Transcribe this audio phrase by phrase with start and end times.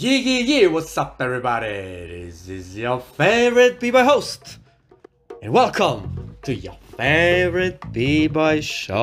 [0.00, 1.66] Yeah, yeah, yeah, what's up, everybody?
[1.66, 4.58] This is your favorite B-Boy host.
[5.42, 8.94] And welcome to your favorite B-Boy show.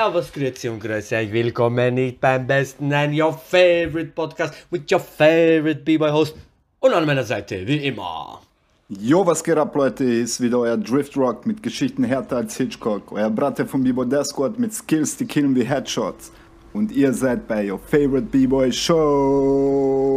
[0.00, 1.30] Servus, Grüezi und Grüße euch.
[1.30, 6.34] Willkommen nicht beim besten, nein, your favorite Podcast mit your favorite B-Boy Host.
[6.78, 8.40] Und an meiner Seite, wie immer.
[8.88, 10.04] Jo, was geht ab, Leute?
[10.04, 13.12] Hier ist wieder euer Drift Rock mit Geschichten härter als Hitchcock.
[13.12, 16.32] Euer Bratte vom B-Boy Squad mit Skills, die killen wie Headshots.
[16.72, 20.16] Und ihr seid bei your favorite B-Boy Show.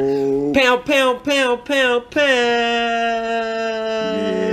[0.55, 2.21] Pow, pow, pow, pow, pow.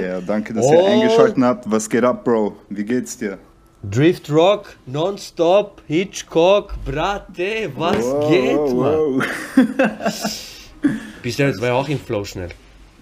[0.00, 1.70] Yeah, danke, dass ihr Und- eingeschaltet habt.
[1.70, 2.56] Was geht ab, Bro?
[2.68, 3.38] Wie geht's dir?
[3.82, 8.76] Drift Rock, Nonstop, Hitchcock, Brate, was geht, Mann?
[8.76, 9.24] wow.
[11.22, 12.50] Bist du jetzt, war ja auch im Flow schnell.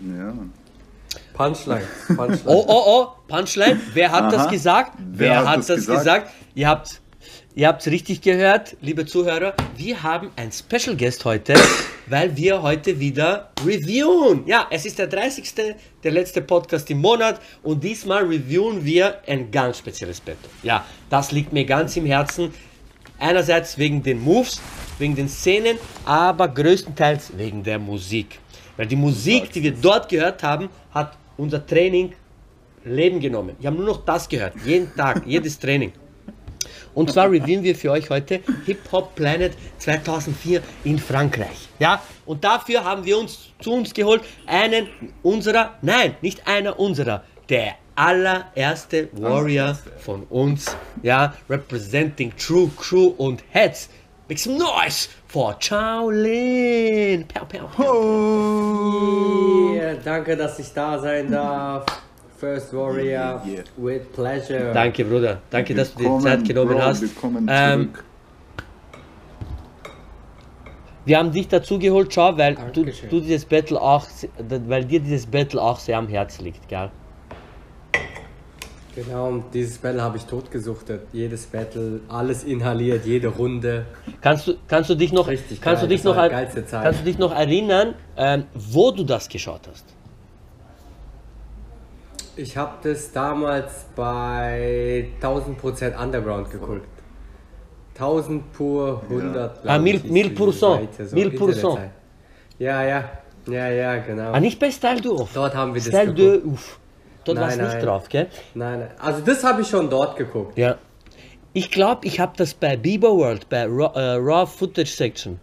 [0.00, 0.32] Ja.
[1.34, 1.82] Punchline.
[2.06, 2.40] Punchline.
[2.44, 3.80] Oh, oh, oh, Punchline.
[3.92, 4.50] Wer hat das Aha.
[4.50, 4.92] gesagt?
[4.98, 5.98] Wer, hat, das gesagt?
[5.98, 6.30] gesagt?
[6.54, 7.00] Ihr habt
[7.54, 9.54] ihr habt's richtig gehört, liebe Zuhörer.
[9.77, 11.54] Wir haben ein Special Guest heute,
[12.06, 14.46] weil wir heute wieder reviewen.
[14.46, 15.76] Ja, es ist der 30.
[16.02, 20.48] der letzte Podcast im Monat und diesmal reviewen wir ein ganz spezielles Battle.
[20.62, 22.52] Ja, das liegt mir ganz im Herzen.
[23.19, 24.60] Einerseits wegen den Moves,
[24.98, 28.38] wegen den Szenen, aber größtenteils wegen der Musik.
[28.76, 32.12] Weil die Musik, die wir dort gehört haben, hat unser Training
[32.84, 33.56] Leben genommen.
[33.58, 35.92] Wir haben nur noch das gehört, jeden Tag, jedes Training.
[36.94, 41.68] Und zwar reviewen wir für euch heute Hip Hop Planet 2004 in Frankreich.
[41.78, 44.88] Ja, und dafür haben wir uns zu uns geholt einen
[45.22, 53.42] unserer, nein, nicht einer unserer, der allererste Warrior von uns, ja, representing True Crew und
[53.50, 53.88] Heads.
[54.28, 57.26] Make some noise for Shaolin.
[57.26, 59.74] Pow, pow, pow.
[59.74, 61.86] Yeah, danke, dass ich da sein darf.
[62.38, 63.65] First Warrior, Yeah.
[63.76, 64.72] with pleasure.
[64.72, 65.38] Danke, Bruder.
[65.50, 67.03] Danke, dass du dir Zeit genommen Bro, hast.
[67.49, 67.91] Ähm.
[71.04, 74.06] Wir haben dich dazu geholt, schau, weil du, du dieses Battle auch,
[74.69, 76.91] weil dir dieses Battle auch sehr am Herzen liegt, gell?
[78.94, 81.03] Genau, und dieses Battle habe ich totgesuchtet.
[81.12, 83.87] Jedes Battle, alles inhaliert, jede Runde.
[84.21, 86.16] Kannst du, kannst du dich noch, Richtig kannst geil, du dich noch,
[86.71, 89.97] kannst du dich noch erinnern, ähm, wo du das geschaut hast?
[92.38, 96.87] Ich habe das damals bei 1000% Underground geguckt.
[97.94, 100.93] 1000 pur, 100 Ah, mille- glaub ich, mille ist die pourcent.
[100.94, 101.62] Seite, so Mille Internetzeit.
[101.62, 101.91] pourcent.
[102.60, 103.04] Ja, ja,
[103.48, 104.31] ja, ja, genau.
[104.32, 105.31] Ah, nicht bei Style du off.
[105.34, 106.44] Dort haben wir das Style geguckt.
[106.44, 106.78] du uff.
[107.25, 108.28] Dort warst du nicht drauf, gell?
[108.54, 110.56] Nein, nein, also das habe ich schon dort geguckt.
[110.56, 110.77] Ja.
[111.54, 115.41] Ich glaube, ich habe das bei Bieber World, bei Raw, äh, Raw Footage Section.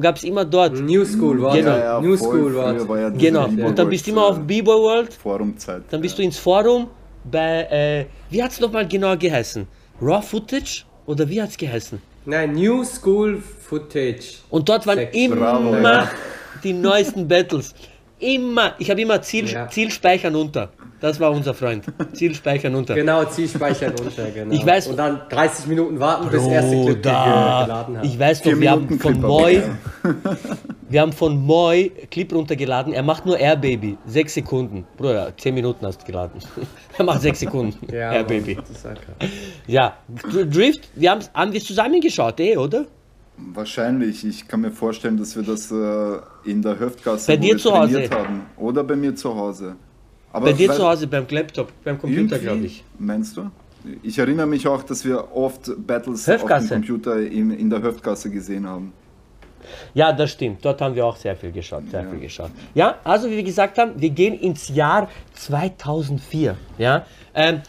[0.00, 0.78] Gab es immer dort.
[0.80, 1.70] New School war Genau.
[1.70, 3.48] Ja, ja, New voll School war war ja Genau.
[3.48, 5.82] B-Boy Und dann bist du immer auf Bieber World Forumzeit.
[5.90, 6.22] Dann bist ja.
[6.22, 6.86] du ins Forum
[7.24, 9.66] bei, äh, wie hat es nochmal genau geheißen?
[10.00, 10.84] Raw Footage?
[11.06, 12.00] Oder wie hat es geheißen?
[12.26, 14.38] Nein, New School Footage.
[14.50, 15.32] Und dort waren Section.
[15.32, 16.10] immer Bravo, ja.
[16.62, 17.74] die neuesten Battles.
[18.20, 18.74] Immer.
[18.78, 19.68] Ich habe immer Ziel, Ja.
[19.68, 20.70] Ziel speichern unter.
[21.00, 21.84] Das war unser Freund.
[22.12, 22.96] Ziel speichern unter.
[22.96, 24.52] Genau, Zielspeichern unter, genau.
[24.52, 28.04] Ich weiß- Und dann 30 Minuten warten, bis das erste Clip Bruder, geladen hat.
[28.04, 29.62] ich weiß noch, Vier wir haben von aber,
[30.88, 32.92] wir haben von Moy Clip runtergeladen.
[32.92, 34.84] Er macht nur Air Baby, sechs Sekunden.
[34.96, 36.40] Bruder, zehn Minuten hast du geladen.
[36.98, 37.78] er macht sechs Sekunden.
[37.92, 38.56] ja, Air Mann, Baby.
[38.56, 38.98] das ist halt.
[39.68, 39.96] Ja,
[40.50, 42.86] Drift, wir haben haben wir zusammen geschaut, eh, oder?
[43.54, 44.24] Wahrscheinlich.
[44.26, 47.92] Ich kann mir vorstellen, dass wir das äh, in der Hüftgasse Bei dir zu Hause?
[47.92, 48.42] trainiert haben.
[48.56, 49.76] Oder bei mir zu Hause.
[50.32, 52.84] Aber Bei dir zu Hause beim Laptop, beim Computer, glaube ich.
[52.98, 53.50] Meinst du?
[54.02, 56.64] Ich erinnere mich auch, dass wir oft Battles Hüftgasse.
[56.64, 58.92] auf dem Computer in, in der Hüftgasse gesehen haben.
[59.94, 60.64] Ja, das stimmt.
[60.64, 62.10] Dort haben wir auch sehr viel geschaut, sehr Ja.
[62.10, 62.50] viel geschaut.
[62.74, 66.56] Ja, also wie wir gesagt haben, wir gehen ins Jahr 2004.
[66.78, 67.60] Ja, ähm,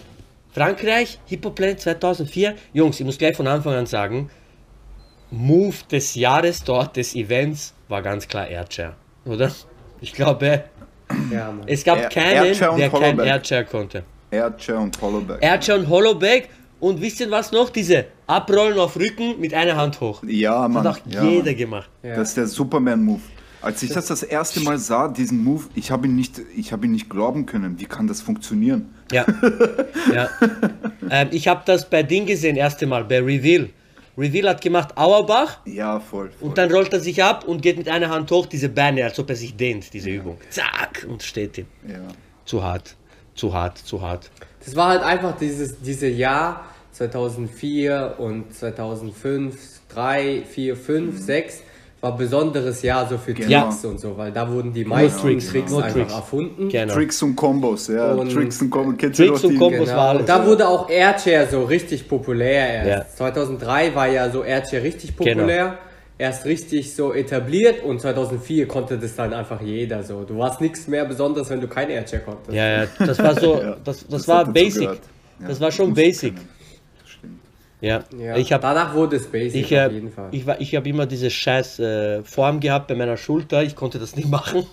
[0.51, 2.55] Frankreich, Hip Hop Planet 2004.
[2.73, 4.29] Jungs, ich muss gleich von Anfang an sagen,
[5.31, 8.95] Move des Jahres dort, des Events, war ganz klar Airchair,
[9.25, 9.51] oder?
[10.01, 10.63] Ich glaube,
[11.31, 13.25] Ja, es gab Air- keinen, Airchair und der kein Hollowback.
[13.27, 14.03] Airchair konnte.
[14.31, 15.43] Airchair und Hollowback.
[15.43, 16.49] Airchair und Hollowback
[16.79, 17.69] und wisst ihr was noch?
[17.69, 20.21] Diese Abrollen auf Rücken mit einer Hand hoch.
[20.25, 20.83] ja, Das Mann.
[20.87, 21.55] hat auch ja, jeder Mann.
[21.57, 21.89] gemacht.
[22.03, 22.15] Ja.
[22.15, 23.21] Das ist der Superman-Move.
[23.61, 26.85] Als ich das das erste Mal sah, diesen Move, ich habe ihn nicht, ich habe
[26.85, 27.77] ihn nicht glauben können.
[27.79, 28.93] Wie kann das funktionieren?
[29.11, 29.25] Ja.
[30.13, 30.29] ja.
[31.09, 33.69] Ähm, ich habe das bei Ding gesehen, erste Mal, bei Reveal.
[34.19, 36.29] Reveal hat gemacht Auerbach Ja, voll.
[36.31, 36.49] voll.
[36.49, 39.17] und dann rollt er sich ab und geht mit einer Hand hoch diese Beine, als
[39.17, 40.37] ob er sich dehnt, diese Übung.
[40.49, 41.67] Zack, und steht ihm.
[41.87, 41.99] ja.
[42.45, 42.95] Zu hart.
[43.35, 44.29] zu hart, zu hart.
[44.65, 49.55] Das war halt einfach dieses diese Jahr 2004 und 2005,
[49.89, 51.63] 3, 4, 5, 6
[52.01, 53.63] war besonderes Jahr so für Genau.
[53.63, 56.69] Tricks und so, weil da wurden die meisten Tricks, Tricks, nur einfach erfunden.
[56.69, 56.93] Genau.
[56.93, 58.13] Tricks und Kombos, ja.
[58.13, 58.95] Und- Tricks und Kombos.
[58.97, 60.01] Kennst Tricks und die- Kombos war Genau.
[60.07, 62.89] alles, Und da wurde auch Airchair so richtig populär erst.
[62.89, 63.15] Ja.
[63.15, 65.33] 2003 war ja so Airchair richtig Genau.
[65.33, 65.77] populär.
[66.17, 70.23] Erst richtig so etabliert und 2004 konnte das dann einfach jeder so.
[70.23, 72.51] Du warst nichts mehr Besonderes, wenn du kein Airchair konntest.
[72.51, 74.83] Ja, ja, das war so, Ja, das, das, das war basic.
[75.39, 76.35] Ja, das war schon basic.
[76.35, 76.49] können.
[77.81, 80.29] Ja, Ja, ich habe danach wurde es basic ich, auf jeden Fall.
[80.31, 83.63] ich, ich hab immer diese scheiß äh, Form gehabt bei meiner Schulter.
[83.63, 84.65] Ich konnte das nicht machen.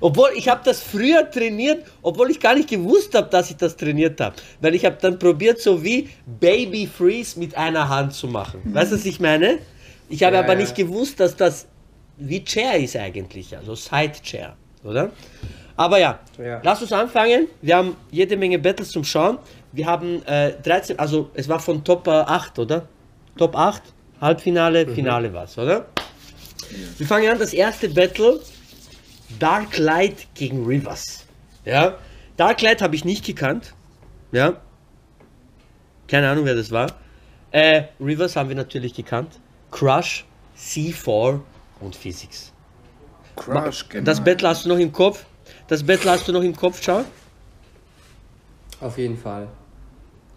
[0.00, 3.76] Obwohl ich habe das früher trainiert, obwohl ich gar nicht gewusst habe, dass ich das
[3.76, 4.36] trainiert habe.
[4.62, 6.08] Weil ich habe dann probiert, so wie
[6.40, 8.60] Baby Freeze mit einer Hand zu machen.
[8.64, 9.58] Weißt du, was ich meine?
[10.08, 10.60] Ich habe Ja, aber ja.
[10.60, 11.66] nicht gewusst, dass das
[12.16, 15.10] wie Chair ist eigentlich, also Side Chair, oder?
[15.76, 16.60] Aber ja, Ja.
[16.64, 17.48] lass uns anfangen.
[17.60, 19.36] Wir haben jede Menge Battles zum Schauen.
[19.72, 22.88] Wir haben äh, 13, also es war von Top äh, 8, oder?
[23.36, 23.82] Top 8,
[24.20, 25.86] Halbfinale, Finale war's, oder?
[26.98, 28.40] Wir fangen an, das erste Battle,
[29.38, 31.26] Dark Light gegen Rivers.
[31.64, 31.98] Ja,
[32.36, 33.74] Dark Light habe ich nicht gekannt.
[34.32, 34.60] Ja,
[36.08, 36.92] keine Ahnung, wer das war.
[37.50, 39.40] Äh, Rivers haben wir natürlich gekannt.
[39.70, 40.24] Crush,
[40.56, 41.40] C4
[41.80, 42.52] und Physics.
[43.34, 44.04] Crush, genau.
[44.04, 45.26] Das Battle hast du noch im Kopf?
[45.68, 47.04] Das Battle hast du noch im Kopf, schau?
[48.80, 49.48] Auf jeden Fall.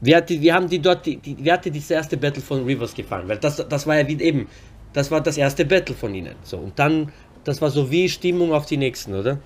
[0.02, 2.42] Wie, hat die, wie haben die dort, die, die, wie hat dir das erste Battle
[2.42, 3.28] von Rivers gefallen?
[3.28, 4.48] Weil das, das war ja wie eben,
[4.94, 6.36] das war das erste Battle von ihnen.
[6.44, 7.12] So, und dann,
[7.44, 9.40] das war so wie Stimmung auf die nächsten, oder?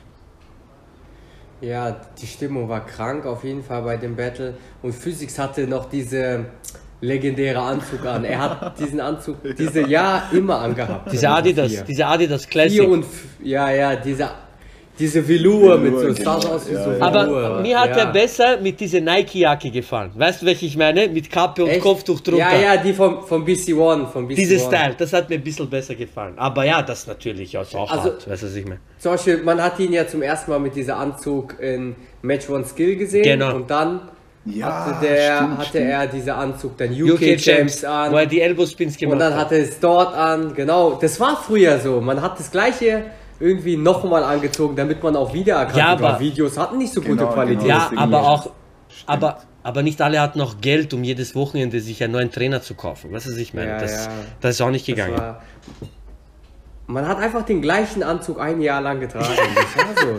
[1.62, 4.56] Ja, die Stimmung war krank auf jeden Fall bei dem Battle.
[4.81, 6.45] Und Physics hatte noch diese
[7.00, 8.25] legendäre Anzug an.
[8.25, 11.12] Er hat diesen Anzug diese Jahr immer angehabt.
[11.12, 12.88] Diese Adidas, diese Adidas Classic.
[12.88, 13.06] Und
[13.42, 14.30] ja, ja, diese,
[15.00, 16.56] diese Velour mit so, Velour, sah so genau.
[16.56, 17.01] aus wie Ja, so ja.
[17.01, 17.62] Aber Velour.
[17.62, 17.98] mir hat ja.
[17.98, 20.12] er besser mit dieser Nike-Jacke gefallen.
[20.16, 21.07] Weißt du, welche ich meine?
[21.10, 21.81] Mit Kappe und Echt?
[21.81, 22.40] Kopftuch drunter.
[22.40, 24.07] Ja, ja, die vom, vom BC One.
[24.07, 24.75] Vom BC Dieses One.
[24.78, 26.34] Style, das hat mir ein bisschen besser gefallen.
[26.38, 28.30] Aber ja, das natürlich auch, auch Also- hart.
[28.30, 28.80] Weißt du, was ich meine?
[29.00, 32.63] Zum Beispiel, man hat ihn ja zum ersten Mal mit dieser Anzug in Match One
[32.66, 33.24] Skill gesehen.
[33.24, 33.56] Genau.
[33.56, 34.00] Und dann
[34.45, 35.86] Ja, hatte, der, stimmt, hatte stimmt.
[35.90, 38.12] er diese Anzug dann UK, Champs an.
[38.12, 39.45] wo er die Elbow Spins gemacht Und dann hat.
[39.45, 41.00] hatte es dort an, genau.
[41.01, 42.00] Das war früher so.
[42.00, 43.06] Man hat das gleiche
[43.39, 47.31] irgendwie nochmal angezogen, damit man auch wiedererkannt Ja, aber- Videos hatten nicht so gute Genau,
[47.33, 47.62] Qualität.
[47.63, 47.74] genau.
[47.75, 48.30] Ja, aber nicht.
[48.30, 48.50] auch,
[49.07, 52.75] aber, aber nicht alle hatten noch Geld, um jedes Wochenende sich einen neuen Trainer zu
[52.75, 53.12] kaufen.
[53.12, 53.69] Weißt du, was ich meine?
[53.71, 54.12] Ja, das, ja.
[54.41, 55.18] das ist auch nicht gegangen.
[55.18, 55.41] war,
[56.88, 59.25] man hat einfach den gleichen Anzug ein Jahr lang getragen.
[59.75, 60.18] Das war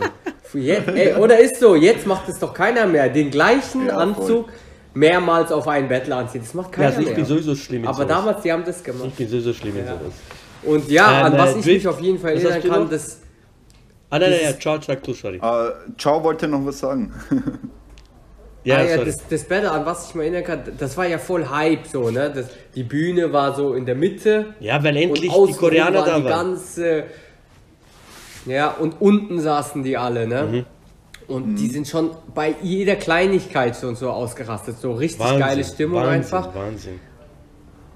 [0.51, 0.57] so.
[0.59, 3.09] Jetzt, ey, oder ist so, jetzt macht es doch keiner mehr.
[3.09, 4.03] Den gleichen Ja, voll.
[4.03, 4.49] Anzug
[4.93, 6.41] mehrmals auf einen Battle anziehen.
[6.43, 7.15] Das macht Ja, keiner also ich mehr.
[7.15, 8.07] bin sowieso schlimm in aber sowas.
[8.07, 9.07] damals, die haben das gemacht.
[9.09, 9.91] Ich bin sowieso schlimm in Ja.
[9.91, 10.13] sowas.
[10.65, 12.89] Und ja, Ähm, an was äh, ich Drift, mich auf jeden Fall was erinnern kann,
[12.89, 13.19] das
[14.09, 15.37] Ah, nein, nein, ja, ciao, sag du, sorry.
[15.37, 17.13] Äh, Ciao wollte noch was sagen.
[18.63, 19.05] Ja, ah, ja, sorry.
[19.05, 22.09] das, das Battle, an was ich mich erinnern kann, das war ja voll Hype so,
[22.09, 22.31] ne?
[22.33, 24.55] Das, die Bühne war so in der Mitte.
[24.59, 26.55] ja, weil endlich die Koreaner da die waren.
[26.55, 27.03] ganze.
[28.47, 30.43] Ja, und unten saßen die alle, ne?
[30.51, 30.65] Mhm.
[31.27, 34.79] Und die sind schon bei jeder Kleinigkeit schon so ausgerastet.
[34.79, 36.55] So richtig Wahnsinn, geile Stimmung Wahnsinn, einfach.
[36.55, 36.99] Wahnsinn.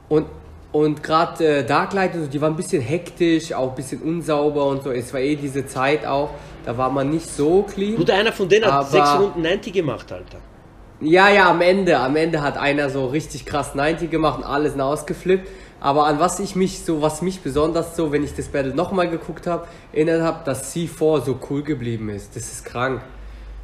[0.07, 0.27] Und,
[0.71, 4.65] und gerade äh, Darklight und so, die waren ein bisschen hektisch, auch ein bisschen unsauber
[4.65, 4.91] und so.
[4.91, 6.29] Es war eh diese Zeit auch,
[6.65, 7.95] da war man nicht so clean.
[7.95, 10.37] Gut, einer von denen hat Aber- sechs Runden 90 gemacht, Alter.
[11.01, 11.97] Ja, ja, am Ende.
[11.97, 15.47] Am Ende hat einer so richtig krass 90 gemacht und alles ausgeflippt.
[15.79, 19.09] Aber an was ich mich so, was mich besonders so, wenn ich das Battle nochmal
[19.09, 22.35] geguckt habe, erinnert habe, dass C4 so cool geblieben ist.
[22.35, 23.01] Das ist krank.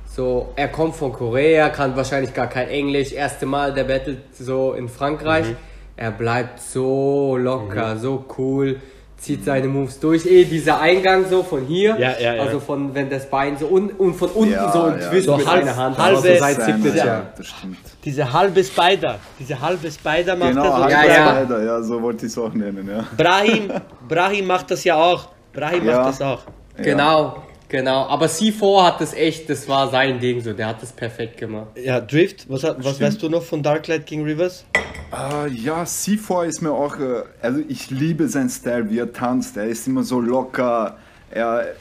[0.07, 3.11] So, er kommt von Korea, kann wahrscheinlich gar kein Englisch.
[3.11, 5.47] Erste Mal der Battle so in Frankreich.
[5.47, 5.57] Mhm.
[5.97, 8.81] Er bleibt so locker, so cool,
[9.17, 10.25] zieht seine Moves durch.
[10.25, 11.95] Eh, dieser Eingang so von hier.
[11.97, 12.41] Ja, ja, ja.
[12.43, 15.09] Also von, wenn das Bein so un, und von unten Ja, so ein ja.
[15.09, 15.97] Twist So mit halb- einer Hand.
[15.97, 17.27] halbe- aber so seit Seine, 70 ja, Jahren.
[17.37, 17.77] das stimmt.
[18.03, 20.83] Diese halbe Spider, diese halbe Spider macht Genau, das.
[20.83, 21.35] und Ja.
[21.37, 23.05] Spider, ja, so wollte ich es auch nennen, ja.
[23.15, 23.71] Brahim,
[24.07, 25.29] Brahim macht das ja auch.
[25.53, 25.97] Brahim Ja.
[25.99, 26.41] macht das auch.
[26.77, 28.07] Genau, genau.
[28.07, 31.77] Aber C4 hat das echt, das war sein Ding so, der hat das perfekt gemacht.
[31.77, 33.01] Ja, Drift, was, hat- was Stimmt.
[33.01, 34.65] weißt du noch von Darklight gegen Rivers?
[35.11, 39.55] Ah, ja, C4 ist mir auch, äh, also ich liebe seinen Style, wie er tanzt.
[39.57, 40.97] Er ist immer so locker,
[41.29, 41.75] er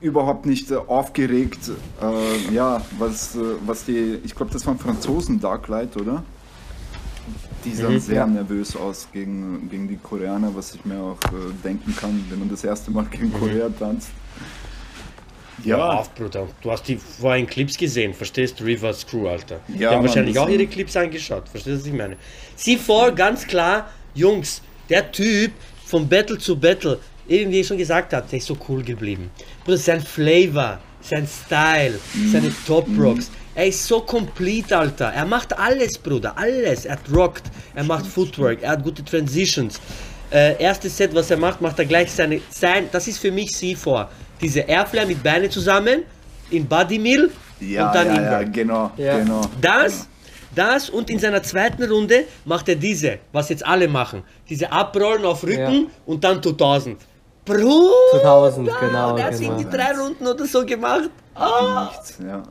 [0.00, 1.70] überhaupt nicht äh, aufgeregt.
[2.00, 6.24] Äh, ja, was, was die, ich glaube, das waren Franzosen Darklight, oder?
[7.64, 8.26] Die sahen Mhm, sehr ja.
[8.26, 12.48] nervös aus gegen, gegen die Koreaner, was ich mir auch äh, denken kann, wenn man
[12.48, 14.19] das erste Mal gegen Korea tanzt.
[15.64, 16.48] Ja, Ja, auf, Bruder.
[16.62, 18.64] Du hast die vorhin Clips gesehen, verstehst du?
[18.64, 19.60] Rivers Crew, Alter.
[19.68, 22.16] die Ja, haben Mann, wahrscheinlich auch ihre Clips angeschaut, verstehst du, was ich meine?
[22.58, 25.52] C4, ganz klar, Jungs, der Typ
[25.84, 26.98] von Battle zu Battle,
[27.28, 29.30] eben wie ich schon gesagt habe, der ist so cool geblieben.
[29.64, 31.98] Bruder, sein Flavor, sein Style,
[32.32, 33.30] seine Top Rocks.
[33.54, 35.06] Er ist so complete, Alter.
[35.06, 36.84] Er macht alles, Bruder, alles.
[36.86, 37.42] Er rockt,
[37.74, 39.80] er macht Footwork, er hat gute Transitions.
[40.30, 43.48] Äh, erstes Set, was er macht, macht er gleich seine, sein, das ist für mich
[43.50, 44.06] C4.
[44.40, 46.04] Diese Airflare mit Beine zusammen,
[46.50, 47.30] in Body Mill
[47.60, 48.50] Ja, und dann ja, ja, Inverse.
[48.50, 49.18] genau, Ja.
[49.18, 49.40] genau.
[49.60, 50.08] Das,
[50.54, 54.22] das und in seiner zweiten Runde macht er diese, was jetzt alle machen.
[54.48, 55.90] Diese Abrollen auf Rücken Ja.
[56.06, 56.98] und dann 2000.
[57.44, 59.52] Bruder, 2000, genau, der hat genau.
[59.58, 61.10] irgendwie drei Runden oder so gemacht.
[61.34, 62.42] Ah, Nichts, ja.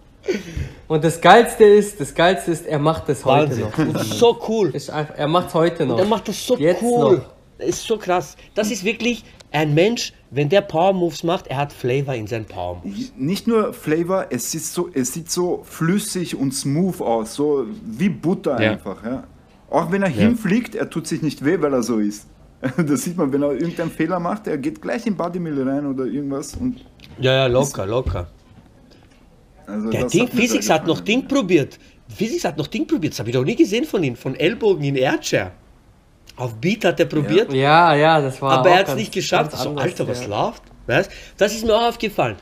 [0.87, 3.65] Und das Geilste ist, das Geilste ist, er macht das heute Wahnsinn.
[3.65, 3.77] noch.
[3.77, 4.69] Und so cool.
[4.75, 5.97] Ist einfach, er macht heute noch.
[5.99, 7.17] Er macht das so Jetzt cool.
[7.17, 7.23] noch.
[7.57, 8.35] Das ist so krass.
[8.55, 12.45] Das ist wirklich ein Mensch, wenn der Power Moves macht, er hat Flavor in seinen
[12.45, 13.11] Power Moves.
[13.17, 18.09] Nicht nur Flavor, es, ist so, es sieht so flüssig und smooth aus, so wie
[18.09, 18.71] Butter Ja.
[18.73, 19.03] einfach.
[19.03, 19.23] Ja.
[19.69, 22.27] Auch wenn er hinfliegt, er tut sich nicht weh, weil er so ist.
[22.77, 26.05] Das sieht man, wenn er irgendeinen Fehler macht, er geht gleich in Bodymill rein oder
[26.05, 26.55] irgendwas.
[26.55, 26.83] Und
[27.19, 28.27] Ja, ja, locker, locker.
[29.65, 30.99] also Der Ding, hat Physics hat noch.
[30.99, 31.79] Ding probiert.
[32.09, 33.13] Physics hat noch Ding probiert.
[33.13, 34.15] Das habe ich noch nie gesehen von ihm.
[34.15, 35.51] Von Ellbogen in Airchair.
[36.39, 37.51] Auf Beat hat er probiert.
[37.53, 38.51] Ja, ja, das war.
[38.59, 39.51] Aber auch er hat es nicht geschafft.
[39.51, 40.27] So, anders, Alter, was ja.
[40.27, 40.63] läuft?
[40.87, 41.11] Weißt?
[41.37, 42.37] Das ist mir auch aufgefallen.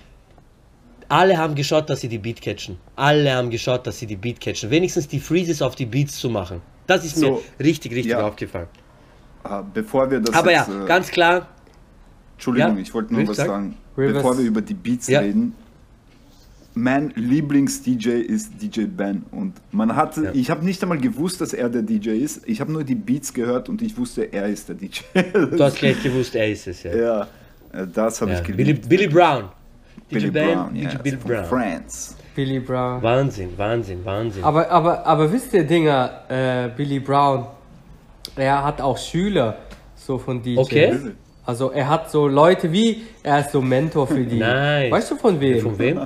[1.10, 2.77] Alle haben geschaut, dass sie die Beat catchen.
[2.96, 4.70] Alle haben geschaut, dass sie die Beat catchen.
[4.70, 6.62] Wenigstens die Freezes auf die Beats zu machen.
[6.86, 8.25] Das ist mir So, richtig, richtig ja.
[8.27, 8.68] aufgefallen.
[9.44, 11.48] Ah, Bevor wir das Aber ja, jetzt, äh, ganz klar.
[12.34, 13.48] Entschuldigung, Ja, ich wollte nur was sag.
[13.48, 13.77] sagen.
[13.98, 14.13] Rivers.
[14.16, 15.22] Bevor wir über die Beats Ja.
[15.22, 15.56] reden.
[16.77, 20.31] Mein Lieblings-DJ ist DJ Ben und man hatte, Ja.
[20.34, 22.48] ich habe nicht einmal gewusst, dass er der DJ ist.
[22.48, 25.00] Ich habe nur die Beats gehört und ich wusste, er ist der DJ.
[25.34, 26.84] Du hast gleich gewusst, er ist es.
[26.84, 26.96] Ja.
[26.96, 27.22] ja,
[27.74, 28.38] äh, das habe Ja.
[28.39, 28.89] ich Billy, geliebt.
[28.89, 29.46] Billy Brown.
[30.12, 31.46] DJ Billy Ben, Brown, DJ ja, Billy Brown.
[31.46, 32.15] France.
[32.36, 33.01] Billy Brown.
[33.01, 34.43] Wahnsinn, Wahnsinn, Wahnsinn.
[34.43, 37.48] Aber, aber, aber wisst ihr, Dinger, äh, Billy Brown,
[38.36, 39.57] er hat auch Schüler,
[39.96, 40.60] so von DJs.
[40.60, 40.98] Okay.
[41.43, 44.38] Also er hat so Leute wie, er ist so Mentor für die.
[44.38, 44.91] Nice.
[44.91, 45.62] Weißt du von wem?
[45.62, 46.01] Von wem?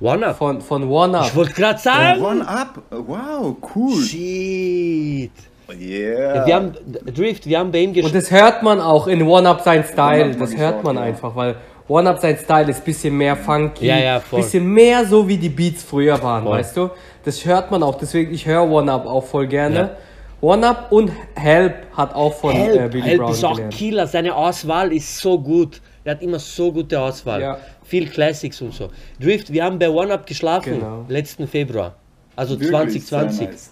[0.00, 0.38] One Up.
[0.38, 1.26] Von, von One Up.
[1.26, 2.22] Ich wollte gerade sagen.
[2.22, 4.02] One Up, wow, cool.
[4.02, 5.30] Shit.
[5.78, 6.46] Yeah.
[6.46, 6.72] Wir haben,
[7.14, 8.14] Drift, wir haben bei ihm Und gespielt.
[8.16, 10.34] das hört man auch in One Up sein Style.
[10.34, 11.02] Das hört man ja.
[11.02, 13.86] einfach, weil One Up sein Style ist ein bisschen mehr funky.
[13.86, 14.40] Ja, ja, voll.
[14.40, 16.58] Bisschen mehr so wie die Beats früher waren, Voll.
[16.58, 16.90] weißt du?
[17.24, 17.96] Das hört man auch.
[17.96, 19.96] Deswegen, ich höre One Up auch voll gerne.
[20.40, 23.74] One Up und Help hat auch von äh, Help, Billy Help Brown ist auch gelernt.
[23.74, 24.06] Killer.
[24.06, 25.80] Seine Auswahl ist so gut.
[26.04, 27.40] Er hat immer so gute Auswahl.
[27.42, 27.58] Ja.
[27.84, 28.88] Viel Classics und so.
[29.20, 30.74] Drift, wir haben bei One Up geschlafen.
[30.80, 31.04] Genau.
[31.08, 31.94] Letzten Februar.
[32.36, 33.36] Also Wirklich 2020.
[33.38, 33.70] Sehr nice.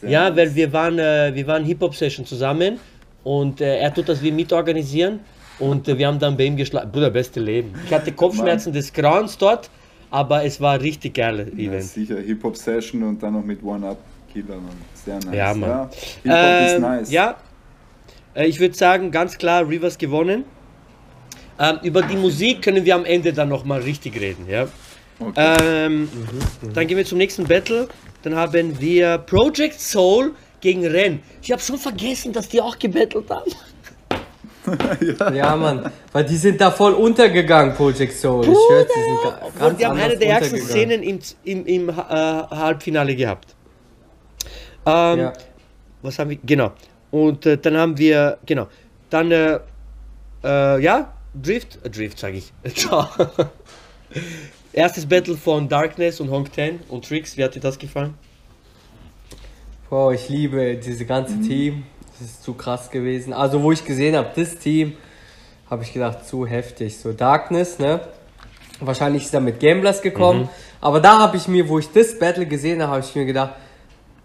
[0.00, 0.36] Sehr Ja, nice.
[0.38, 2.78] weil wir waren, äh, wir waren Hip-Hop-Session zusammen
[3.24, 5.20] und äh, er tut das wir mitorganisieren
[5.58, 6.90] und äh, wir haben dann bei ihm geschlafen.
[6.92, 7.72] Bruder, beste Leben.
[7.86, 9.70] Ich hatte Kopfschmerzen des Grauens dort,
[10.10, 11.84] aber es war richtig geiles Ja, Event.
[11.84, 13.98] sicher, Hip-Hop-Session und dann noch mit One Up
[14.30, 14.76] Killer, Mann.
[14.94, 15.34] Sehr nice.
[15.34, 15.88] Ja, Mann.
[16.22, 17.10] Hip-Hop ist Ähm, nice.
[17.12, 17.36] Ja,
[18.34, 20.44] äh, ich würde sagen, ganz klar, Rivers gewonnen.
[21.62, 24.66] Ähm, über die Musik können wir am Ende dann nochmal richtig reden, ja.
[25.20, 25.56] Okay.
[25.86, 26.08] Ähm,
[26.74, 27.88] dann gehen wir zum nächsten Battle.
[28.22, 31.22] Dann haben wir Project Soul gegen Ren.
[31.40, 33.52] Ich habe schon vergessen, dass die auch gebettelt haben.
[35.34, 35.90] Ja, Mann.
[36.12, 38.44] Weil die sind da voll untergegangen, Project Soul.
[38.44, 40.60] Ich höre, die sind Und ganz die haben eine der ärgsten.
[40.60, 43.56] Szenen im, im, im äh, Halbfinale gehabt.
[44.86, 45.32] Ähm, Ja.
[46.02, 46.38] Was haben wir?
[46.44, 46.72] Genau.
[47.10, 48.68] Und äh, dann haben wir, genau.
[49.10, 49.58] Dann, äh,
[50.44, 52.52] äh, ja, Drift, äh, Drift sage ich.
[52.74, 53.08] Ciao.
[54.72, 57.36] Erstes Battle von Darkness und Honk 10 und Tricks.
[57.36, 58.14] Wie hat dir das gefallen?
[59.88, 61.84] Boah, ich liebe dieses ganze Team.
[62.18, 63.32] Das ist zu krass gewesen.
[63.32, 64.94] Also, wo ich gesehen habe, das Team,
[65.68, 66.98] habe ich gedacht, zu heftig.
[66.98, 68.00] So Darkness, ne?
[68.80, 70.48] Wahrscheinlich ist er mit Gamblers gekommen.
[70.80, 73.54] Aber da habe ich mir, wo ich das Battle gesehen habe, habe ich mir gedacht,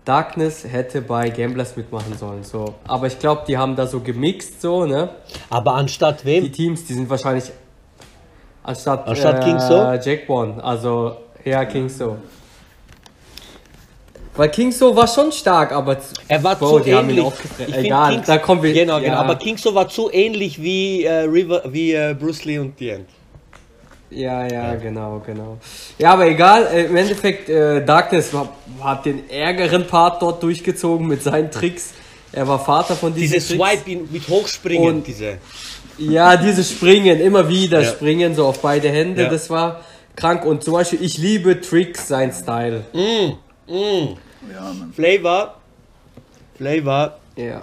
[0.07, 2.43] Darkness hätte bei Gamblers mitmachen sollen.
[2.43, 2.75] So.
[2.87, 5.09] Aber ich glaube, die haben da so gemixt, so, ne?
[5.49, 6.51] Aber anstatt Die wem?
[6.51, 7.51] Teams, die sind wahrscheinlich
[8.63, 9.93] anstatt, Anstatt äh, King So?
[10.09, 12.17] Jack One, also ja King So.
[14.35, 15.97] Weil King So war schon stark, aber
[16.27, 17.33] Er war Bro, zu die haben ihn ähnlich.
[17.75, 18.71] Egal, Kings- da kommen wir.
[18.71, 19.13] Genau, genau.
[19.13, 22.89] ja, Aber Kingso war zu ähnlich wie, äh, River, wie äh, Bruce Lee und The
[22.89, 23.09] End.
[24.09, 25.57] Ja, ja, genau, genau.
[25.97, 31.07] Ja, aber egal, äh, im Endeffekt, äh, Darkness war, hat den ärgeren Part dort durchgezogen
[31.07, 31.93] mit seinen Tricks.
[32.31, 33.69] Er war Vater von diesen Diese Tricks.
[33.83, 35.37] Swipe in- mit Hochspringen, Und- diese.
[35.97, 37.89] Ja, dieses Springen, immer wieder Ja.
[37.89, 39.29] springen, so auf beide Hände, Ja.
[39.29, 39.81] das war
[40.15, 40.45] krank.
[40.45, 42.85] Und zum Beispiel, ich liebe Tricks, sein Style.
[42.93, 44.93] ja, Mann.
[44.93, 45.55] Flavor.
[46.57, 47.17] Flavor.
[47.35, 47.61] Ja.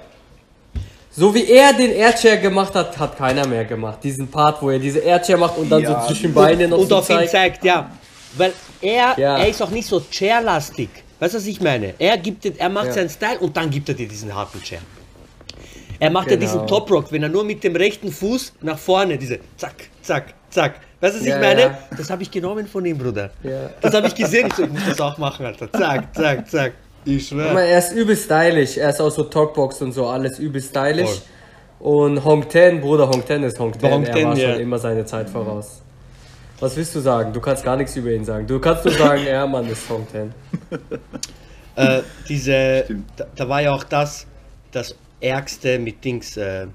[1.16, 3.98] So wie er den Airchair gemacht hat, hat keiner mehr gemacht.
[4.02, 6.78] Diesen Part, wo er diese Airchair macht und dann Ja, so zwischen und- Beine noch
[6.78, 7.30] und so auf ihn zeigt.
[7.30, 7.90] zeigt, ja.
[8.36, 9.38] Weil er, Ja.
[9.38, 10.88] er ist auch nicht so chairlastig.
[11.20, 11.94] Weißt du, was ich meine?
[12.00, 12.92] Er, gibt, er macht Ja.
[12.94, 14.80] seinen Style und dann gibt er dir diesen harten Chair.
[16.00, 16.40] Er macht ja Genau.
[16.52, 20.34] diesen Top Rock, wenn er nur mit dem rechten Fuß nach vorne, diese zack, zack,
[20.50, 20.80] zack.
[21.00, 21.60] Weißt du, was Ja, ich meine?
[21.60, 21.78] ja.
[21.96, 23.30] Das habe ich genommen von ihm, Bruder.
[23.44, 23.70] Ja.
[23.80, 24.48] Das habe ich gesehen.
[24.48, 25.70] Ich, so, ich muss das auch machen, Alter.
[25.72, 26.72] Zack, zack, zack.
[27.04, 27.66] Ich Guck mal, schwöre.
[27.66, 28.76] er ist übel stylisch.
[28.76, 31.22] Er ist auch so Talkbox und so, alles übel stylisch.
[31.78, 33.90] Und Hong Ten, Bruder, Hong Ten ist Hong Ten.
[33.92, 34.52] Hong er Ten, war ja.
[34.52, 35.82] schon immer seine Zeit voraus.
[36.60, 37.32] Was willst du sagen?
[37.32, 38.46] Du kannst gar nichts über ihn sagen.
[38.46, 40.32] Du kannst nur sagen, ja, Mann, ist Hong Ten.
[41.76, 42.84] Äh, diese,
[43.16, 44.28] da, da war ja auch das,
[44.70, 46.36] das Ärgste mit Dings.
[46.36, 46.68] Äh,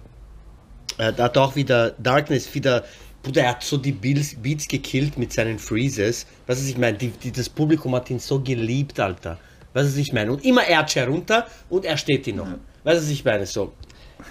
[0.98, 2.84] äh, da hat auch wieder Darkness wieder.
[3.24, 6.26] Bruder, er hat so die Beats, Beats gekillt mit seinen Freezes.
[6.48, 6.98] Weißt du, was ich meine?
[6.98, 9.38] Die, die, das Publikum hat ihn so geliebt, Alter.
[9.74, 10.32] Weißt du, was ich meine?
[10.32, 12.48] Und immer Erz herunter und er steht ihn noch.
[12.84, 13.46] Weißt du, was ich meine?
[13.46, 13.72] So.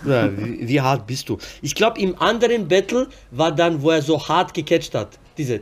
[0.05, 1.39] Ja, wie, wie hart bist du?
[1.63, 5.19] Ich glaube, im anderen Battle war dann, wo er so hart gecatcht hat.
[5.37, 5.59] Diese.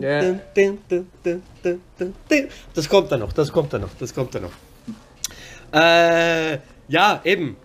[0.00, 0.20] Ja.
[2.74, 4.52] Das kommt dann noch, das kommt dann noch, das kommt dann noch.
[5.72, 7.56] Äh, ja, eben.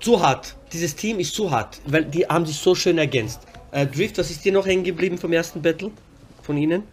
[0.00, 0.56] Zu hart.
[0.72, 3.40] Dieses Team ist zu hart, weil die haben sich so schön ergänzt.
[3.72, 5.90] Äh, Drift, was ist dir noch hängen geblieben vom ersten Battle?
[6.42, 6.84] Von ihnen?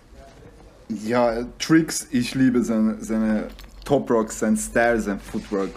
[1.06, 3.48] Ja, Tricks, ich liebe seine, seine
[3.86, 5.70] Top Rocks, sein Style, sein Footwork.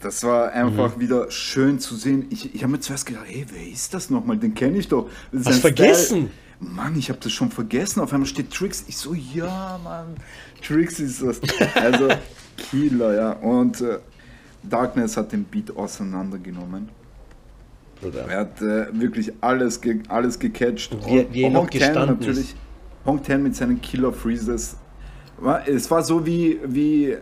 [0.00, 1.00] Das war einfach Mhm.
[1.00, 2.26] wieder schön zu sehen.
[2.30, 4.36] Ich, ich habe mir zuerst gedacht, hey, wer ist das nochmal?
[4.36, 5.08] Den kenne ich doch.
[5.32, 6.30] Sein Hast vergessen?
[6.60, 8.00] Mann, ich habe das schon vergessen.
[8.00, 8.84] Auf einmal steht Tricks.
[8.86, 10.16] Ich so, ja, Mann,
[10.62, 11.40] Tricks ist das.
[11.74, 12.08] Also,
[12.56, 13.32] Killer, ja.
[13.32, 13.98] Und äh,
[14.62, 16.88] Darkness hat den Beat auseinandergenommen.
[18.00, 18.26] Bruder.
[18.28, 20.96] Er hat äh, wirklich alles, ge alles gecatcht.
[21.06, 22.54] wie- wie er noch gestanden natürlich.
[23.08, 24.76] Hong Ten mit seinen Killer Freezes.
[25.38, 27.16] War- Es war so wie, wie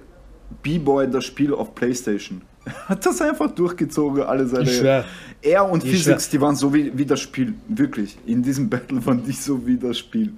[0.63, 2.43] B-Boy das Spiel auf Playstation.
[2.65, 4.65] Er hat das einfach durchgezogen, alle seine.
[4.69, 5.05] Ich schwör.
[5.43, 6.31] Er und Ich Physics, schwör.
[6.33, 7.55] die waren so wie, wie das Spiel.
[7.69, 8.19] Wirklich.
[8.27, 10.33] In diesem Battle waren die so wie das Spiel.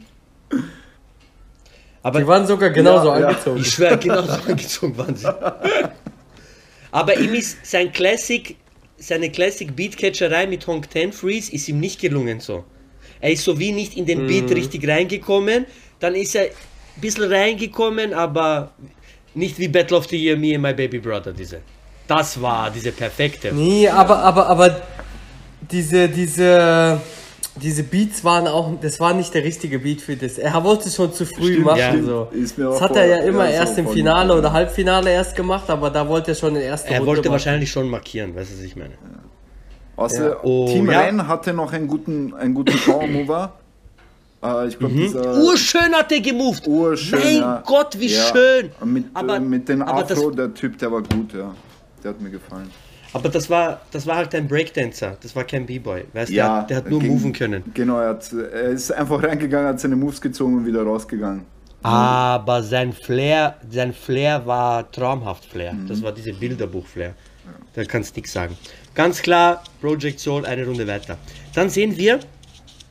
[2.03, 3.29] Aber Die waren sogar genauso Ja, ja.
[3.29, 3.61] angezogen.
[3.61, 5.29] Ich schwöre, genau so angezogen waren sie.
[6.91, 8.57] Aber ihm ist sein Classic,
[8.99, 12.65] seine Classic Beatcatcherei mit Hong Ten Freeze ist ihm nicht gelungen so.
[13.21, 15.67] Er ist so wie nicht in den Beat richtig reingekommen,
[16.01, 18.71] dann ist er ein bisschen reingekommen, aber
[19.35, 21.61] nicht wie Battle of the Year, Me and My Baby Brother, diese.
[22.07, 23.53] Das war diese perfekte.
[23.53, 24.81] Nee, aber, aber, aber
[25.71, 27.01] diese, diese,
[27.57, 30.39] diese Beats waren auch, das war nicht der richtige Beat für das.
[30.39, 31.79] Er wollte es schon zu früh Stimmt, machen.
[31.79, 32.03] ja.
[32.03, 32.29] So.
[32.33, 34.53] Ist mir Das hat er ja immer ja, erst im Finale oder ja.
[34.53, 37.33] Halbfinale erst gemacht, aber da wollte er schon in der ersten Er Runde wollte machen.
[37.33, 38.95] wahrscheinlich schon markieren, weißt du, was ich meine?
[39.99, 40.37] Außer Ja.
[40.43, 41.01] Oh, Team ja.
[41.01, 43.53] Ren hatte noch einen guten, einen guten Power-Mover.
[44.43, 45.37] Äh, ich glaube, dieser.
[45.43, 46.67] Urschön hat er gemoved.
[46.69, 47.63] Urschön, mein ja.
[47.67, 48.23] Gott, wie Ja.
[48.33, 48.71] schön.
[48.85, 51.53] Mit, aber, äh, mit den aber das- Afro, der Typ, der war gut, ja.
[52.05, 52.71] Der hat mir gefallen.
[53.13, 56.53] Aber das war, das war halt ein Breakdancer, das war kein B-Boy, weißt du, der,
[56.55, 57.65] hat- der hat nur ging- moven können.
[57.75, 61.43] Genau, er, hat, er ist einfach reingegangen, hat seine Moves gezogen und wieder rausgegangen.
[61.83, 65.75] Aber sein Flair, sein Flair war traumhaft Flair.
[65.89, 67.15] Das war diese Bilderbuch-Flair.
[67.79, 68.59] Da kannst nichts sagen.
[68.97, 71.17] Ganz klar, Project Soul eine Runde weiter.
[71.55, 72.19] Dann sehen wir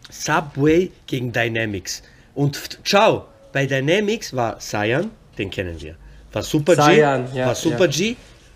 [0.10, 2.02] Subway gegen Dynamics.
[2.34, 5.95] Und ciao, bei Dynamics war Cyan, den kennen wir.
[6.32, 7.91] War Super G, Cyan, ja, war Super ja.
[7.91, 8.15] G.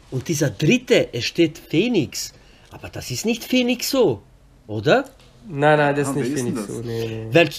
[0.09, 2.33] Und dieser dritte, es steht Phoenix.
[2.71, 4.21] Aber das ist nicht Phoenix so,
[4.67, 5.03] oder?
[5.49, 6.79] Nein, nein, das Ah, ist wer nicht Phoenix so.
[6.81, 7.27] Nee, nee.
[7.33, 7.49] Weil,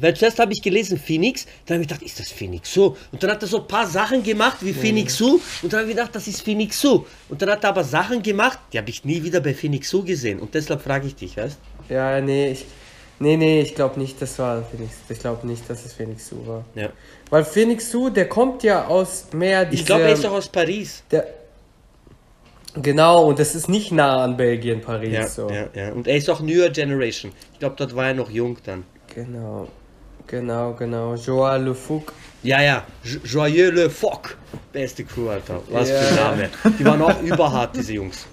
[0.00, 2.96] weil zuerst habe ich gelesen Phoenix, dann habe ich gedacht, ist das Phoenix so?
[3.12, 5.90] Und dann hat er so ein paar Sachen gemacht wie Phoenix so und dann habe
[5.90, 7.06] ich gedacht, das ist Phoenix so.
[7.28, 10.02] Und dann hat er aber Sachen gemacht, die habe ich nie wieder bei Phoenix so
[10.02, 10.40] gesehen.
[10.40, 11.58] Und deshalb frage ich dich, weißt
[11.88, 12.64] Ja, nee, ich,
[13.18, 14.94] nee, nee, ich glaube nicht, das war Phoenix.
[15.08, 16.64] Ich glaube nicht, dass es Phoenix Su war.
[16.74, 16.90] Ja.
[17.28, 20.48] Weil Phoenix Su, der kommt ja aus mehr Ich diese, glaube, er ist auch aus
[20.48, 21.02] Paris.
[21.10, 21.26] der,
[22.74, 25.12] Genau, und das ist nicht nah an Belgien, Paris.
[25.12, 25.50] Ja, so.
[25.50, 25.92] ja, ja.
[25.92, 27.32] Und er ist auch Newer Generation.
[27.52, 28.84] Ich glaube, dort war er noch jung dann.
[29.12, 29.66] Genau,
[30.30, 31.14] genau, genau.
[31.16, 32.12] Joao Le Fouc.
[32.42, 32.86] Ja, ja.
[33.04, 34.36] Jo- Joyeux Le Foc.
[34.72, 35.60] Beste Crew, Alter.
[35.70, 36.30] Was für ein Ja.
[36.30, 36.48] Name.
[36.78, 38.26] Die waren auch überhart, diese Jungs.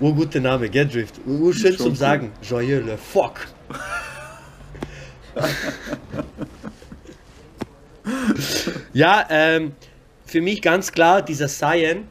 [0.00, 1.14] Urgute Name, gell, Drift?
[1.26, 1.96] Urschön Schon zum cool.
[1.96, 2.32] Sagen.
[2.42, 3.40] Joyeux Le Foc.
[8.92, 9.72] ja, ähm,
[10.26, 12.06] für mich ganz klar, dieser Cyan,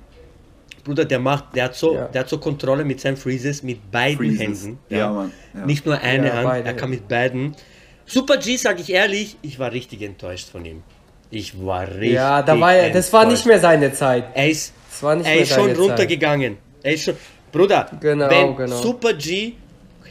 [0.83, 2.05] Bruder, der macht, der hat so, Ja.
[2.07, 4.41] der hat so Kontrolle mit seinen Freezes mit beiden Freezes.
[4.65, 4.79] Händen.
[4.89, 5.65] Ja, Mann, ja.
[5.65, 6.67] Nicht nur eine Ja, Hand, beide.
[6.67, 7.55] er kann mit beiden.
[8.05, 10.83] Super G, sag ich ehrlich, ich war richtig enttäuscht von ihm.
[11.31, 14.25] Ich war richtig Ja, da war er, das war nicht mehr seine Zeit.
[14.35, 16.57] Er ist, Das war nicht er mehr ist schon seine runtergegangen.
[16.83, 17.15] Er ist schon.
[17.51, 18.81] Bruder, Genau, wenn genau.
[18.81, 19.53] Super G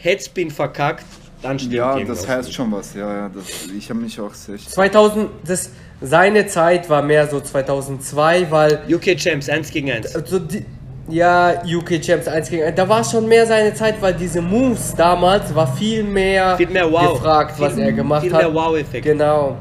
[0.00, 1.04] Headspin verkackt,
[1.42, 2.56] dann stimmt Ja, das heißt nicht.
[2.56, 2.94] schon was.
[2.94, 3.44] Ja, ja, das,
[3.76, 4.56] ich habe mich auch sehr.
[4.58, 10.14] 2000, das, seine Zeit war mehr so 2002, weil UK Champs 1 gegen 1.
[10.16, 10.64] also die,
[11.08, 14.94] ja, UK Champs 1 gegen 1, da war schon mehr seine Zeit, weil diese Moves
[14.96, 17.14] damals war viel mehr, Viel mehr Wow.
[17.14, 18.42] gefragt, was Viel- er gemacht viel hat.
[18.42, 19.04] mehr Wow-Effekt.
[19.04, 19.56] Genau.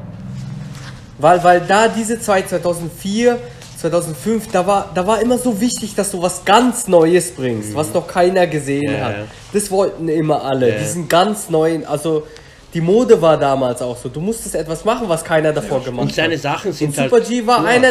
[1.18, 3.38] Weil, weil da diese Zeit 2004,
[3.78, 7.92] 2005, da war, da war immer so wichtig, dass du was ganz Neues bringst, was
[7.92, 9.12] noch keiner gesehen Ja, hat.
[9.18, 9.24] ja.
[9.52, 10.78] Das wollten immer alle, Ja.
[10.78, 12.26] diesen ganz neuen, also
[12.74, 14.08] die Mode war damals auch so.
[14.08, 16.40] Du musstest etwas machen, was keiner davor gemacht Und seine hat.
[16.42, 17.10] Sachen sind Und halt.
[17.10, 17.68] Super G war Ja.
[17.70, 17.88] einer.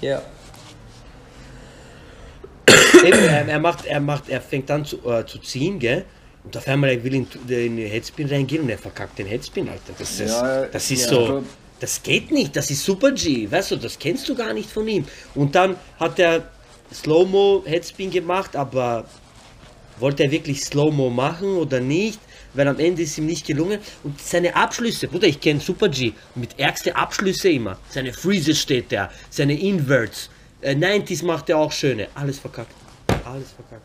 [0.00, 0.22] Ja.
[3.04, 6.04] Eben, er, er macht, er macht, er fängt an zu, äh, zu ziehen, gell?
[6.44, 9.94] Und auf einmal will in, in den Headspin reingehen und er verkackt den Headspin, Alter.
[9.98, 11.08] Das ist, Ja, das ist ja.
[11.08, 11.44] so.
[11.80, 14.86] Das geht nicht, das ist Super G, weißt du, das kennst du gar nicht von
[14.86, 15.04] ihm.
[15.34, 16.48] Und dann hat er
[16.92, 19.06] Slow-Mo Headspin gemacht, aber
[19.98, 22.20] wollte er wirklich Slow-Mo machen oder nicht?
[22.54, 23.80] Weil am Ende ist ihm nicht gelungen.
[24.04, 27.78] Und seine Abschlüsse, Bruder, ich kenne Super G, mit ärgste Abschlüsse immer.
[27.90, 30.30] Seine Freezes steht der, seine Inverts,
[30.64, 32.08] äh, 90s macht er auch schöne.
[32.14, 32.72] Alles verkackt.
[33.24, 33.82] Alles verkackt.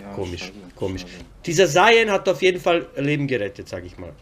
[0.00, 1.02] Ja, Komisch, schade, komisch.
[1.02, 1.12] schade.
[1.46, 4.12] Dieser Zayn hat auf jeden Fall Leben gerettet, sag ich mal.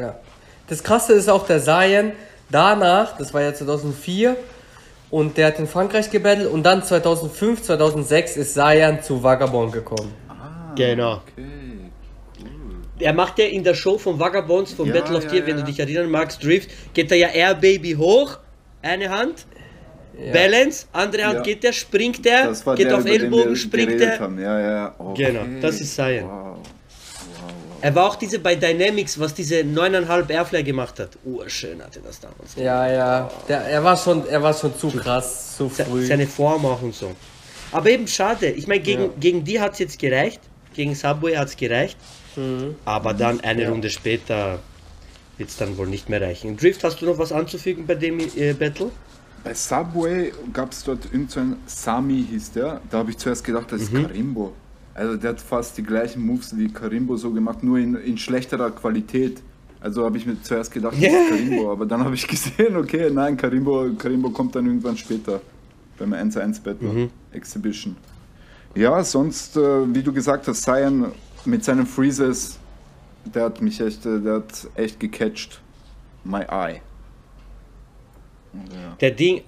[0.00, 0.18] ja.
[0.68, 2.12] Das krasse ist auch der Zayn.
[2.50, 4.36] Danach, das war ja 2004,
[5.10, 6.50] und der hat in Frankreich gebettelt.
[6.50, 10.14] Und dann 2005, 2006 ist Zayn zu Vagabond gekommen.
[10.76, 11.14] Genau.
[11.32, 11.46] Okay.
[13.00, 15.62] Er macht ja in der Show von Vagabonds von Ja, Battle of ja, wenn ja.
[15.62, 18.38] du dich erinnern magst, Drift, geht er ja Air Baby hoch,
[18.82, 19.46] eine Hand,
[20.32, 21.42] Balance, andere Hand Ja.
[21.42, 24.18] geht er, springt er, Das war geht der, auf über den Ellbogen, wir springt er.
[24.18, 24.40] Haben.
[24.40, 24.94] Ja, ja.
[24.98, 25.26] Okay.
[25.32, 26.24] Genau, das ist Zayn.
[26.24, 26.56] Wow.
[27.80, 31.10] Er war auch diese bei Dynamics, was diese 9,5 Airflyer gemacht hat.
[31.24, 32.56] Urschön hatte das damals.
[32.56, 33.30] Ja, ja.
[33.48, 36.04] Der, er, war schon, er war schon zu krass, zu Se- früh.
[36.04, 37.12] Seine Form auch und so.
[37.70, 38.48] Aber eben schade.
[38.50, 39.08] Ich meine, gegen, Ja.
[39.20, 40.40] gegen die hat es jetzt gereicht.
[40.74, 41.96] Gegen Subway hat es gereicht.
[42.34, 42.74] Mhm.
[42.84, 44.58] Aber dann eine Runde später
[45.38, 46.56] wird es dann wohl nicht mehr reichen.
[46.56, 48.90] Drift, hast du noch was anzufügen bei dem äh, Battle?
[49.44, 52.80] Bei Subway gab es dort irgendeinen Sami hieß der.
[52.90, 54.02] Da habe ich zuerst gedacht, das ist Mhm.
[54.02, 54.52] Karimbo.
[54.94, 58.72] Also der hat fast die gleichen Moves wie Karimbo so gemacht, nur in, in schlechterer
[58.72, 59.40] Qualität.
[59.80, 61.70] Also habe ich mir zuerst gedacht, das ist Karimbo.
[61.70, 65.40] Aber dann habe ich gesehen, okay, nein, Karimbo, Karimbo kommt dann irgendwann später
[65.98, 67.10] beim 1-1 Battle Mhm.
[67.32, 67.94] Exhibition.
[68.74, 71.12] Ja, sonst, äh, wie du gesagt hast, Cyan
[71.44, 72.58] mit seinen Freezes,
[73.24, 75.60] der hat mich echt, äh, der hat echt gecatcht.
[76.24, 76.80] My eye.
[78.54, 78.96] Ja.
[79.00, 79.42] Der Ding,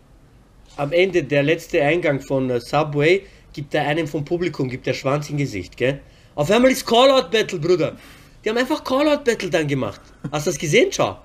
[0.77, 4.95] am Ende, der letzte Eingang von äh, Subway, gibt er einem vom Publikum, gibt der
[4.95, 6.01] Schwanz im Gesicht, gell?
[6.35, 7.97] Auf einmal ist Callout-Battle, Bruder.
[8.45, 10.01] Die haben einfach Callout-Battle dann gemacht.
[10.31, 11.19] Hast du das gesehen, schau?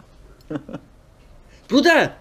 [1.68, 2.16] Bruder,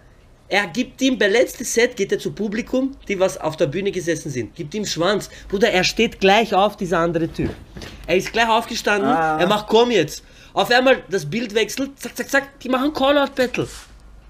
[0.48, 3.90] er gibt ihm, bei letztes Set geht er zu Publikum, die was auf der Bühne
[3.90, 5.30] gesessen sind, gibt ihm Schwanz.
[5.48, 7.50] Bruder, er steht gleich auf, dieser andere Typ.
[8.06, 9.38] Er ist gleich aufgestanden, Ah.
[9.40, 10.22] er macht komm jetzt.
[10.52, 13.66] Auf einmal das Bild wechselt, zack, zack, zack, die machen Callout-Battle.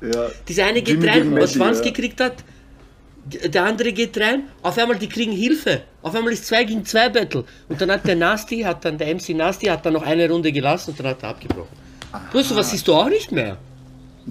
[0.00, 0.28] Ja.
[0.48, 1.84] Dieser eine geht Jimmy rein, was Schwanz ja.
[1.84, 2.34] gekriegt hat.
[3.26, 5.82] Der andere geht rein, auf einmal die kriegen Hilfe.
[6.02, 7.44] Auf einmal ist 2 gegen 2 Battle.
[7.68, 10.52] Und dann hat der Nasty, hat dann der MC Nasty, hat dann noch eine Runde
[10.52, 11.76] gelassen und dann hat er abgebrochen.
[12.30, 13.56] Du weißt, was siehst du auch nicht mehr.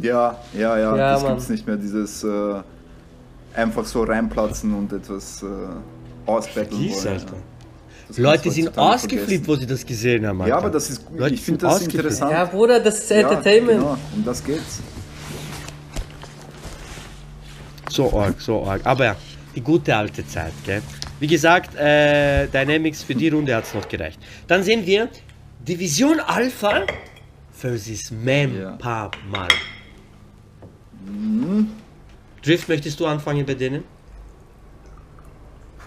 [0.01, 1.31] Ja, ja, ja, Ja, das Mann.
[1.33, 2.55] gibt's nicht mehr, dieses äh,
[3.53, 5.45] einfach so reinplatzen und etwas äh,
[6.29, 7.13] ausbetteln Vergiss, wollen.
[7.19, 7.33] Alter.
[7.33, 7.41] Ja.
[8.07, 9.47] Das Leute sind ausgeflippt, vergessen.
[9.47, 10.39] wo sie das gesehen haben.
[10.39, 10.57] Ja, Alter.
[10.57, 12.31] aber das ist, Leute ich finde das interessant.
[12.31, 13.79] Ja, Bruder, das ist Ja, Entertainment.
[13.79, 14.81] Genau, um das geht's.
[17.89, 18.81] So arg, so arg.
[18.85, 19.15] Aber ja,
[19.55, 20.81] die gute alte Zeit, gell?
[21.19, 24.19] Wie gesagt, äh, Dynamics für die Runde hat es noch gereicht.
[24.47, 25.09] Dann sehen wir
[25.67, 26.81] Division Alpha
[27.53, 28.77] versus Mem Ja.
[31.05, 31.65] Mal.
[32.41, 33.83] Drift, möchtest du anfangen bei denen?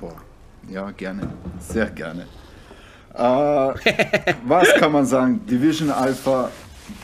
[0.01, 0.15] Boah.
[0.69, 1.29] Ja, gerne.
[1.61, 2.27] Sehr gerne.
[3.15, 3.19] Äh,
[4.47, 5.45] was kann man sagen?
[5.47, 6.51] Division Alpha,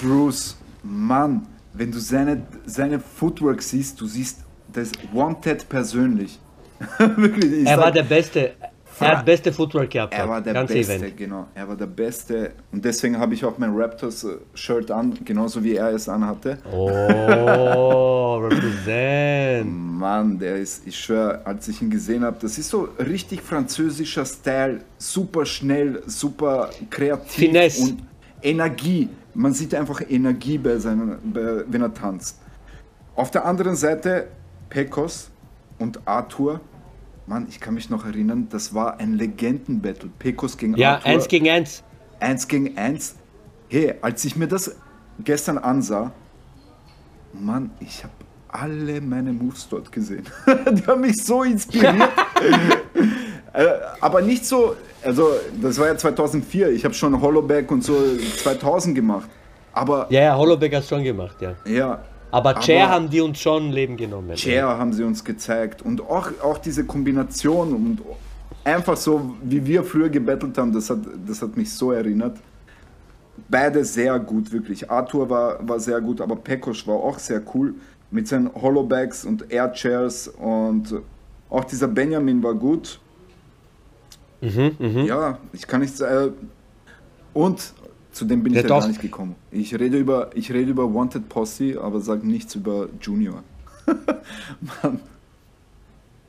[0.01, 4.41] Bruce, Mann, wenn du seine, seine Footwork siehst, du siehst
[4.73, 6.39] das Wanted persönlich.
[6.99, 8.53] Wirklich, ich Er sag- war der Beste.
[9.01, 10.15] Er hat beste Footwork gehabt.
[10.15, 11.17] Er war der ganze Beste, Event.
[11.17, 11.47] genau.
[11.55, 12.53] Er war der Beste.
[12.73, 16.59] Und deswegen habe ich auch mein Raptors-Shirt an, genauso wie er es anhatte.
[16.71, 19.71] Oh, represent.
[19.73, 24.25] Mann, der ist, ich schwöre, als ich ihn gesehen habe, das ist so richtig französischer
[24.25, 24.81] Style.
[24.99, 27.83] Super schnell, super kreativ Finesse.
[27.83, 28.03] und
[28.43, 29.09] Energie.
[29.35, 32.39] Man sieht einfach Energie bei seinen, bei, wenn er tanzt.
[33.15, 34.29] Auf der anderen Seite
[34.69, 35.31] Pekos
[35.79, 36.61] und Arthur.
[37.27, 40.11] Mann, ich kann mich noch erinnern, das war ein Legenden-Battle.
[40.19, 41.11] Pekos gegen Ja, Arthur.
[41.11, 41.83] eins gegen eins.
[42.21, 43.17] 1 gegen 1.
[43.69, 44.77] Hey, als ich mir das
[45.21, 46.13] gestern ansah,
[47.33, 48.13] Mann, ich habe
[48.49, 50.25] alle meine Moves dort gesehen.
[50.73, 51.95] Die haben mich so inspiriert.
[53.55, 53.67] Äh,
[54.01, 55.29] Aber nicht so, also
[55.61, 57.95] das war ja 2004, ich habe schon Hollowback und so
[58.39, 59.29] 2000 gemacht.
[59.75, 61.55] Aber Ja, ja, Hollowback hat schon gemacht, ja.
[61.67, 62.03] ja,
[62.33, 64.35] Aber Chair haben die uns schon Leben genommen.
[64.35, 68.01] Chair haben sie uns gezeigt und auch, auch diese Kombination und
[68.65, 72.39] einfach so, wie wir früher gebettelt haben, das hat, das hat mich so erinnert.
[73.49, 74.91] Beide sehr gut, wirklich.
[74.91, 77.75] Arthur war, war sehr gut, aber Pekos war auch sehr cool.
[78.11, 80.95] mit seinen Holobags und Airchairs und
[81.49, 83.01] auch dieser Benjamin war gut.
[84.43, 86.51] Mhm, Ja, ich kann nicht sagen.
[87.33, 87.73] Und
[88.13, 88.81] zu dem bin Ja, ich ja doch.
[88.81, 89.35] gar nicht gekommen.
[89.51, 93.43] Ich rede über, ich rede über Wanted Posse, aber sage nichts über Junior.
[94.83, 95.01] Mann,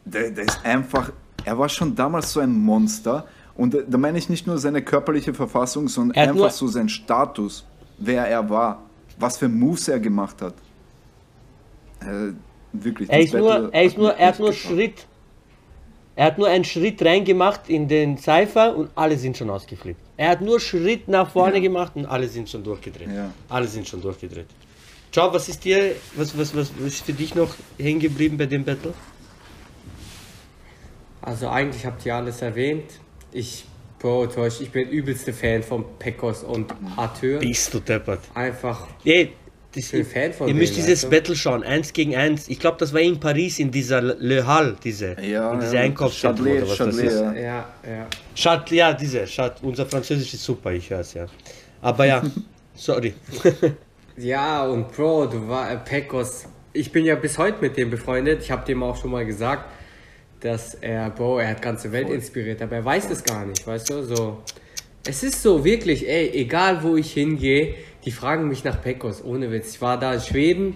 [0.06, 1.12] der, der ist einfach,
[1.46, 3.26] er war schon damals so ein Monster.
[3.56, 6.90] Und da meine ich nicht nur seine körperliche Verfassung, sondern Er einfach nur- so sein
[6.90, 7.66] Status,
[8.00, 8.82] wer er war,
[9.20, 10.56] was für Moves er gemacht hat.
[12.02, 12.34] Äh,
[12.74, 13.10] wirklich.
[13.10, 14.52] Er ist nur, er ist nur, er hat nur.
[14.54, 15.06] Schritt.
[16.16, 20.00] Er hat nur einen Schritt reingemacht in den Cypher und alle sind schon ausgeflippt.
[20.18, 21.62] Er hat nur Schritt nach vorne Ja.
[21.62, 23.08] gemacht und alle sind schon durchgedreht.
[23.10, 23.32] Ja.
[23.50, 24.46] Alle sind schon durchgedreht.
[25.12, 28.46] Ciao, was ist dir, was, was, was, was ist für dich noch hängen geblieben bei
[28.46, 28.94] dem Battle?
[31.22, 33.00] Also eigentlich habt ihr alles erwähnt.
[33.32, 33.66] Ich,
[34.00, 34.28] Bro,
[34.60, 37.40] ich bin übelste Fan von Pekos und Arthur.
[37.40, 38.20] Bist du deppert.
[38.34, 39.32] Einfach, Ey,
[39.76, 41.10] das, bin Fan von ihr denen, müsst dieses du?
[41.10, 42.48] Battle schauen, eins gegen eins.
[42.48, 45.82] Ich glaube, das war in Paris in dieser Le Hall, diese, Ja, in diese ja,
[45.82, 47.20] Einkaufszentrum Châtelet, oder was das Châtelet, ist.
[47.20, 47.34] ja.
[47.34, 48.08] ja, ja.
[48.36, 51.26] Schat, ja, diese, Schat, unser Französisch ist super, ich höre es ja.
[51.82, 52.22] Aber ja,
[52.76, 53.14] sorry.
[54.16, 56.46] Ja, und Bro, du war äh, Pekos.
[56.72, 58.44] Ich bin ja bis heute mit dem befreundet.
[58.44, 59.66] Ich habe dem auch schon mal gesagt,
[60.40, 63.90] dass er, Bro, er hat ganze Welt inspiriert, aber er weiß es gar nicht, weißt
[63.90, 64.04] du?
[64.04, 64.44] So,
[65.08, 67.74] es ist so wirklich, ey, egal wo ich hingehe,
[68.06, 69.76] die fragen mich nach Pekos, ohne Witz.
[69.76, 70.76] Ich war da in Schweden,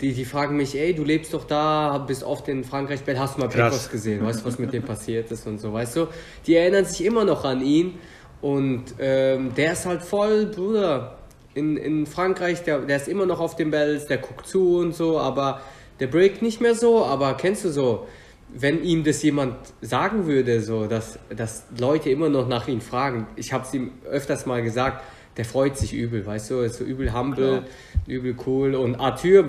[0.00, 3.40] die, die fragen mich, ey, du lebst doch da, bist oft in Frankreich, hast du
[3.40, 3.72] mal Krass.
[3.72, 6.08] Pekos gesehen, weißt du, was mit dem passiert ist und so, weißt du?
[6.46, 7.94] Die erinnern sich immer noch an ihn
[8.42, 11.18] und ähm, der ist halt voll, Bruder,
[11.54, 14.94] in, in Frankreich, der, der ist immer noch auf den Bells, der guckt zu und
[14.94, 15.62] so, aber
[15.98, 18.06] der breakt nicht mehr so, aber kennst du so,
[18.52, 23.26] wenn ihm das jemand sagen würde, so, dass, dass Leute immer noch nach ihm fragen,
[23.36, 25.02] ich habe es ihm öfters mal gesagt,
[25.36, 27.62] der freut sich übel, weißt du, ist so übel humble,
[28.06, 29.44] übel cool und Arthur,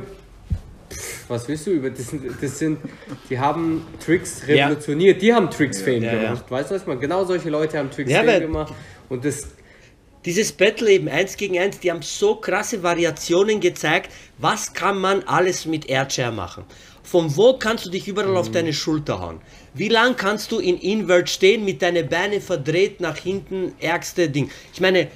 [0.89, 2.79] pff, was willst du über, das sind, das sind
[3.29, 4.67] die haben Tricks Ja.
[4.67, 6.21] revolutioniert, die haben Tricks Fame Ja, ja.
[6.29, 8.73] gemacht, weißt du was meine, genau solche Leute haben Tricks Ja, Fame gemacht
[9.09, 9.47] und das
[10.25, 15.23] Dieses Battle eben eins gegen eins, die haben so krasse Variationen gezeigt, was kann man
[15.23, 16.65] alles mit Airchair machen.
[17.03, 19.39] Von wo kannst du dich überall auf deine Schulter hauen?
[19.73, 24.49] Wie lang kannst du in Invert stehen mit deinen Beinen verdreht nach hinten, ärgste Ding.
[24.73, 25.07] Ich meine,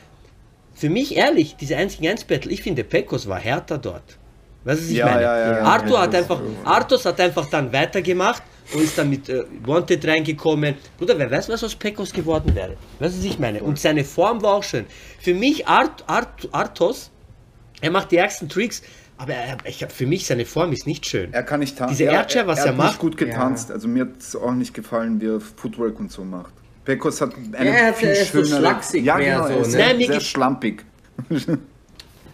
[0.82, 4.18] für mich ehrlich, diese 1 gegen 1 Battle, ich finde Pekos war härter dort.
[4.64, 5.22] Weißt du, was ich Ja, meine?
[5.22, 5.64] ja, ja.
[5.64, 8.42] Arthur, Ja, hat einfach, Arthur hat einfach dann weitergemacht
[8.74, 10.74] und ist dann mit äh, Wanted reingekommen.
[10.98, 12.78] Bruder, wer weiß, was aus Pekos geworden wäre.
[13.00, 13.62] Weißt du, was ich meine?
[13.62, 14.86] Und seine Form war auch schön.
[15.20, 17.12] Für mich, Art, Art, Arthos,
[17.80, 18.82] er macht die ärgsten Tricks,
[19.20, 21.32] aber er, ich hab, für mich, seine Form ist nicht schön.
[21.32, 21.96] Er kann nicht tanzen.
[21.96, 22.88] Diese Airchair, was er, er hat macht.
[22.94, 23.70] nicht gut getanzt.
[23.72, 26.54] Also mir hat es auch nicht gefallen, wie er Footwork und so macht.
[26.86, 28.60] Pekos hat eine Ja, er hat- viel er ist so schönere...
[28.60, 29.72] schlaksig ja, mehr genau, so, er ist ne?
[29.72, 30.84] sehr, Nein, sehr schlampig.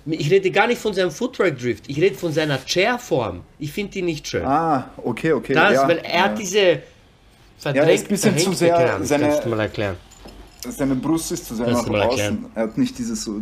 [0.10, 3.42] Ich rede gar nicht von seinem Footwork Drift, ich rede von seiner Chair-Form.
[3.60, 4.46] Ich finde die nicht schön.
[4.46, 5.54] Ah, okay, okay.
[5.54, 6.24] das, ja, weil er ja.
[6.24, 6.80] hat diese
[7.58, 9.98] verdrängt, Ja, er ist ein bisschen zu sehr Ahnung, seine- kannst du mal erklären.
[10.70, 11.94] Seine Brust ist zu sehr nach außen.
[11.96, 12.46] erklären.
[12.56, 13.42] Er hat nicht dieses so...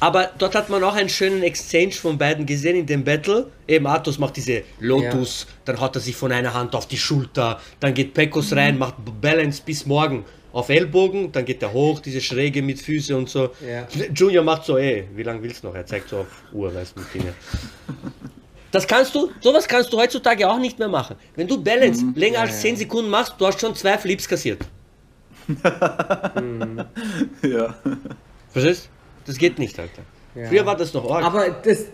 [0.00, 3.50] Aber dort hat man auch einen schönen Exchange von beiden gesehen in dem Battle.
[3.66, 7.60] Eben Athos macht diese Lotus, dann haut er sich von einer Hand auf die Schulter,
[7.80, 12.20] dann geht Pekos rein, macht Balance bis morgen auf Ellbogen, dann geht er hoch, diese
[12.20, 13.50] Schräge mit Füße und so.
[13.66, 13.86] Ja.
[14.14, 15.74] Junior macht so, ey, wie lange willst du noch?
[15.74, 17.32] Er zeigt so auf Uhr, weißt du, mit Finger.
[18.70, 21.16] Das kannst du, sowas kannst du heutzutage auch nicht mehr machen.
[21.34, 24.60] Wenn du Balance länger als 10 Sekunden machst, du hast schon zwei Flips kassiert.
[27.42, 27.74] Ja.
[28.50, 28.90] Verstehst?
[29.28, 30.02] Das geht nicht, Alter.
[30.48, 31.24] Früher war das noch arg.
[31.24, 31.84] Aber das,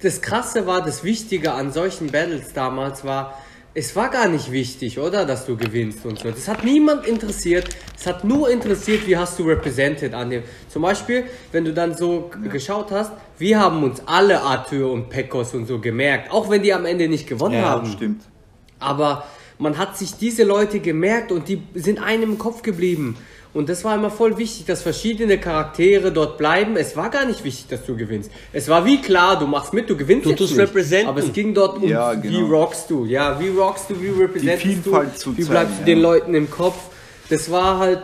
[0.00, 3.38] das Krasse war, das Wichtige an solchen Battles damals war,
[3.74, 6.30] es war gar nicht wichtig, oder, dass du gewinnst und so.
[6.30, 7.68] Das hat niemand interessiert.
[7.98, 10.42] Es hat nur interessiert, wie hast du represented an dem.
[10.68, 15.08] Zum Beispiel, wenn du dann so g- geschaut hast, wir haben uns alle Arthur und
[15.08, 17.86] Pekos und so gemerkt, auch wenn die am Ende nicht gewonnen Ja, haben.
[17.86, 18.22] Stimmt.
[18.78, 19.24] Aber
[19.58, 23.16] man hat sich diese Leute gemerkt und die sind einem im Kopf geblieben.
[23.54, 26.76] Und das war immer voll wichtig, dass verschiedene Charaktere dort bleiben.
[26.76, 28.30] Es war gar nicht wichtig, dass du gewinnst.
[28.52, 30.60] Es war wie klar, du machst mit, du gewinnst Du jetzt tust nicht.
[30.68, 31.08] representen.
[31.08, 32.46] Aber es ging dort um, Ja, wie genau.
[32.46, 33.04] rockst du.
[33.04, 35.84] Ja, wie rockst du, wie representest Vielfalt du, zu wie zeigen, bleibst du ja.
[35.86, 36.78] den Leuten im Kopf.
[37.28, 38.00] Das war halt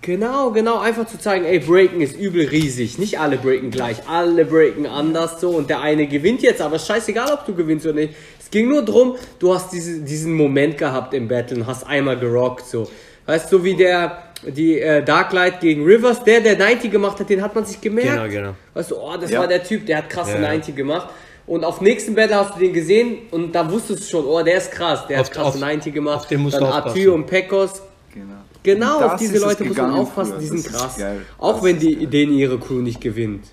[0.00, 2.98] Genau, genau, einfach zu zeigen, ey, Breaken ist übel riesig.
[2.98, 7.32] Nicht alle breaken gleich, alle breaken anders so und der eine gewinnt jetzt, aber scheißegal,
[7.32, 8.14] ob du gewinnst oder nicht.
[8.40, 12.18] Es ging nur drum, du hast diese, diesen Moment gehabt im Battle und hast einmal
[12.18, 12.88] gerockt, so.
[13.28, 17.28] Weißt du, so wie der, die äh, Darklight gegen Rivers, der, der 90 gemacht hat,
[17.28, 18.10] den hat man sich gemerkt.
[18.10, 18.54] Genau, genau.
[18.72, 19.40] Weißt du, oh, das Ja.
[19.40, 20.40] war der Typ, der hat krasse Ja.
[20.40, 21.08] 90 gemacht.
[21.46, 24.56] Und auf nächsten Battle hast du den gesehen und da wusstest du schon, oh, der
[24.56, 26.20] ist krass, der Auf- hat krasse auf- 90 gemacht.
[26.20, 26.98] auf den musst Dann du aufpassen.
[26.98, 27.82] Arthur und Pekos,
[28.14, 28.24] Genau.
[28.62, 30.40] Genau, Und auf diese Leute muss man aufpassen, früher.
[30.40, 30.96] die sind krass.
[30.96, 31.20] geil.
[31.38, 32.06] Auch Das wenn die, geil.
[32.06, 33.44] denen ihre Crew nicht gewinnt.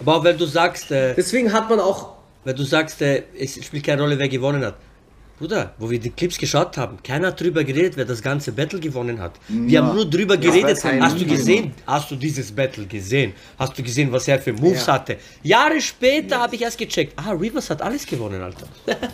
[0.00, 2.10] Aber auch wenn du sagst, äh, Deswegen hat man auch
[2.44, 4.74] weil du sagst, äh, es spielt keine Rolle, wer gewonnen hat.
[5.42, 8.78] Bruder, wo wir die Clips geschaut haben, keiner hat drüber geredet, wer das ganze Battle
[8.78, 9.32] gewonnen hat.
[9.48, 9.82] Wir Ja.
[9.84, 10.84] haben nur drüber Ja, geredet.
[10.84, 11.74] Hast du gesehen?
[11.84, 13.32] Hast du dieses Battle gesehen?
[13.58, 14.92] Hast du gesehen, was er für Moves Ja.
[14.94, 15.16] hatte?
[15.42, 17.14] Jahre später habe ich erst gecheckt.
[17.16, 18.68] Ah, Rivers hat alles gewonnen, Alter.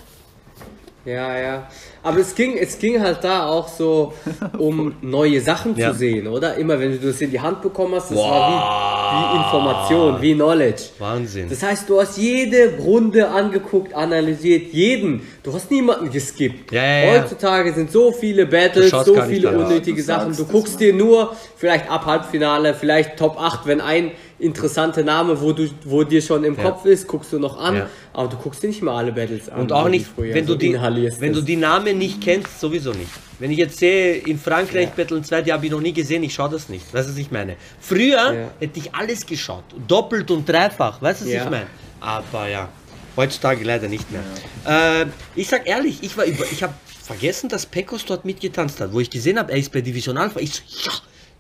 [1.05, 1.71] Ja, ja.
[2.03, 4.13] Aber es ging, es ging halt da auch so
[4.59, 5.93] um neue Sachen Ja.
[5.93, 6.55] zu sehen, oder?
[6.57, 10.35] Immer wenn du das in die Hand bekommen hast, das war wie, wie Information, wie
[10.35, 10.83] Knowledge.
[10.99, 11.49] Wahnsinn.
[11.49, 15.27] Das heißt, du hast jede Runde angeguckt, analysiert, jeden.
[15.43, 16.73] Du hast niemanden geskippt.
[16.73, 17.21] Ja, ja, ja.
[17.23, 20.37] Heutzutage sind so viele Battles, so viele unnötige Sachen.
[20.37, 25.53] Du guckst dir nur vielleicht ab Halbfinale, vielleicht Top 8, wenn ein interessanter Name, wo
[25.53, 27.77] du, wo dir schon im Kopf ist, guckst du noch an.
[27.77, 27.91] Ja.
[28.13, 29.61] Aber du guckst dir nicht mal alle Battles an.
[29.63, 32.61] Und auch so nicht, wenn, So du die, inhalierst wenn du die Namen nicht kennst,
[32.61, 33.11] sowieso nicht.
[33.39, 34.93] Wenn ich jetzt sehe, in Frankreich Ja.
[34.97, 36.93] Battle 2, die habe ich noch nie gesehen, ich schaue das nicht.
[36.93, 37.57] Weißt du, was ich meine?
[37.81, 38.51] Früher Ja.
[38.61, 39.65] hätte ich alles geschaut.
[39.87, 41.01] Doppelt und dreifach.
[41.03, 41.45] Weißt du, was Ja.
[41.45, 41.67] ich meine?
[42.01, 42.69] Aber ja,
[43.17, 44.23] heutzutage leider nicht mehr.
[44.67, 48.93] Äh, ich sag ehrlich, ich war über, ich habe vergessen, dass Pecos dort mitgetanzt hat.
[48.93, 50.41] Wo ich gesehen habe, er ist bei Division Alpha.
[50.41, 50.93] Ich so, ja,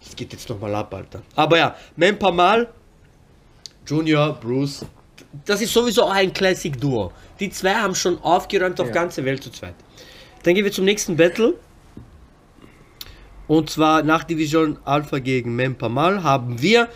[0.04, 1.22] das geht jetzt nochmal ab, Alter.
[1.36, 2.68] Aber ja, Mempamal,
[3.88, 4.84] Junior, Bruce.
[5.44, 7.12] Das ist sowieso auch ein Classic-Duo.
[7.40, 8.92] Die zwei haben schon aufgeräumt auf Ja.
[8.92, 9.74] ganze Welt zu zweit.
[10.42, 11.54] Dann gehen wir zum nächsten Battle.
[13.46, 16.88] Und zwar nach Division Alpha gegen Mempamal haben wir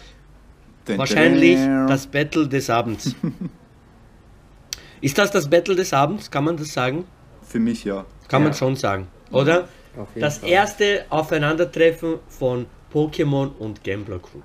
[0.84, 1.86] Dun, wahrscheinlich dun.
[1.86, 3.14] das Battle des Abends.
[5.00, 6.30] ist das das Battle des Abends?
[6.30, 7.04] Kann man das sagen?
[7.42, 8.04] Für mich ja.
[8.28, 8.58] Kann man Ja.
[8.58, 9.68] schon sagen, oder?
[9.96, 10.48] Auf jeden Das Fall.
[10.50, 14.40] erste Aufeinandertreffen von Pokémon und Gambler Crew.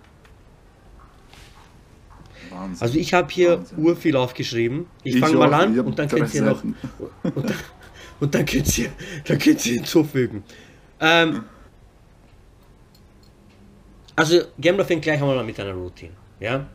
[2.52, 2.82] Wahnsinn.
[2.82, 3.78] Also ich habe hier Wahnsinn.
[3.80, 4.86] urviel aufgeschrieben.
[5.04, 6.64] Ich, Ich fange mal an und dann könnt ihr noch
[7.24, 7.58] und dann,
[8.20, 8.90] und dann könnt ihr
[9.26, 10.44] dann könnt ihr hinzufügen.
[11.00, 11.44] Ähm,
[14.16, 16.66] also Gambler fängt gleich einmal an mit einer Routine, ja?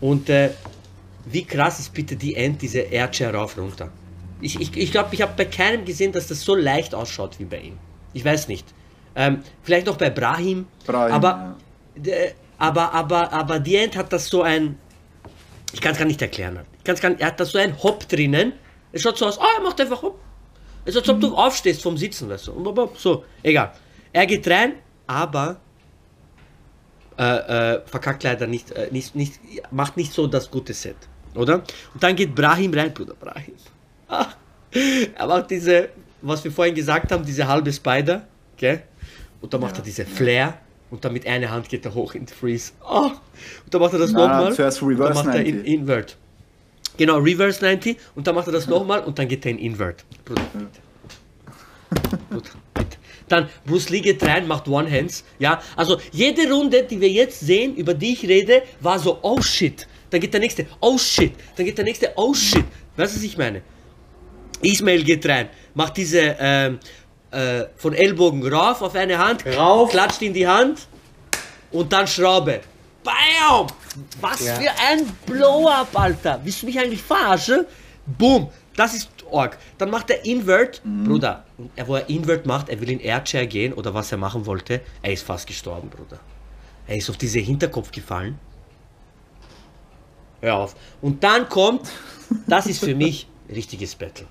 [0.00, 0.50] Und äh,
[1.26, 3.90] wie krass ist bitte die End, diese Erdschere rauf runter?
[4.40, 7.38] Ich glaube, ich, ich, glaub, ich habe bei keinem gesehen, dass das so leicht ausschaut
[7.38, 7.78] wie bei ihm.
[8.12, 8.66] Ich weiß nicht.
[9.14, 11.56] Ähm, vielleicht noch bei Brahim, Brahim, aber,
[12.02, 14.76] äh, aber, aber, aber die End hat das so ein,
[15.72, 16.60] ich kann es gar nicht erklären.
[16.78, 18.52] Ich kann's gar nicht, er hat da so ein Hopp drinnen.
[18.92, 20.18] Es schaut so aus, ah, er macht einfach Hopp.
[20.84, 22.52] Es ist, als ob du aufstehst vom Sitzen, weißt du.
[22.52, 23.72] Und So, egal.
[24.12, 24.74] Er geht rein,
[25.06, 25.60] aber
[27.18, 30.96] äh, äh, verkackt leider nicht, äh, nicht, nicht, macht nicht so das gute Set,
[31.34, 31.62] oder?
[31.94, 33.54] Und dann geht Brahim rein, Bruder Brahim.
[34.08, 34.26] Ah,
[35.14, 38.82] er macht diese, was wir vorhin gesagt haben, diese halbe Spider, gell?
[39.40, 40.58] Und dann macht er diese Flair
[40.92, 42.72] und dann mit einer Hand geht er hoch in die Freeze.
[42.84, 43.06] Ah,
[43.64, 44.52] und dann macht er das nochmal.
[44.52, 45.72] zuerst und dann macht er in, 90.
[45.72, 46.16] Invert.
[46.98, 50.04] Genau, Reverse 90 und dann macht er das nochmal und dann geht er in Invert.
[50.26, 52.20] Bruder, bitte.
[52.28, 52.98] Bruder, bitte.
[53.28, 55.24] Dann Bruce Lee geht rein, macht One Hands.
[55.38, 59.40] Ja, also jede Runde, die wir jetzt sehen, über die ich rede, war so, oh
[59.40, 59.88] shit.
[60.10, 61.32] Dann geht der nächste, oh shit.
[61.56, 62.66] Dann geht der nächste, oh shit.
[62.98, 63.62] Weißt du, was ich meine?
[64.60, 66.78] Ismail geht rein, macht diese ähm,
[67.32, 69.90] äh, von Ellbogen rauf auf eine Hand, Rauf.
[69.90, 70.86] klatscht in die Hand
[71.70, 72.60] und dann Schraube.
[73.04, 73.66] Bam!
[74.20, 74.54] Was Ja.
[74.54, 76.40] für ein Blow-up, Alter.
[76.44, 77.66] Willst du mich eigentlich verarschen?
[78.06, 78.48] Boom!
[78.76, 79.58] Das ist Org.
[79.78, 80.80] Dann macht er Invert.
[80.84, 81.44] Bruder,
[81.76, 84.80] er, wo er Invert macht, er will in Airchair gehen oder was er machen wollte.
[85.02, 86.18] Er ist fast gestorben, Bruder.
[86.86, 88.38] Er ist auf diese Hinterkopf gefallen.
[90.40, 90.74] Hör auf.
[91.00, 91.88] Und dann kommt,
[92.46, 94.26] das ist für mich richtiges Battle.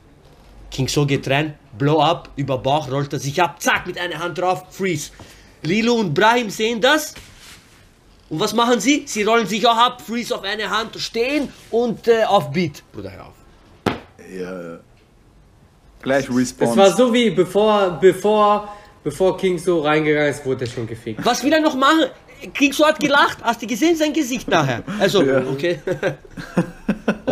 [0.71, 4.19] King So geht rein, Blow up, über Bauch rollt er sich ab, zack, mit einer
[4.19, 5.11] Hand drauf, Freeze.
[5.63, 7.13] Lilo und Brahim sehen das.
[8.29, 9.03] Und was machen sie?
[9.05, 12.81] Sie rollen sich auch ab, Freeze auf eine Hand, stehen und äh, auf Beat.
[12.93, 13.33] Bruder, hör auf.
[14.33, 14.79] Ja.
[16.01, 16.77] Gleich Es Response.
[16.77, 21.23] war so wie bevor, bevor, bevor King so reingegangen ist, wurde er schon gefickt.
[21.23, 22.05] Was will er noch machen?
[22.53, 23.37] King So hat gelacht.
[23.43, 24.83] Hast du gesehen sein Gesicht nachher?
[24.99, 25.79] Also, okay.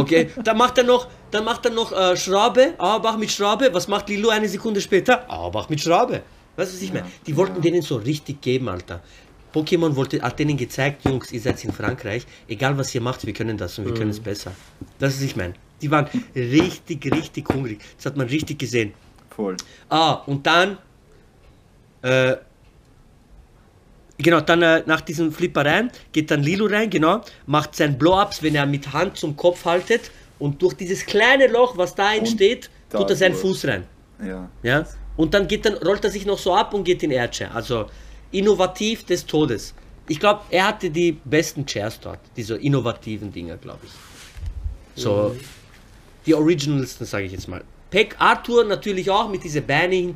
[0.10, 3.70] okay, dann macht er noch, dann macht er noch äh, Schraube, Auerbach mit Schraube.
[3.74, 5.30] Was macht Lilo eine Sekunde später?
[5.30, 6.22] Auerbach mit Schraube.
[6.56, 7.08] Weißt du, was ich meine?
[7.26, 9.02] Die wollten denen so richtig geben, Alter.
[9.54, 13.34] Pokémon wollte, hat denen gezeigt, Jungs, ihr seid in Frankreich, egal was ihr macht, wir
[13.34, 14.52] können das und wir können es besser.
[15.00, 15.54] Das ist, ich meine.
[15.82, 17.80] Die waren richtig, richtig hungrig.
[17.98, 18.94] Das hat man richtig gesehen.
[19.30, 19.56] Voll.
[19.88, 20.78] Ah, und dann,
[22.02, 22.36] äh,
[24.24, 28.56] genau, dann äh, nach diesen Flippereien geht dann Lilo rein, genau, macht sein Blow-Ups, wenn
[28.56, 33.00] er mit Hand zum Kopf haltet und durch dieses kleine Loch, was da entsteht, da
[33.00, 33.42] tut er seinen durch.
[33.42, 33.84] Fuß rein.
[34.24, 34.50] Ja.
[34.64, 34.86] Ja?
[35.18, 37.54] Und dann geht dann, rollt er sich noch so ab und geht in Airchair.
[37.54, 37.88] Also
[38.32, 39.74] innovativ des Todes.
[40.08, 45.02] Ich glaube, er hatte die besten Chairs dort, diese innovativen Dinger, glaube ich.
[45.02, 45.36] So,
[46.26, 47.64] die originalsten, sage ich jetzt mal.
[47.90, 50.16] Peck Arthur natürlich auch mit dieser Beine,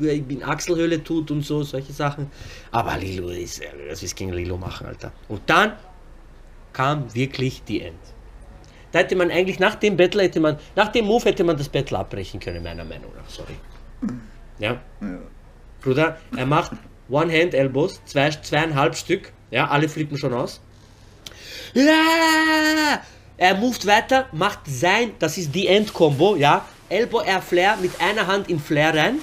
[0.00, 2.30] in Achselhöhle tut und so, solche Sachen.
[2.70, 5.12] Aber Lilo ist, äh, was ist gegen Lilo machen, Alter.
[5.28, 5.72] Und dann
[6.72, 7.98] kam wirklich die End.
[8.92, 11.68] da hätte man eigentlich nach dem Battle hätte man, nach dem Move hätte man das
[11.68, 13.28] Battle abbrechen können, meiner Meinung nach.
[13.28, 13.54] Sorry.
[14.58, 14.80] Ja.
[15.00, 15.18] Ja.
[15.82, 16.72] Bruder, er macht
[17.08, 19.32] One-Hand-Elbows, zwei, zweieinhalb Stück.
[19.50, 20.60] Ja, alle flippen schon aus.
[21.74, 23.02] Ja!
[23.36, 26.64] Er moved weiter, macht sein, das ist die End-Combo, ja.
[26.88, 29.18] Elbow Air Flair mit einer Hand in Flair rein.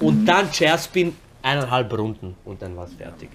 [0.00, 3.30] Und dann Chair Spin eineinhalb Runden und dann war's fertig.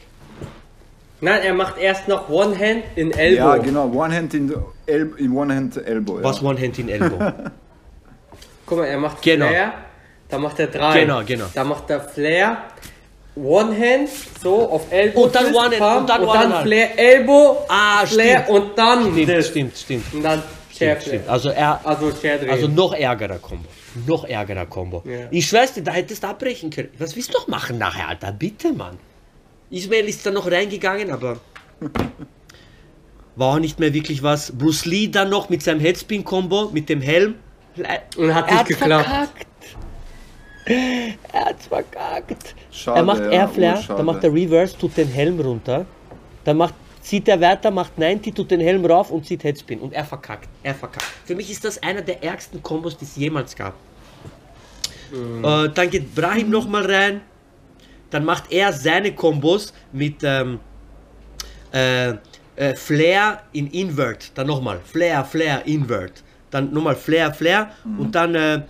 [1.22, 3.38] Nein, er macht erst noch One Hand in Elbow.
[3.38, 3.86] Ja, genau.
[3.88, 4.53] One Hand in,
[4.86, 6.20] El in One Hand Elbow.
[6.22, 6.47] Was ja.
[6.49, 7.18] One-Hand in Elbow?
[8.66, 9.47] Guck mal, er macht Genau.
[9.47, 9.74] Flair,
[10.30, 11.01] dann macht er drei.
[11.01, 11.45] Genau, genau.
[11.53, 12.57] Dann macht er Flair,
[13.36, 14.09] One Hand,
[14.41, 15.24] so auf Elbow.
[15.24, 16.63] Und dann One Hand, Palm, und dann und One dann Hand.
[16.68, 18.49] Flair, Elbow, Ah, Flair stimmt.
[18.49, 19.47] und dann Stimmt, das.
[19.47, 20.13] stimmt, stimmt.
[20.13, 20.43] Und dann
[20.74, 21.30] stimmt, stimmt.
[21.30, 22.11] Also er, Also.
[22.49, 23.68] Also noch ärgerer Combo.
[24.07, 25.03] Noch ärgerer Combo.
[25.05, 25.27] Ja.
[25.31, 26.89] Ich schwör's dir, da hättest du abbrechen können.
[26.97, 28.31] Was willst du noch machen nachher, Alter?
[28.31, 28.97] Bitte, Mann.
[29.69, 31.39] Ismail ist dann noch reingegangen, aber
[33.35, 34.51] war auch nicht mehr wirklich was.
[34.51, 37.35] Bruce Lee dann noch mit seinem Headspin-Combo, mit dem Helm.
[38.17, 39.05] Und hat er nicht geklappt.
[39.05, 39.47] verkackt.
[40.65, 42.55] Er hat's verkackt.
[42.71, 45.85] Schade, er macht ja, Airflare, dann macht er Reverse, tut den Helm runter.
[46.43, 46.73] Dann macht,
[47.06, 49.80] zieht er weiter, macht 90, tut den Helm rauf und zieht Headspin.
[49.80, 50.49] Und er verkackt.
[50.64, 51.06] Er verkackt.
[51.26, 53.76] Für mich ist das einer der ärgsten Kombos, die es jemals gab.
[55.14, 57.22] Äh, dann geht Brahim nochmal rein.
[58.10, 60.60] Dann macht er seine Kombos mit ähm,
[61.72, 62.14] äh,
[62.56, 64.32] äh, Flair in Invert.
[64.34, 66.24] Dann nochmal Flair, Flair, Invert.
[66.49, 67.72] Dann nochmal Flair, Flair.
[67.99, 68.64] Und dann äh,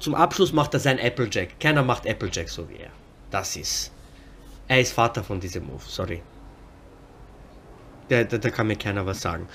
[0.00, 1.60] zum Abschluss macht er sein Applejack.
[1.60, 2.90] Keiner macht Applejack so wie er.
[3.30, 3.92] Das ist.
[4.66, 6.20] Er ist Vater von diesem Move, sorry.
[8.08, 9.48] Da, da, da kann mir keiner was sagen.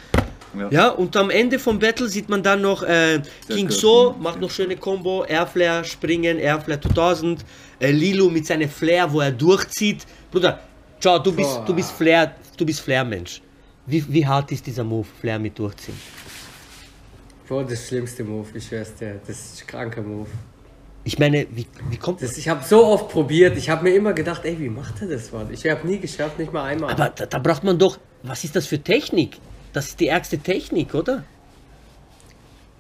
[0.57, 0.69] Ja.
[0.69, 4.51] Ja, und am Ende vom Battle sieht man dann noch äh, King So, macht noch
[4.51, 7.45] schöne Combo, Airflare, Springen, Airflare 2000,
[7.79, 10.05] äh, Lilo mit seinem Flair, wo er durchzieht.
[10.29, 10.59] Bruder,
[10.99, 11.65] ciao, du bist, Boah.
[11.65, 13.41] du bist Flair, du bist Flair-Mensch.
[13.85, 15.97] Wie, wie hart ist dieser Move, Flair mit durchziehen?
[17.47, 19.21] Boah, das schlimmste Move, ich schwör's dir.
[19.25, 20.29] Das ist ein kranker Move.
[21.03, 24.13] Ich meine, wie, wie kommt Das, ich habe so oft probiert, ich habe mir immer
[24.13, 25.47] gedacht, ey, wie macht er das, Mann?
[25.51, 26.91] Ich habe nie geschafft, nicht mal einmal.
[26.91, 29.37] Aber da, da braucht man doch, was ist das für Technik?
[29.73, 31.23] Das ist die ärgste Technik, oder?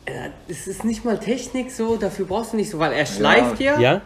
[0.05, 3.59] Äh, Es ist nicht mal Technik so, dafür brauchst du nicht so, weil er schleift
[3.59, 4.01] ja, Ja?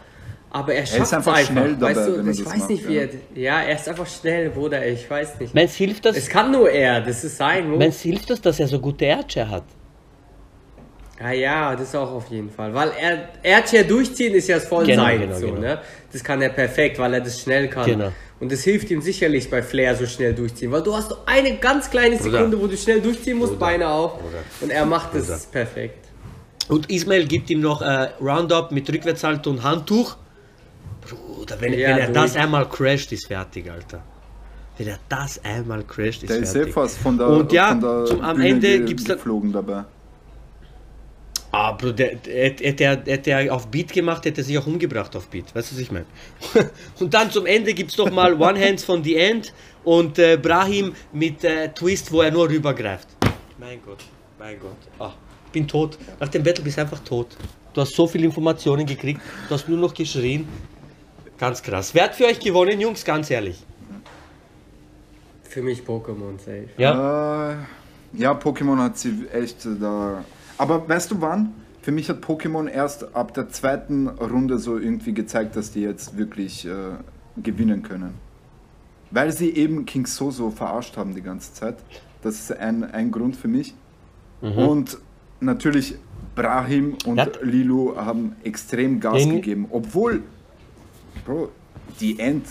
[0.50, 1.50] aber er schafft einfach einfach.
[1.52, 3.02] schnell dabei, weißt du, wenn er ich das weiß macht, nicht, wie ja.
[3.02, 3.08] er.
[3.34, 5.54] Ja, er ist einfach schnell, Bruder, ich weiß nicht.
[5.54, 6.16] Meinst hilft das?
[6.16, 7.68] Es kann nur er, das ist sein.
[7.76, 9.64] Meinst hilft das, dass er so gute Airchair hat?
[11.18, 12.74] Ja, ja, das auch auf jeden Fall.
[12.74, 15.20] Weil er Airchair durchziehen ist ja voll Genau, sein.
[15.20, 15.60] genau, so, genau.
[15.60, 15.78] Ne?
[16.12, 17.86] Das kann er perfekt, weil er das schnell kann.
[17.86, 18.12] Genau.
[18.38, 20.70] Und das hilft ihm sicherlich bei Flair so schnell durchziehen.
[20.70, 22.30] Weil du hast eine ganz kleine Bruder.
[22.32, 23.66] Sekunde, wo du schnell durchziehen musst, Bruder.
[23.66, 24.12] Beine auf.
[24.20, 24.38] Bruder.
[24.60, 25.38] Und er macht das Bruder.
[25.52, 26.04] perfekt.
[26.68, 30.16] Und Ismail gibt ihm noch äh, Roundup mit Rückwärtshalter und Handtuch.
[31.00, 34.02] Bruder, wenn, Ja, wenn er das einmal crasht, ist fertig, Alter.
[34.76, 36.74] Wenn er das einmal crasht, ist Der ist eh fertig.
[36.74, 38.96] fast von der, Und ja, von der zum, am Ende dann...
[39.16, 39.84] geflogen dabei.
[41.58, 44.66] Ah, Bro, der, der, hätte, er, hätte er auf Beat gemacht, hätte er sich auch
[44.66, 45.54] umgebracht auf Beat.
[45.54, 46.04] Weißt du, was ich meine?
[47.00, 50.94] und dann zum Ende gibt es nochmal One Hands von The End und äh, Brahim
[51.14, 53.08] mit äh, Twist, wo er nur rübergreift.
[53.58, 54.04] Mein Gott,
[54.38, 54.76] mein Gott.
[54.98, 55.14] Ah,
[55.46, 55.96] ich bin tot.
[56.20, 57.28] Nach dem Battle bist du einfach tot.
[57.72, 60.46] Du hast so viele Informationen gekriegt, du hast nur noch geschrien.
[61.38, 61.94] Ganz krass.
[61.94, 63.02] Wer hat für euch gewonnen, Jungs?
[63.02, 63.64] Ganz ehrlich.
[65.44, 66.68] Für mich Pokémon safe.
[66.76, 67.52] Ja?
[67.52, 67.56] Äh,
[68.12, 70.22] ja, Pokémon hat sie echt äh, da.
[70.58, 71.54] Aber weißt du wann?
[71.82, 76.18] Für mich hat Pokémon erst ab der zweiten Runde so irgendwie gezeigt, dass die jetzt
[76.18, 76.70] wirklich äh,
[77.42, 78.14] gewinnen können.
[79.12, 81.76] Weil sie eben King So so verarscht haben die ganze Zeit.
[82.22, 83.74] Das ist ein, ein Grund für mich.
[84.40, 84.98] Und
[85.40, 85.94] natürlich
[86.34, 87.26] Brahim und Ja.
[87.42, 89.66] Lilu haben extrem Gas Den- gegeben.
[89.70, 90.22] Obwohl,
[91.24, 91.50] Bro,
[92.00, 92.46] die End,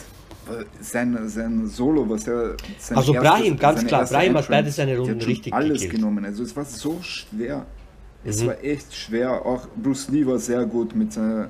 [0.79, 2.55] sein, sein Solo, was er.
[2.95, 5.95] Also Brahim, ganz klar, erste Brahim hat beide seine Runden richtig alles gekillt.
[6.01, 6.23] genommen.
[6.25, 7.65] Also es war so schwer.
[8.25, 8.47] Es Mhm.
[8.47, 9.45] war echt schwer.
[9.45, 11.49] Auch Bruce Lee war sehr gut mit seiner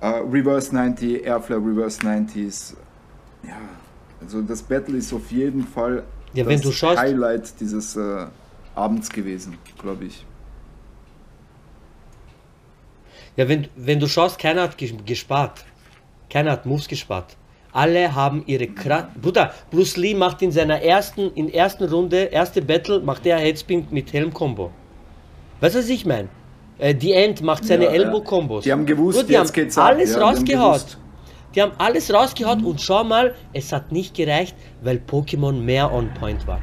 [0.00, 2.74] äh, Reverse 90, Airflare Reverse 90s.
[3.42, 3.56] Ja,
[4.20, 6.02] also das Battle ist auf jeden Fall
[6.34, 8.26] Ja, das schaust- Highlight dieses äh,
[8.74, 10.24] Abends gewesen, glaube ich.
[13.36, 15.64] Ja, wenn, wenn du schaust, keiner hat ges- gespart.
[16.30, 17.36] Keiner hat Moves gespart.
[17.72, 19.20] Alle haben ihre Kraft.
[19.20, 23.86] Bruder, Bruce Lee macht in seiner ersten, in ersten Runde, erste Battle, macht er Headspin
[23.90, 24.70] mit Helm-Combo.
[25.62, 26.28] Weißt du, was ich meine?
[26.78, 27.90] Äh, die End macht seine Ja.
[27.92, 28.64] Elbow-Kombos.
[28.64, 29.84] Die haben gewusst, Bruder, die jetzt haben geht's ab.
[29.90, 30.98] alles Ja, die haben rausgehaut.
[31.54, 36.12] Die haben alles rausgehaut und schau mal, es hat nicht gereicht, weil Pokémon mehr on
[36.14, 36.60] point war.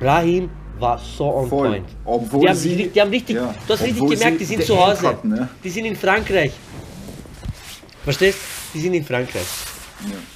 [0.00, 0.50] Brahim
[0.80, 1.68] war so on Voll.
[1.68, 1.86] point.
[2.04, 4.64] Obwohl die, haben, sie- die, die haben richtig, ja, du hast richtig gemerkt, die sind
[4.64, 5.06] zu Hause.
[5.08, 5.48] hatten, ne?
[5.62, 6.52] Die sind in Frankreich.
[8.04, 8.38] Verstehst?
[8.74, 9.46] Die sind in Frankreich.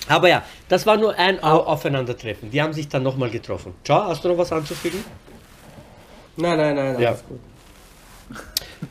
[0.08, 0.14] Ja.
[0.14, 2.50] Aber ja, das war nur ein Au Aufeinandertreffen.
[2.50, 3.74] Die haben sich dann nochmal getroffen.
[3.84, 5.04] Ciao, hast du noch was anzufügen?
[6.36, 7.08] Nein, nein, nein, Ja.
[7.10, 7.38] alles gut.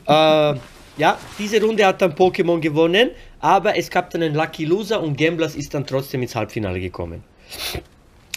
[0.06, 0.54] Äh,
[0.96, 3.10] ja, diese Runde hat dann Pokémon gewonnen,
[3.40, 7.24] aber es gab dann einen Lucky Loser und Gamblers ist dann trotzdem ins Halbfinale gekommen.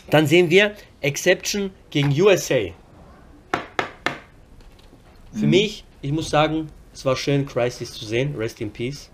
[0.09, 2.71] Dann sehen wir Exception gegen USA.
[5.33, 8.35] Für mich, ich muss sagen, es war schön, Crisis zu sehen.
[8.37, 9.09] Rest in Peace.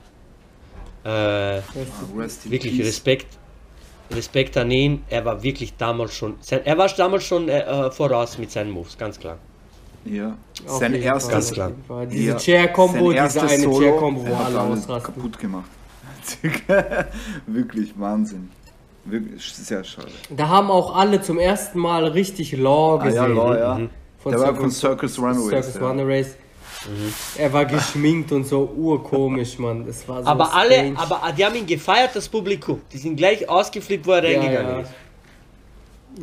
[1.06, 2.88] Äh, rest in wirklich peace.
[2.88, 3.28] Respekt.
[4.12, 5.04] Respekt an ihn.
[5.10, 6.38] Er war wirklich damals schon.
[6.50, 9.40] Er war damals schon äh, äh, voraus mit seinen Moves, ganz klar.
[10.06, 10.38] Ja.
[10.68, 10.94] Auf Sein.
[11.02, 11.72] Fall, Ganz klar.
[12.12, 15.14] Diese Ja, Chair-Combo, diese eine Chair-Combo, wo alle alles ausrasten.
[15.16, 15.70] kaputt gemacht.
[17.48, 18.50] Wirklich Wahnsinn.
[19.06, 20.08] Wirklich sehr schade.
[20.30, 23.16] Da haben auch alle zum ersten Mal richtig Law Ah, gesehen.
[23.16, 23.80] ja, Law, ja.
[24.20, 24.80] Von Der war von Circus-
[25.14, 25.50] Circus Runaways.
[25.50, 25.88] Circus ja.
[25.88, 26.36] Runaways.
[27.38, 29.86] Er war geschminkt und so urkomisch, Mann.
[29.86, 30.98] Das war so Aber alle, strange.
[30.98, 32.82] aber die haben ihn gefeiert, das Publikum.
[32.92, 34.80] Die sind gleich ausgeflippt, wo er ja, reingegangen ja.
[34.82, 34.92] ist.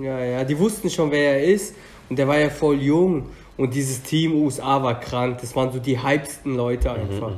[0.01, 1.75] ja, ja, die wussten schon, wer er ist.
[2.09, 3.27] Und der war ja voll jung.
[3.57, 5.39] Und dieses Team USA war krank.
[5.41, 7.33] Das waren so die hypesten Leute Mhm, einfach.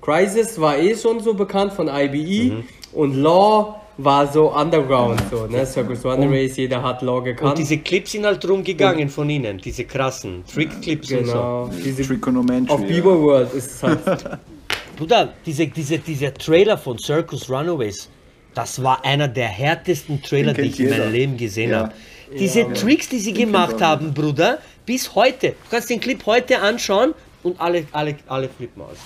[0.00, 2.52] Crisis war eh schon so bekannt von IBE.
[2.54, 2.64] Mhm.
[2.92, 5.64] Und Law war so underground, so, ne?
[5.66, 7.58] Circus Runaways, jeder hat Law Und gekannt.
[7.58, 11.32] diese Clips sind halt rumgegangen von ihnen, diese krassen Trick-Clips und so.
[11.32, 11.70] genau.
[11.84, 12.70] Diese, Trigonometry.
[12.72, 12.86] auf ja.
[12.86, 14.00] Bieber World ist es halt.
[14.96, 18.08] Bruder, diese, diese, dieser Trailer von Circus Runaways,
[18.54, 21.12] das war einer der härtesten Trailer, die ich in meinem.
[21.12, 21.78] Leben gesehen Ja.
[21.80, 21.92] habe.
[22.38, 25.50] Diese Tricks, die sie gemacht haben, Bruder, bis heute.
[25.50, 28.96] Du kannst den Clip heute anschauen und alle, alle, alle flippen aus.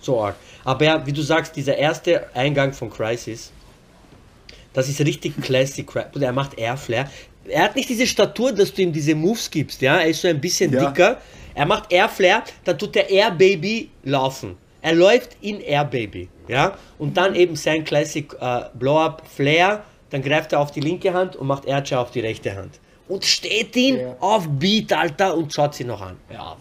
[0.00, 0.36] So arg.
[0.64, 3.52] Aber ja, wie du sagst, dieser erste Eingang von Crisis,
[4.72, 5.88] das ist richtig classic.
[6.20, 7.08] Er macht Airflare.
[7.48, 9.98] Er hat nicht diese Statur, dass du ihm diese Moves gibst, ja.
[9.98, 10.86] Er ist so ein bisschen Ja.
[10.90, 11.20] dicker.
[11.54, 14.56] Er macht Airflare, dann tut der Air Baby laufen.
[14.82, 16.76] Er läuft in Air Baby, ja.
[16.98, 19.82] Und dann eben sein Classic äh, Blow-Up Flare.
[20.10, 22.78] Dann greift er auf die linke Hand und macht Airchair auf die rechte Hand.
[23.08, 24.16] Und steht ihn Ja.
[24.20, 26.16] auf Beat, Alter, und schaut sie noch an.
[26.32, 26.56] Ja.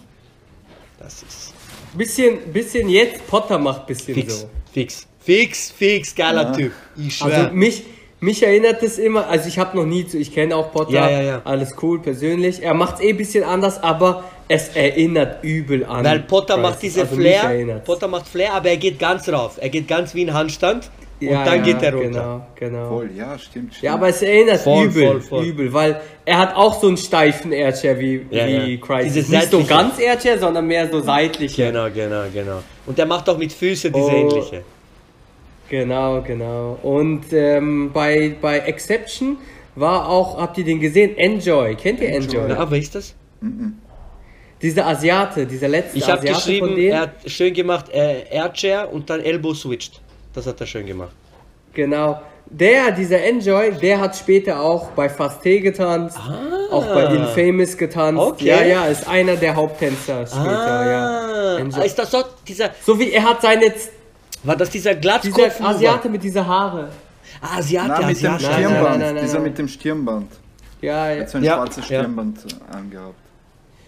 [0.99, 1.53] Das ist
[1.97, 4.41] Bisschen, bisschen jetzt, Potter macht bisschen fix.
[4.41, 4.49] so.
[4.73, 5.07] Fix.
[5.19, 6.51] Fix, fix, geiler Ja.
[6.51, 6.71] Typ.
[6.97, 7.33] Ich schwör.
[7.33, 7.83] Also mich,
[8.19, 11.09] mich erinnert es immer, also ich habe noch nie zu, ich kenne auch Potter, Ja,
[11.09, 11.41] ja, ja.
[11.45, 12.61] alles cool persönlich.
[12.61, 16.03] Er macht es eh ein bisschen anders, aber es erinnert übel an.
[16.03, 16.93] Weil Potter macht Crisis.
[16.95, 17.79] diese Also Flair.
[17.85, 19.57] Potter macht Flair, aber er geht ganz rauf.
[19.59, 20.91] Er geht ganz wie ein Handstand
[21.21, 22.09] und Ja, dann ja, geht er runter.
[22.59, 22.89] Genau, genau.
[22.89, 23.83] Voll, ja, stimmt, stimmt.
[23.83, 25.45] Ja, aber es erinnert Voll, übel, voll, voll.
[25.45, 28.77] übel, weil er hat auch so einen steifen Airchair wie, Ja, wie ja.
[28.85, 29.13] Crisis.
[29.13, 31.67] Diese Nicht so ganz Airchair, sondern mehr so seitliche.
[31.71, 32.61] Genau, genau, genau.
[32.85, 34.11] Und er macht auch mit Füßen diese Oh.
[34.11, 34.63] ähnliche.
[35.69, 36.77] Genau, genau.
[36.83, 39.37] Und ähm, bei, bei Exception
[39.75, 41.17] war auch, habt ihr den gesehen?
[41.17, 41.75] Enjoy.
[41.75, 42.43] Kennt ihr Enjoy?
[42.47, 43.15] Na, wer ist das?
[44.61, 46.91] Dieser Asiate, dieser letzte Ich habe Asiate von geschrieben, denen.
[46.91, 50.01] er hat schön gemacht, äh, Airchair und dann Elbow switched.
[50.35, 51.15] Das hat er schön gemacht.
[51.73, 52.21] Genau.
[52.47, 56.17] Der, dieser Enjoy, der hat später auch bei Fast T getanzt,
[56.71, 58.21] auch bei Infamous getanzt.
[58.21, 58.27] Ah.
[58.27, 58.45] Okay.
[58.45, 61.55] Ja, ja, ist einer der Haupttänzer später, ja.
[61.55, 61.85] Ah, Enjoy.
[61.85, 63.73] ist das so dieser, So wie er hat seine,
[64.43, 65.59] war das dieser dieser Glatzkopf?
[65.59, 66.89] Asiate mit dieser Haare.
[67.41, 68.43] Ah, Asiate, Na, mit dem Asiate.
[68.43, 68.99] Nein, nein, Stirnband.
[68.99, 69.43] nein, nein, Dieser nein.
[69.43, 70.31] mit dem Stirnband.
[70.81, 71.21] Ja, ja.
[71.21, 71.99] Hat so ein Ja, schwarzes ja.
[71.99, 73.15] Stirnband angehabt.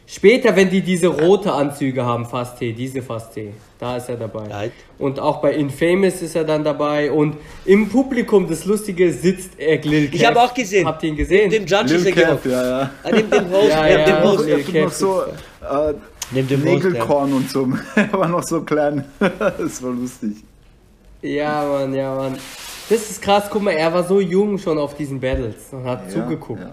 [0.09, 4.15] Später, wenn die diese rote Anzüge haben, Fast T, diese Fast T, da ist er
[4.15, 4.47] dabei.
[4.47, 4.71] Right.
[4.97, 7.11] Und auch bei Infamous ist er dann dabei.
[7.11, 7.35] Und
[7.65, 10.87] im Publikum, das Lustige, sitzt er Lil Ich habe auch gesehen.
[10.87, 11.49] Habt ihr ihn gesehen?
[11.49, 12.45] Dem Judge ist Lil er Cap, gehockt.
[12.45, 12.89] ja, ja.
[13.03, 14.05] Ah, Neben dem Host, Ja, ja.
[14.05, 14.47] dem Er Host.
[14.47, 15.93] er tut Cap noch so äh,
[16.31, 16.73] Neben dem Host, ja.
[16.89, 17.67] Nägelkorn und so.
[17.95, 19.03] Er war noch so klein.
[19.19, 20.37] das war lustig.
[21.21, 22.37] Ja, Mann, ja, Mann.
[22.89, 26.03] Das ist krass, guck mal, er war so jung schon auf diesen Battles und hat
[26.05, 26.61] Ja, zugeguckt.
[26.61, 26.71] ja.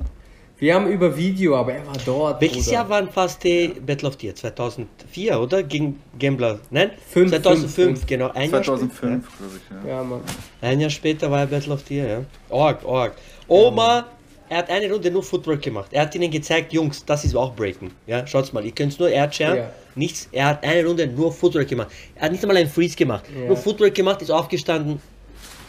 [0.57, 2.41] Wir haben über Video, aber er war dort.
[2.41, 2.73] Welches Bruder.
[2.75, 4.35] Jahr waren fast die Battle of the Year?
[4.37, 5.63] 2004, oder?
[5.65, 6.61] Gegen Gambler?
[6.71, 6.93] Nein?
[7.09, 8.29] Fünf, 2005, fünf, genau.
[8.31, 9.87] Ein Jahr 2005, glaube ich.
[9.89, 9.97] Ja.
[9.97, 10.21] Ja, Mann.
[10.21, 10.67] später.
[10.69, 12.25] Ein Jahr später war er Battle of the Year, ja.
[12.51, 13.15] Org, org.
[13.49, 14.07] Oma,
[14.49, 15.89] er hat eine Runde nur Footwork gemacht.
[15.91, 17.91] Er hat ihnen gezeigt, Jungs, das ist auch Breaken.
[18.07, 19.71] Ja, schaut's mal, ihr könnt nur Airchair, Ja.
[19.97, 20.29] nichts.
[20.31, 21.89] Er hat eine Runde nur Footwork gemacht.
[22.15, 23.25] Er hat nicht einmal einen Freeze gemacht.
[23.37, 23.49] Ja.
[23.49, 25.01] Nur Footwork gemacht, ist aufgestanden,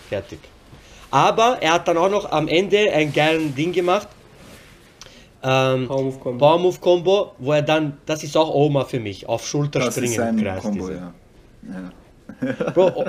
[0.10, 0.38] fertig.
[1.10, 4.08] Aber er hat dann auch noch am Ende ein geilen Ding gemacht.
[5.48, 7.34] Ähm, Power Move Combo.
[7.38, 10.38] Wo er dann, das ist auch Oma für mich, auf Schulter Das ist springen sein
[10.44, 11.00] Kreis, Combo, diese.
[11.00, 11.14] ja.
[12.42, 12.72] ja.
[12.74, 13.06] Bro,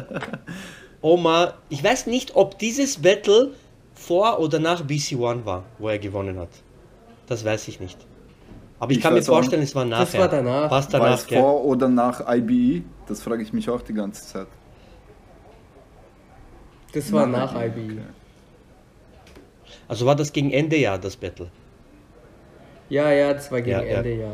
[1.00, 3.52] Oma, ich weiß nicht, ob dieses Battle
[3.94, 6.50] vor oder nach BC1 war, wo er gewonnen hat.
[7.26, 7.98] Das weiß ich nicht.
[8.78, 10.20] Aber ich, Ich kann mir vorstellen, es war nachher.
[10.20, 10.70] war danach.
[10.70, 11.40] Was War danach, es gell?
[11.40, 12.82] vor oder nach IBE?
[13.06, 14.48] Das frage ich mich auch die ganze Zeit.
[16.92, 17.78] Das war nach IB.
[17.92, 18.00] okay.
[19.88, 21.50] Also war das gegen Ende ja, das Battle.
[22.88, 23.96] Ja, ja, das war gegen Ja, ja.
[23.98, 24.32] Ende, ja.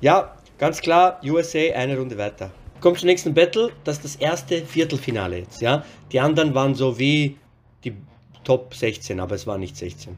[0.00, 2.50] Ja, ganz klar, USA eine Runde weiter.
[2.80, 5.84] Kommt zum nächsten Battle, das ist das erste Viertelfinale jetzt, ja.
[6.10, 7.38] Die anderen waren so wie
[7.84, 7.96] die
[8.44, 10.16] Top 16, aber es war nicht 16.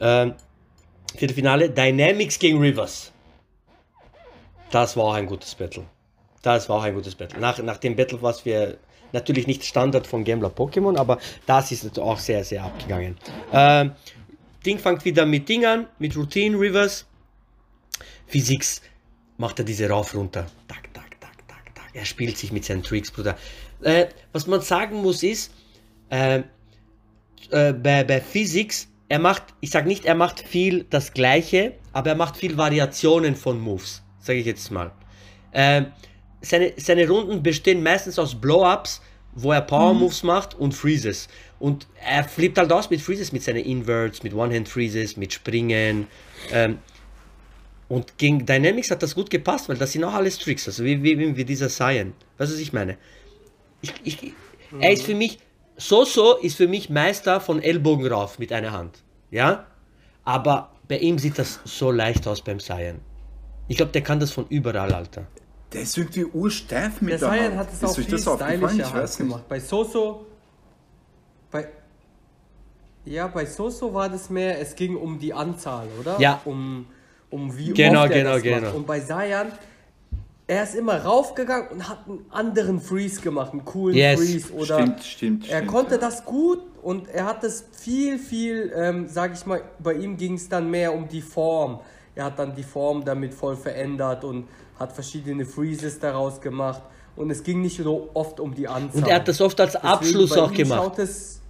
[0.00, 0.34] Ähm,
[1.16, 3.12] Viertelfinale, Dynamics gegen Rivers.
[4.70, 5.84] Das war auch ein gutes Battle.
[6.42, 7.40] Das war auch ein gutes Battle.
[7.40, 8.76] Nach, nach dem Battle, was wir
[9.12, 13.16] natürlich nicht Standard von Gambler Pokémon, aber das ist auch sehr, sehr abgegangen.
[13.52, 13.92] Ähm,
[14.66, 17.06] Ding fängt wieder mit Ding an, mit Routine Rivers.
[18.26, 18.82] Physics
[19.38, 20.46] macht er diese rauf runter.
[20.66, 21.94] Tak, tak, tak, tak, tak.
[21.94, 23.36] Er spielt sich mit seinen Tricks, Bruder.
[23.82, 25.52] Äh, was man sagen muss ist,
[26.10, 26.42] äh,
[27.50, 32.10] äh, bei, bei Physics, er macht, ich sag nicht, er macht viel das Gleiche, aber
[32.10, 34.90] er macht viel Variationen von Moves, sage ich jetzt mal.
[35.52, 35.84] Äh,
[36.40, 39.00] seine, seine Runden bestehen meistens aus Blow-Ups,
[39.36, 41.28] wo er Power-Moves macht und Freezes.
[41.58, 46.08] Und er flippt halt aus mit Freezes, mit seinen Inverts, mit One-Hand-Freezes, mit Springen.
[46.50, 46.78] Ähm,
[47.88, 51.02] und gegen Dynamics hat das gut gepasst, weil das sind auch alles Tricks, also wie,
[51.02, 52.14] wie, wie dieser Cyan.
[52.38, 52.96] Weißt du, was ich meine?
[53.82, 54.32] Ich, ich,
[54.80, 55.38] Er ist für mich,
[55.76, 59.02] So-So ist für mich Meister von Ellbogen rauf mit einer Hand.
[59.30, 59.66] Ja?
[60.24, 63.00] Aber bei ihm sieht das so leicht aus beim Cyan.
[63.68, 65.26] Ich glaube, der kann das von überall, Alter.
[65.72, 67.56] Der ist irgendwie ursteif mit Der der, Hand.
[67.56, 69.48] hat es auch viel das stylischer Ich halt gemacht.
[69.48, 70.26] Bei Soso,
[71.50, 71.68] bei,
[73.04, 76.20] ja, bei Soso war das mehr, es ging um die Anzahl, oder?
[76.20, 76.40] Ja.
[76.44, 76.86] Um,
[77.30, 78.60] um wie Genau, oft er genau, das genau.
[78.60, 78.74] macht.
[78.74, 79.52] Und bei Sayan,
[80.46, 84.20] er ist immer raufgegangen und hat einen anderen Freeze gemacht, einen coolen Yes.
[84.20, 84.52] Freeze.
[84.52, 86.00] Oder Stimmt, stimmt, Er stimmt, konnte ja.
[86.00, 90.34] das gut und er hat es viel, viel, ähm, sag ich mal, bei ihm ging
[90.34, 91.80] es dann mehr um die Form.
[92.14, 94.46] Er hat dann die Form damit voll verändert und
[94.78, 96.82] hat verschiedene Freezes daraus gemacht.
[97.16, 99.02] Und es ging nicht so oft um die Anzahl.
[99.02, 100.98] Und er hat das oft als Abschluss auch gemacht.
[100.98, 101.40] Es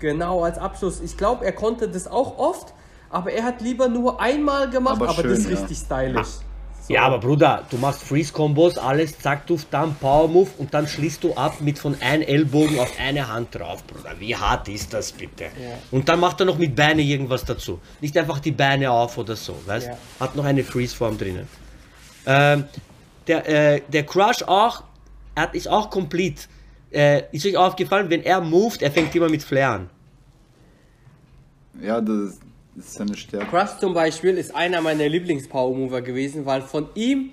[0.00, 1.00] genau als Abschluss.
[1.00, 2.74] Ich glaube, er konnte das auch oft,
[3.10, 5.58] aber er hat lieber nur einmal gemacht, Aber aber, schön, das ist ja.
[5.58, 6.28] richtig stylisch.
[6.82, 6.94] So.
[6.94, 11.34] Ja, aber Bruder, du machst Freeze-Kombos, alles, zack, du, dann Power-Move und dann schließt du
[11.34, 14.18] ab mit von einem Ellbogen auf eine Hand drauf, Bruder.
[14.18, 15.46] Wie hart ist das bitte?
[15.90, 17.80] Und dann macht er noch mit Beine irgendwas dazu.
[18.00, 19.88] Nicht einfach die Beine auf oder so, weißt?
[19.88, 19.98] Ja.
[20.18, 21.46] Hat noch eine Freeze-Form drinnen.
[22.30, 22.64] Ähm,
[23.26, 24.84] der, äh, der Crush auch,
[25.34, 26.42] er hat, ist auch complete.
[26.92, 29.90] Äh, ist euch aufgefallen, wenn er moved, er fängt immer mit Flair an.
[31.80, 32.38] Ja, das
[32.76, 33.46] ist seine Stärke.
[33.46, 37.30] Crush zum Beispiel ist einer meiner Lieblings-Power-Mover gewesen, weil von ihm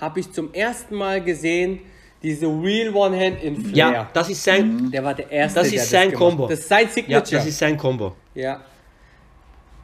[0.00, 1.80] habe ich zum ersten Mal gesehen,
[2.22, 3.92] diese Real One-Hand in Flair.
[3.92, 6.46] Ja, das ist sein, Der war der Erste, Das der ist sein gemacht Combo.
[6.48, 7.36] Das ist sein ja, Signature.
[7.36, 8.14] das ist sein Combo.
[8.34, 8.60] Ja.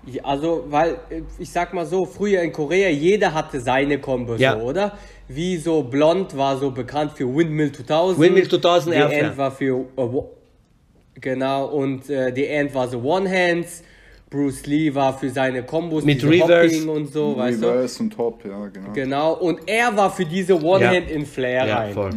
[0.07, 0.99] Ja, Also, weil,
[1.39, 4.57] ich sag mal so, früher in Korea, jeder hatte seine Kombos, Ja.
[4.59, 4.97] so, oder?
[5.29, 8.21] Wie so Blond war so bekannt für Windmill 2000.
[8.21, 8.99] Windmill 2000 Die.
[9.01, 10.31] End war für, äh, wo-
[11.21, 13.83] genau, und äh, die End war so One-Hands.
[14.31, 16.77] Bruce Lee war für seine Kombos, Mit Reverse.
[16.77, 17.67] Hopping und so, weißt du?
[17.69, 18.93] Reverse und Top, ja, genau.
[18.93, 21.15] Genau, und er war für diese One-Hand Ja.
[21.17, 21.93] in Flair Ja, rein.
[21.95, 22.11] voll.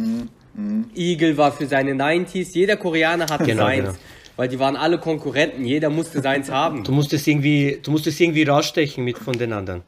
[0.94, 3.84] Eagle war für seine 90s, jeder Koreaner hatte Genau, seins.
[3.86, 3.98] genau.
[4.40, 6.82] Weil die waren alle Konkurrenten, jeder musste seins haben.
[6.82, 9.82] Du musst es irgendwie, du musst es irgendwie rausstechen mit von den anderen.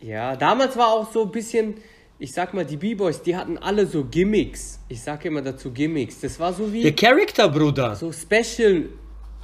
[0.00, 1.74] Ja, damals war auch so ein bisschen,
[2.20, 4.78] ich sag mal, die B-Boys, die hatten alle so Gimmicks.
[4.88, 6.20] Ich sag immer dazu Gimmicks.
[6.20, 7.96] Das war so wie Der Charakter, Bruder.
[7.96, 8.84] so Special,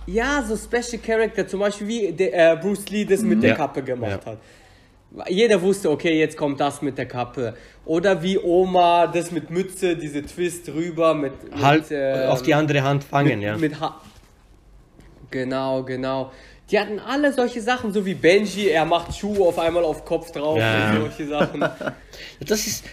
[0.06, 1.48] ja, so Special Character.
[1.48, 3.56] Zum Beispiel wie der, äh, Bruce Lee das mit der Ja.
[3.56, 4.30] Kappe gemacht Ja.
[4.34, 4.38] hat.
[5.28, 7.54] Jeder wusste, okay, jetzt kommt das mit der Kappe.
[7.84, 12.52] Oder wie Oma das mit Mütze, diese Twist rüber mit, mit Halt ähm, auf die
[12.54, 13.56] andere Hand fangen, ja.
[13.56, 14.00] mit ha
[15.30, 16.32] Genau, genau.
[16.70, 20.32] Die hatten alle solche Sachen, so wie Benji, er macht Schuhe auf einmal auf Kopf
[20.32, 20.90] drauf Ja.
[20.92, 21.64] und solche Sachen.
[22.46, 22.84] Das ist,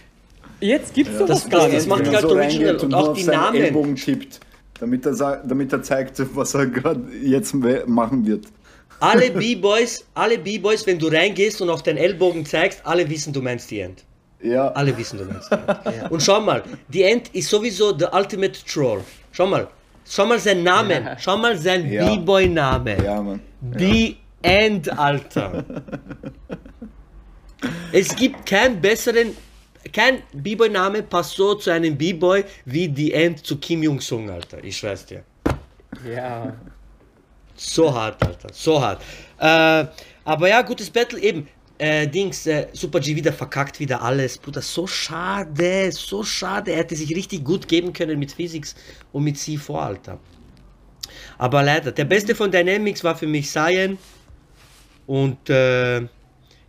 [0.60, 1.78] Jetzt gibt's sowas das- gar das- nicht.
[1.80, 3.62] das macht er halt so original und nur auch auf die Namen.
[3.62, 4.40] Ellbogen tippt,
[4.80, 8.46] damit er, damit er zeigt, was er gerade jetzt machen wird.
[9.04, 13.42] Alle B-Boys, alle B-Boys, wenn du reingehst und auf den Ellbogen zeigst, alle wissen, du
[13.42, 14.04] meinst die End.
[14.42, 15.56] Ja, Alle wissen, du meinst die
[16.00, 16.12] End.
[16.12, 19.02] Und schau mal, die End ist sowieso the ultimate troll.
[19.32, 19.68] Schau mal,
[20.06, 22.06] schau mal seinen Namen, schau mal sein Ja.
[22.16, 23.04] B-Boy-Name.
[23.04, 23.40] ja, Mann.
[23.78, 25.64] The End, Alter.
[27.94, 29.36] es gibt keinen besseren,
[29.94, 34.62] kein B-Boy-Name passt so zu einem B-Boy wie The End zu Kim Jong-sung, Alter.
[34.64, 35.24] Ich schwör's dir.
[36.14, 36.54] Ja.
[37.64, 38.50] So hart, Alter.
[38.52, 39.02] So hart.
[39.40, 39.88] Äh,
[40.26, 41.48] aber ja, gutes Battle eben.
[41.78, 44.38] Äh, Dings, äh, Super G wieder verkackt, wieder alles.
[44.38, 46.72] Bruder, so schade, so schade.
[46.72, 48.76] Er hätte sich richtig gut geben können mit Physics
[49.12, 50.20] und mit C4, Alter.
[51.38, 53.98] Aber leider, der beste von Dynamics war für mich Cyan.
[55.08, 56.02] Und äh,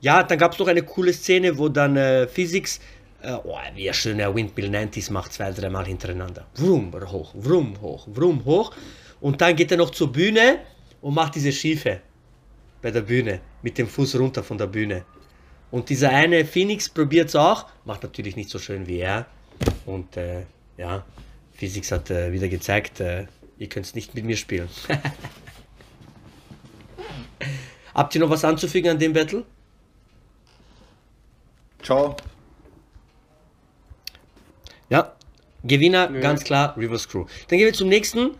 [0.00, 2.80] ja, dann gab es noch eine coole Szene, wo dann äh, Physics,
[3.22, 6.46] äh, oh, wie er schön der Windmill 90s macht, zwei, dreimal hintereinander.
[6.56, 8.72] Wrum, hoch, wrum, hoch, wrum, hoch.
[9.20, 10.60] Und dann geht er noch zur Bühne
[11.04, 12.00] und macht diese Schiefe
[12.80, 15.04] bei der Bühne, mit dem Fuß runter von der Bühne.
[15.70, 19.26] Und dieser eine Phoenix probiert es auch, macht natürlich nicht so schön wie er.
[19.84, 20.46] Und äh,
[20.78, 21.04] ja,
[21.52, 23.26] Physics hat äh, wieder gezeigt, äh,
[23.58, 24.70] ihr könnt nicht mit mir spielen.
[27.94, 29.44] Habt ihr noch was anzufügen an dem Battle?
[31.82, 32.16] Ciao.
[34.88, 35.14] Ja,
[35.64, 37.26] Gewinner, ganz klar, Rivers Crew.
[37.48, 38.30] Dann gehen wir zum nächsten.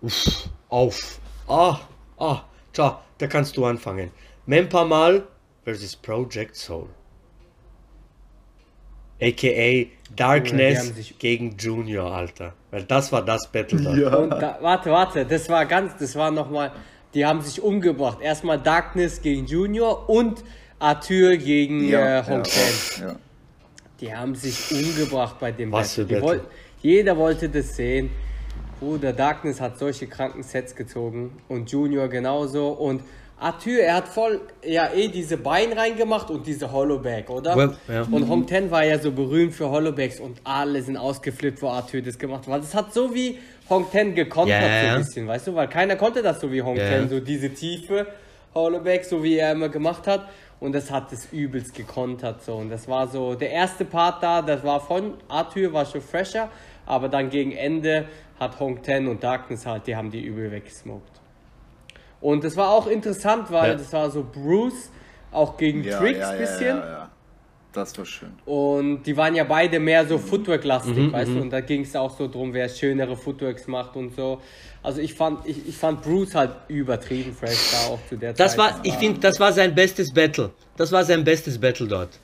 [0.00, 1.20] Uff, auf.
[1.46, 1.78] Ah,
[2.18, 2.42] ah,
[2.72, 4.10] ciao, da kannst du anfangen.
[4.46, 5.26] Mempamal
[5.64, 6.88] versus Project Soul.
[9.20, 12.52] AKA Darkness sich- gegen Junior, Alter.
[12.70, 13.94] Weil das war das Battle da.
[13.96, 14.14] Ja.
[14.16, 16.70] Und da, warte, warte, das war ganz, das war nochmal,
[17.14, 18.18] die haben sich umgebracht.
[18.20, 20.44] Erstmal Darkness gegen Junior und
[20.78, 22.52] Arthur gegen Ja, äh, Hong Kong.
[23.00, 23.16] ja, ja.
[24.00, 26.28] Die haben sich umgebracht bei dem Was für Die Battle?
[26.28, 26.44] woll-
[26.82, 28.10] jeder wollte das sehen.
[28.80, 32.68] Bruder, Darkness hat solche kranken Sets gezogen und Junior genauso.
[32.68, 33.02] Und
[33.38, 37.54] Arthur, er hat voll, ja, eh diese Bein reingemacht und diese Hollowback, oder?
[37.54, 38.02] Well, ja.
[38.10, 42.00] Und Hong Ten war ja so berühmt für Hollowbacks und alle sind ausgeflippt, wo Arthur
[42.00, 42.48] das gemacht hat.
[42.48, 45.54] Weil das hat so wie Hong Ten gekontert, Ja, so ein bisschen, weißt du?
[45.54, 46.88] Weil keiner konnte das so wie Hong Ja.
[46.88, 48.06] Ten, so diese tiefe
[48.54, 50.28] Hollowback, so wie er immer gemacht hat.
[50.58, 52.54] Und das hat es übelst gekontert, so.
[52.54, 56.48] Und das war so, der erste Part da, das war von Arthur, war schon fresher.
[56.86, 58.06] Aber dann gegen Ende
[58.38, 61.20] hat Hong Ten und Darkness halt, die haben die übel weggesmoked.
[62.20, 63.74] Und das war auch interessant, weil Ja.
[63.76, 64.90] das war so Bruce,
[65.32, 66.76] auch gegen Ja, Tricks ja, ja, bisschen.
[66.78, 67.10] Ja, ja.
[67.72, 68.32] Das war schön.
[68.46, 71.40] Und die waren ja beide mehr so Footwork-lastig, Mhm, weißt du?
[71.42, 74.40] Und da ging es auch so drum, wer schönere Footworks macht und so.
[74.82, 78.52] Also ich fand, ich, ich fand Bruce halt übertrieben fresh da auch zu der Das
[78.52, 78.58] Zeit.
[78.58, 80.50] war, ich finde, das war sein bestes Battle.
[80.78, 82.18] Das war sein bestes Battle dort.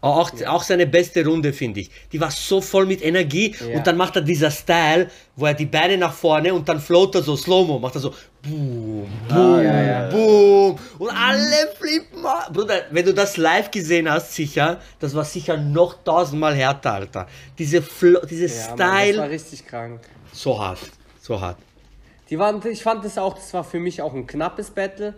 [0.00, 1.90] Auch, auch seine beste Runde, finde ich.
[2.12, 3.76] Die war so voll mit Energie Ja.
[3.78, 7.14] und dann macht er dieser Style, wo er die Beine nach vorne und dann float
[7.16, 10.08] er so Slow-Mo, macht er so boom, boom, ja, ja.
[10.08, 12.22] boom und alle flippen.
[12.52, 17.26] Bruder, wenn du das live gesehen hast, sicher, das war sicher noch tausendmal härter, Alter.
[17.58, 20.00] Diese, Flo diese ja, Mann, das war Style, richtig krank.
[20.32, 20.78] so hart,
[21.20, 21.56] so hart.
[22.30, 25.14] Die waren, ich fand das auch, das war für mich auch ein knappes Battle,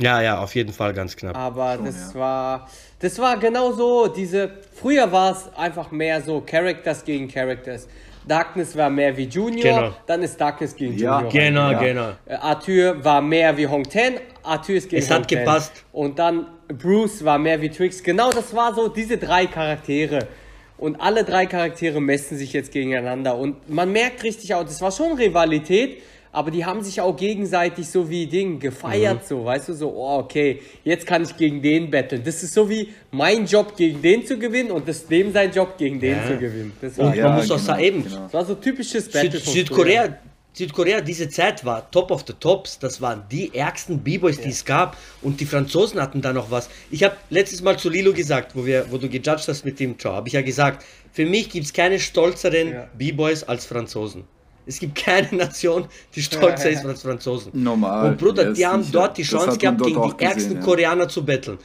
[0.00, 1.36] Ja, ja, auf jeden Fall ganz knapp.
[1.36, 2.68] aber das war,
[3.00, 7.86] das war genau so, diese, früher war es einfach mehr so Characters gegen Characters.
[8.26, 9.94] Darkness war mehr wie Junior, Genau.
[10.06, 11.32] dann ist Darkness gegen Ja, Junior.
[11.32, 11.78] Genau, Ja.
[11.80, 12.08] genau.
[12.26, 15.38] Äh, Arthur war mehr wie Hong Ten, Arthur ist gegen Es hat Hong Ten.
[15.38, 15.72] gepasst.
[15.92, 18.02] Und dann Bruce war mehr wie Trix.
[18.02, 20.28] Genau das war so, diese drei Charaktere.
[20.76, 23.36] Und alle drei Charaktere messen sich jetzt gegeneinander.
[23.36, 27.88] Und man merkt richtig auch, das war schon Rivalität, aber die haben sich auch gegenseitig
[27.88, 31.90] so wie Ding gefeiert, so, weißt du, so, oh, okay, jetzt kann ich gegen den
[31.90, 32.22] battlen.
[32.24, 35.76] Das ist so wie mein Job gegen den zu gewinnen und das dem sein Job
[35.76, 36.26] gegen den Ja.
[36.26, 36.72] zu gewinnen.
[36.80, 38.22] Das war, Und Ja, man muss auch genau, sagen, eben, genau.
[38.24, 40.18] das war so typisches Battle Süd Südkorea,
[40.52, 42.78] Südkorea, diese Zeit war top of the tops.
[42.78, 44.96] Das waren die ärgsten B-Boys, die es gab.
[45.22, 46.68] Und die Franzosen hatten da noch was.
[46.90, 49.96] Ich habe letztes Mal zu Lilo gesagt, wo, wir, wo du gejudged hast mit dem
[49.98, 52.88] Ciao, habe ich ja gesagt, für mich gibt es keine stolzeren Ja.
[52.98, 54.24] B-Boys als Franzosen.
[54.70, 57.50] Es gibt keine Nation, die stolzer ist als Franzosen.
[57.52, 60.64] Normal, Und Bruder, die haben dort die Chance gehabt, gegen die ärgsten gesehen, ja.
[60.64, 61.58] Koreaner zu betteln.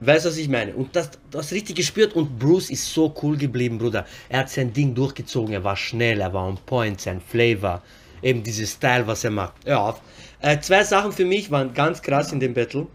[0.00, 0.74] Weißt du, was ich meine?
[0.74, 2.16] Und das, das richtig gespürt.
[2.16, 4.04] Und Bruce ist so cool geblieben, Bruder.
[4.28, 5.54] Er hat sein Ding durchgezogen.
[5.54, 7.82] Er war schnell, er war on point, sein Flavor.
[8.20, 9.54] Eben dieses Style, was er macht.
[9.64, 10.00] Hör auf.
[10.40, 12.88] Äh, zwei Sachen für mich waren ganz krass in dem Battle.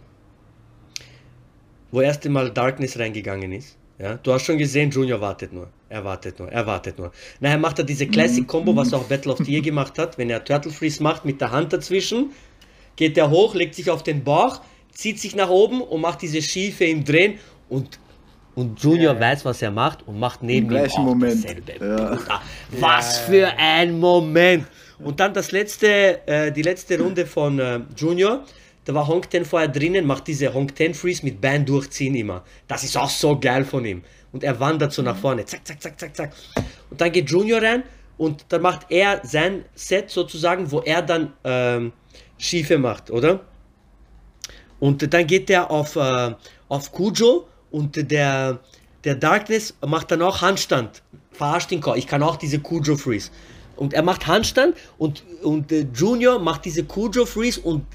[1.92, 3.78] Wo erst einmal Darkness reingegangen ist.
[3.98, 5.70] Ja, du hast schon gesehen, Junior wartet nur.
[5.92, 7.12] Er wartet nur, er wartet nur.
[7.42, 10.18] Nachher macht er diese Classic Combo, was auch Battle of the Year gemacht hat.
[10.18, 12.32] Wenn er Turtle Freeze macht mit der Hand dazwischen,
[12.96, 14.62] geht er hoch, legt sich auf den Bauch,
[14.94, 18.00] zieht sich nach oben und macht diese Schiefe im Drehen und
[18.54, 21.44] und Junior weiß, was er macht und macht neben Im ihm auch Moment.
[21.44, 21.74] dasselbe.
[21.80, 22.42] Ja.
[22.72, 24.68] Was für ein Moment!
[25.00, 28.44] Und dann das letzte, äh, die letzte Runde von äh, Junior.
[28.84, 32.44] Da war Honk Ten vorher drinnen, macht diese Honk Ten Freeze mit Band durchziehen immer.
[32.68, 34.04] Das ist auch so geil von ihm.
[34.34, 35.46] Und er wandert so nach vorne.
[35.46, 36.32] Zack, zack, zack, zack, zack.
[36.90, 37.84] Und dann geht Junior rein
[38.18, 41.92] und dann macht er sein Set sozusagen, wo er dann ähm,
[42.38, 43.42] Schiefe macht, oder?
[44.80, 46.34] Und dann geht er auf, äh,
[46.70, 48.60] auf Kujo und der,
[49.04, 51.04] der Darkness macht dann auch Handstand.
[51.32, 51.96] Verarscht ihn kaum.
[51.98, 53.30] Ich kann auch diese Kujo Freeze.
[53.76, 57.86] Und er macht Handstand und, und äh, Junior macht diese Kujo Freeze und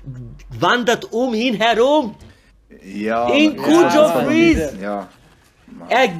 [0.58, 2.14] wandert um ihn herum.
[2.84, 4.76] Ja, In Kujo war- Freeze.
[4.80, 5.08] Ja.
[5.78, 6.10] Mann, Er,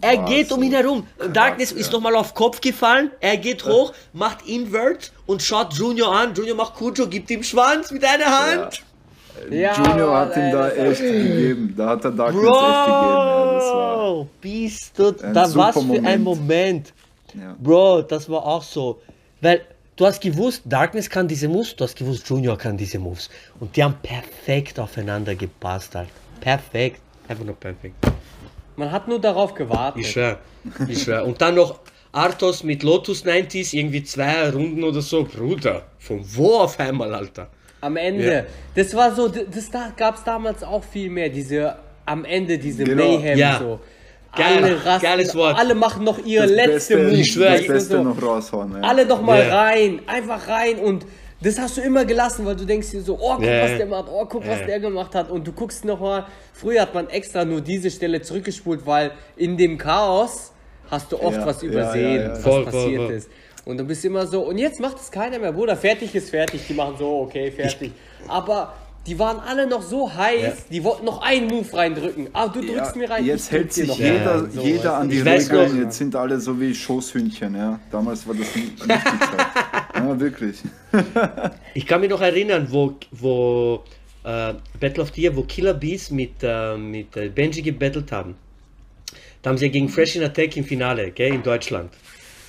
[0.00, 1.06] er geht so um ihn herum.
[1.32, 1.92] Darkness krass, ist ja.
[1.94, 3.10] nochmal auf Kopf gefallen.
[3.20, 6.34] Er geht hoch, macht Invert und schaut Junior an.
[6.34, 8.82] Junior macht Kujo, gibt ihm Schwanz mit einer Hand.
[9.50, 11.74] Ja, Junior hat Mann, ihm da echt gegeben.
[11.76, 12.62] Da hat er Darkness echt gegeben.
[12.62, 16.92] Ja, das war, Bro, bist du, da was für ein Moment.
[17.34, 17.56] Ja.
[17.58, 19.00] Bro, das war auch so.
[19.40, 19.62] Weil
[19.96, 23.28] du hast gewusst, Darkness kann diese Moves, du hast gewusst, Junior kann diese Moves.
[23.58, 26.08] Und die haben perfekt aufeinander gepasst halt.
[26.40, 27.00] Perfekt.
[27.26, 27.94] Einfach nur perfekt.
[28.76, 30.02] Man hat nur darauf gewartet.
[30.02, 30.38] Ich schwör.
[30.88, 31.24] Ich schwör.
[31.24, 31.78] Und dann noch
[32.12, 35.24] Arthos mit Lotus 90s, irgendwie zwei Runden oder so.
[35.24, 37.48] Bruder, von wo auf einmal, Alter?
[37.80, 38.32] Am Ende.
[38.32, 38.42] Ja.
[38.74, 41.28] Das war so, das da gab es damals auch viel mehr.
[41.28, 43.04] Diese am Ende diese Genau.
[43.18, 43.58] Mayhem Ja.
[43.58, 43.80] so.
[44.36, 45.56] Geil, alle rasten, geiles Wort.
[45.56, 47.20] alle machen noch ihre Das letzte Beste, Move.
[47.20, 48.02] Ich schwör, das Beste so.
[48.02, 48.72] noch raushauen.
[48.82, 48.88] Ja.
[48.88, 49.62] Alle noch mal Ja.
[49.62, 51.06] rein, einfach rein und
[51.44, 53.62] das hast du immer gelassen, weil du denkst dir so, oh, guck, Ja.
[53.62, 54.66] was der macht, oh, guck, was Ja.
[54.66, 55.30] der gemacht hat.
[55.30, 59.56] Und du guckst noch mal, früher hat man extra nur diese Stelle zurückgespult, weil in
[59.56, 60.52] dem Chaos
[60.90, 62.30] hast du oft Ja, was übersehen, ja, ja.
[62.32, 63.12] was Voll, voll, passiert voll.
[63.12, 63.30] ist.
[63.64, 66.60] Und du bist immer so, und jetzt macht es keiner mehr, Bruder, fertig ist fertig,
[66.68, 67.92] die machen so, okay, fertig.
[68.28, 68.74] Aber
[69.06, 70.52] die waren alle noch so heiß, Ja.
[70.70, 72.28] die wollten noch einen Move reindrücken.
[72.32, 73.24] Ah, du drückst Ja, mir rein.
[73.24, 74.50] jetzt hält sich noch jeder, rein.
[74.50, 75.80] So, jeder an die Regeln.
[75.82, 77.54] Jetzt sind alle so wie Schoßhündchen.
[77.54, 77.78] Ja.
[77.90, 79.46] Damals war das nicht, nicht die Zeit.
[79.96, 80.58] Ja, wirklich.
[81.74, 83.82] Ich kann mich noch erinnern, wo, wo
[84.24, 88.36] äh, Battle of the Year, wo Killer Bees mit, äh, mit äh, Benji gebettelt haben.
[89.42, 91.90] Da haben sie ja gegen Fresh in Attack im Finale, gell, in Deutschland.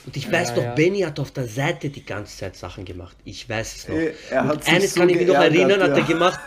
[0.06, 0.74] Und ich weiß Ja, noch, ja.
[0.76, 3.16] Benny hat auf der Seite die ganze Zeit Sachen gemacht.
[3.26, 3.96] Ich weiß es noch.
[3.96, 5.96] Äh, er hat Und sich eines so kann ich mich noch erinnern, hat ja.
[5.98, 6.40] er gemacht.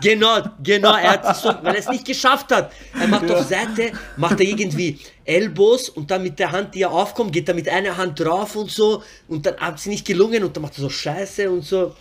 [0.00, 2.70] Genau, genau, er hat sich so, weil er es nicht geschafft hat.
[3.00, 6.92] Er macht auf Seite, macht er irgendwie Elbows und dann mit der Hand, die er
[6.92, 10.44] aufkommt, geht er mit einer Hand drauf und so und dann hat sie nicht gelungen
[10.44, 11.94] und dann macht er so Scheiße und so.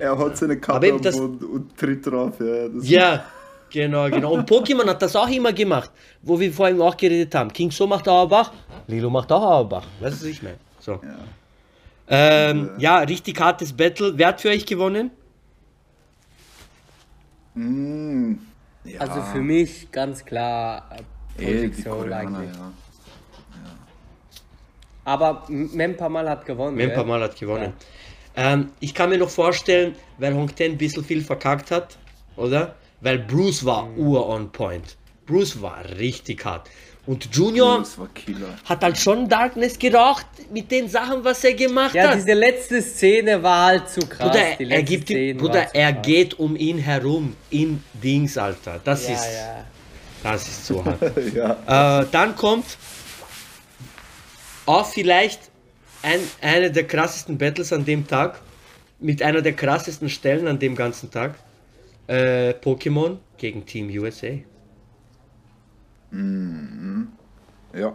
[0.00, 2.32] Er hat seine Kappe am das- Boden und tritt drauf.
[2.40, 3.24] Ja, das Ja,
[3.70, 4.32] genau, genau.
[4.32, 5.92] Und Pokémon hat das auch immer gemacht,
[6.22, 7.52] wo wir vorhin auch geredet haben.
[7.52, 8.50] King So macht Auerbach,
[8.86, 9.86] Lilo macht auch Auerbach.
[10.00, 10.58] Weißt du, was ich meine?
[10.80, 11.00] So.
[12.08, 14.12] Ähm, ja, richtig hartes Battle.
[14.16, 15.10] Wer hat für euch gewonnen?
[17.54, 18.34] Mm,
[18.84, 19.00] ja.
[19.00, 20.88] Also für mich ganz klar
[21.36, 22.50] Ey, Project Soul eigentlich.
[22.54, 22.72] ja.
[25.04, 26.76] Aber Mempamal hat gewonnen.
[26.76, 27.04] Mempa gell?
[27.04, 27.72] Mal hat gewonnen.
[28.34, 31.96] Ähm, ich kann mir noch vorstellen, weil Hong Ten ein bisschen viel verkackt hat,
[32.36, 32.74] oder?
[33.00, 33.98] Weil Bruce war Mhm.
[33.98, 34.96] ur on point.
[35.24, 36.68] Bruce war richtig hart.
[37.06, 37.84] Und Junior
[38.64, 42.16] hat halt schon Darkness geraucht mit den Sachen, was er gemacht Ja, hat.
[42.16, 44.28] diese letzte Szene war halt zu krass.
[44.32, 46.04] Bruder, er, gibt Szene Bruder er krass.
[46.04, 48.80] geht um ihn herum in Dings, Alter.
[48.82, 49.64] Das Ja, ist, ja.
[50.24, 50.98] das ist so hart.
[51.34, 52.00] ja.
[52.02, 52.76] äh, dann kommt
[54.66, 55.40] auch vielleicht
[56.02, 58.40] ein, eine der krassesten Battles an dem Tag,
[58.98, 61.34] mit einer der krassesten Stellen an dem ganzen Tag.
[62.08, 64.28] Äh, Pokémon gegen Team USA.
[67.74, 67.94] Ja.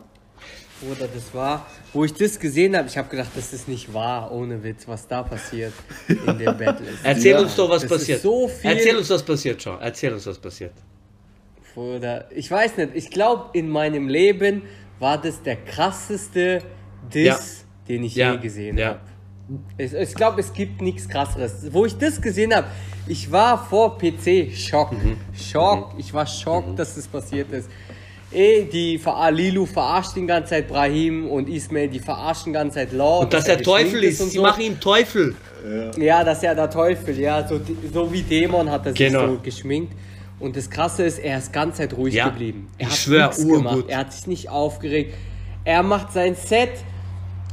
[0.82, 4.32] Bruder, das war, wo ich das gesehen habe, ich habe gedacht, das ist nicht wahr,
[4.32, 5.74] ohne Witz, was da passiert
[6.08, 6.88] in dem Battle.
[6.90, 7.04] ist.
[7.06, 8.22] Erzähl Ja, uns doch, was das ist passiert.
[8.22, 9.80] so viel- Erzähl uns, was passiert, schon.
[9.80, 10.74] Erzähl uns, was passiert.
[11.76, 14.64] Bruder, ich weiß nicht, ich glaube, in meinem Leben
[15.00, 16.64] war das der krasseste
[17.14, 17.38] Diss, Ja.
[17.88, 18.32] den ich Ja.
[18.34, 18.88] je gesehen Ja.
[18.90, 19.00] habe.
[19.78, 21.72] Ich, ich glaube, es gibt nichts krasseres.
[21.74, 22.68] Wo ich das gesehen habe,
[23.08, 24.94] ich war vor PC Schock.
[24.94, 25.18] Mhm.
[25.34, 25.94] Schock.
[25.98, 27.70] Ich war schockt, dass das passiert ist.
[28.34, 32.76] Ey, die Ver Lilu verarscht die ganze Zeit Brahim und Ismail, die verarschen die ganze
[32.76, 33.20] Zeit Law.
[33.22, 34.22] Und dass er Teufel ist.
[34.22, 34.42] und Sie so.
[34.44, 35.36] machen ihm Teufel.
[35.98, 37.60] Ja, dass er der Teufel, ja, so,
[37.94, 39.28] so wie Dämon hat er sich Genau.
[39.28, 39.94] so geschminkt.
[40.40, 42.68] Und das Krasse ist, er ist die ganze Zeit ruhig Ja, geblieben.
[42.78, 43.84] Er ich hat schwör, nichts gemacht.
[43.90, 45.14] Er hat sich nicht aufgeregt.
[45.66, 46.70] Er macht sein Set.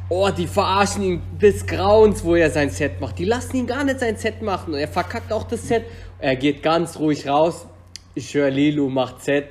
[0.09, 3.19] Oh, die verarschen ihn des Grauens, wo er sein Set macht.
[3.19, 4.73] Die lassen ihn gar nicht sein Set machen.
[4.73, 5.85] Und er verkackt auch das Set.
[6.19, 7.67] Er geht ganz ruhig raus.
[8.15, 9.49] Ich höre, Lilu macht Set.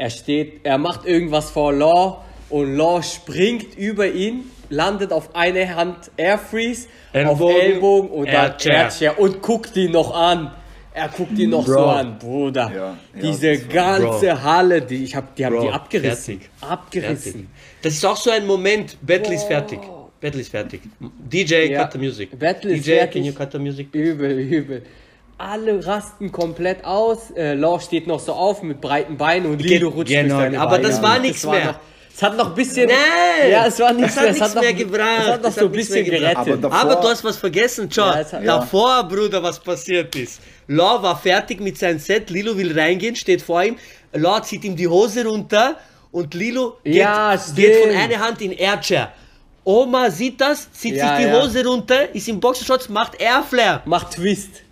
[0.00, 5.74] Er steht, er macht irgendwas vor Law und Law springt über ihn, landet auf eine
[5.74, 8.74] Hand Air Freeze, auf Ellbogen, Ellbogen und Air dann Chair.
[8.76, 10.52] Air Chair und guckt ihn noch an.
[10.94, 11.90] Er guckt ihn noch so Bro.
[11.90, 12.70] an, Bruder.
[12.72, 16.40] Ja, ja, Diese ganze Halle, die ich hab, die haben Bro, die abgerissen.
[16.40, 16.50] fertig.
[16.60, 17.32] Abgerissen.
[17.32, 17.48] Fertig.
[17.82, 18.96] Das ist auch so ein Moment.
[19.02, 19.80] Battle ist fertig.
[20.20, 20.80] Battle ist fertig.
[21.00, 21.82] DJ, Ja.
[21.82, 22.38] cut the music.
[22.38, 23.12] Battle ist DJ, fertig.
[23.14, 23.88] can you cut the music?
[23.92, 24.82] Übel, übel.
[25.38, 27.30] Alle rasten komplett aus.
[27.36, 30.60] Äh, Law steht noch so auf mit breiten Beinen und Lilo rutscht genau, durch seine
[30.60, 31.64] aber das war nichts mehr.
[31.64, 31.74] Noch,
[32.14, 32.88] es hat noch ein bisschen.
[32.88, 33.50] Nein!
[33.50, 34.32] Ja, es war nichts Es hat mehr.
[34.32, 35.20] nichts es hat mehr noch, gebracht.
[35.22, 36.64] Es hat noch Es so hat ein bisschen gerettet.
[36.64, 38.06] Aber Aber Davor- du hast was vergessen, John.
[38.08, 40.40] Ja, hat- Davor, Bruder, was passiert ist.
[40.66, 42.30] Law war fertig mit seinem Set.
[42.30, 43.76] Lilo will reingehen, steht vor ihm.
[44.12, 45.76] Law zieht ihm die Hose runter
[46.10, 49.12] und Lilo geht, Ja, geht von einer Hand in Airchair.
[49.62, 51.40] Oma sieht das, zieht Ja, sich die ja.
[51.42, 53.82] Hose runter, ist im Boxershorts, macht Airflare.
[53.84, 54.62] Macht Twist.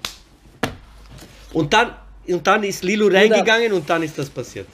[1.58, 1.88] Und dann,
[2.28, 4.66] und dann ist Lilo reingegangen und dann ist das passiert.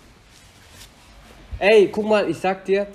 [1.59, 2.87] Ey, guck mal, ich sag dir,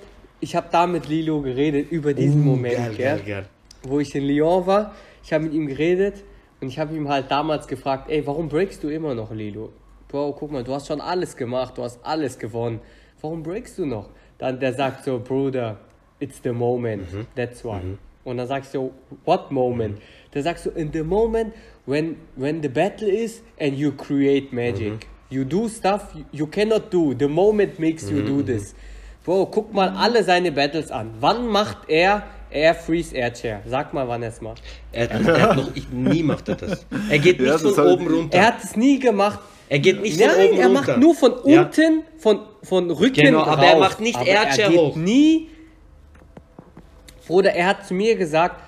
[0.41, 3.19] ich habe da mit Lilo geredet über diesen Moment, Uh, Geil, gell?
[3.25, 3.45] geil,
[3.83, 4.93] wo ich in Lyon war.
[5.23, 6.15] Ich habe mit ihm geredet
[6.59, 9.71] und ich habe ihm halt damals gefragt, ey, warum breakst du immer noch, Lilo?
[10.09, 12.79] Bro, guck mal, du hast schon alles gemacht, du hast alles gewonnen.
[13.21, 14.09] Warum breakst du noch?
[14.37, 15.77] Dann der sagt so, Bruder,
[16.19, 17.25] it's the moment, Mhm.
[17.35, 17.79] that's why.
[18.25, 18.91] Und dann sagst du,
[19.25, 19.99] what moment?
[20.37, 21.51] Der sagst du, in the moment
[21.87, 24.93] when when the battle is and you create magic.
[24.93, 24.99] Mhm.
[25.31, 27.15] You do stuff you cannot do.
[27.15, 28.75] The moment makes you Mhm, do this.
[29.25, 31.09] Bro, guck mal alle seine Battles an.
[31.19, 32.21] Wann macht er
[32.51, 33.61] Air Freeze Air Chair?
[33.65, 34.61] Sag mal, wann er es macht.
[34.91, 36.85] Er, er hat noch, ich, nie macht er das.
[37.09, 38.37] Er geht nicht Ja, von hat- oben runter.
[38.37, 39.39] Er hat es nie gemacht.
[39.69, 40.81] Er geht nicht von Nein, oben er runter.
[40.91, 41.61] macht nur von Ja.
[41.63, 43.47] unten, von, von Rücken Genau, rauf.
[43.49, 44.95] aber er macht nicht aber Airchair er geht hoch.
[44.95, 45.49] nie.
[47.27, 48.61] Bruder, er hat zu mir gesagt,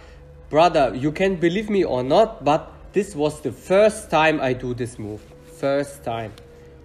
[0.50, 2.62] Brother, you can believe me or not, but
[2.94, 5.20] this was the first time I do this move.
[5.60, 6.32] First time.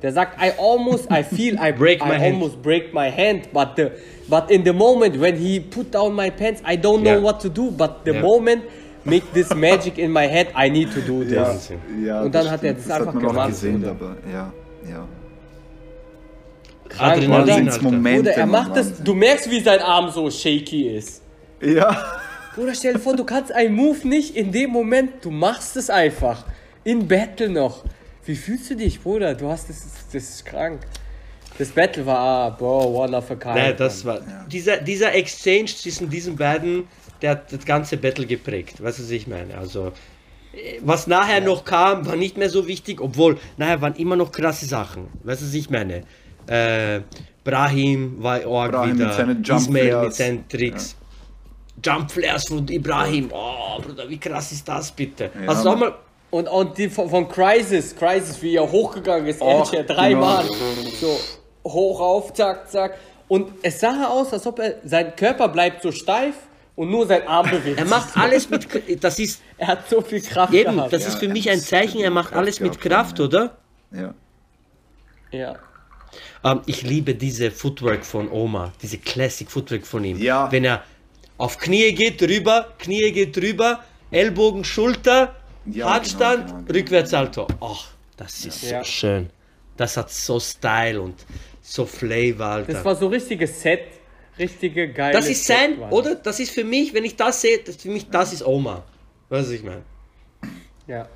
[0.02, 2.34] Der sagt, I almost, I feel I Break I my hand.
[2.34, 3.92] almost break my hand, but the,
[4.28, 7.22] but in the moment when he put down my pants, I don't know Ja.
[7.22, 8.20] what to do, but the Ja.
[8.20, 8.64] moment
[9.06, 11.70] make this magic in my head, I need to do this.
[11.70, 12.90] Ja, ja, Und dann das hat er stimmt.
[12.90, 14.52] das einfach gemacht, gesehen, aber ja,
[14.90, 15.08] ja.
[16.88, 17.82] Krank, Adrenalin, oder?
[17.82, 21.22] Momente, Bruder, er macht das, du merkst, wie sein Arm so shaky ist.
[21.62, 21.96] Ja,
[22.54, 25.90] Bruder, stell dir vor, du kannst einen Move nicht in dem Moment, du machst es
[25.90, 26.44] einfach.
[26.84, 27.84] In Battle noch.
[28.24, 29.34] Wie fühlst du dich, Bruder?
[29.34, 30.80] Du hast das, das ist krank.
[31.58, 33.54] Das Battle war, ah, Bro, one of a kind.
[33.56, 34.20] Nein, das war.
[34.50, 36.84] Dieser, dieser Exchange zwischen diesen beiden,
[37.22, 38.82] der hat das ganze Battle geprägt.
[38.82, 39.56] Weißt du, was ich meine?
[39.56, 39.92] Also,
[40.80, 44.66] was nachher noch kam, war nicht mehr so wichtig, obwohl nachher waren immer noch krasse
[44.66, 45.08] Sachen.
[45.24, 46.04] Weißt du, was ich meine?
[46.46, 47.00] Äh,
[47.42, 50.92] Brahim war Org Brahim wieder, mit seinen Jump Ismail mit seinen Tricks.
[50.92, 51.03] Jump
[52.08, 53.30] Flares von Ibrahim.
[53.32, 55.30] Oh, Bruder, wie krass ist das bitte?
[55.40, 55.90] Ja, Hast du auch Mann.
[55.90, 55.94] mal.
[56.30, 60.44] Und, und die von, von Crisis, Crisis, wie er hochgegangen ist, Och, Elcher, dreimal.
[60.44, 60.90] genau.
[61.00, 61.18] So,
[61.64, 62.98] hoch auf, zack, zack.
[63.28, 66.34] Und es sah aus, als ob er, sein Körper bleibt so steif
[66.74, 67.78] und nur sein Arm bewegt.
[67.78, 68.66] Er macht alles mit.
[69.04, 69.40] Das ist.
[69.58, 70.92] Er hat so viel Kraft Eben, gehabt.
[70.92, 73.56] das Ja, ist für er mich ein Zeichen, er macht Kraft alles mit Kraft, oder?
[73.92, 74.12] ja.
[75.30, 75.54] ja.
[76.44, 80.18] Ähm, ich liebe diese Footwork von Oma, diese Classic Footwork von ihm.
[80.18, 80.50] Ja.
[80.52, 80.82] Wenn er
[81.38, 83.80] auf Knie geht, rüber, Knie geht rüber,
[84.10, 85.34] Ellbogen, Schulter,
[85.66, 86.78] Ja, Handstand, genau, genau, genau.
[86.78, 87.46] Rückwärtssalto.
[87.60, 88.78] Ach, das ist Ja.
[88.80, 89.30] so schön.
[89.76, 91.14] Das hat so Style und
[91.62, 92.72] so Flavor, Alter.
[92.74, 93.80] Das war so richtiges Set.
[94.38, 96.14] Richtige geile Das ist sein, Set, oder?
[96.16, 98.82] Das ist für mich, wenn ich das sehe, das für mich, das ist Oma.
[99.28, 99.82] Weißt du, was ich meine?
[100.86, 101.08] Ja.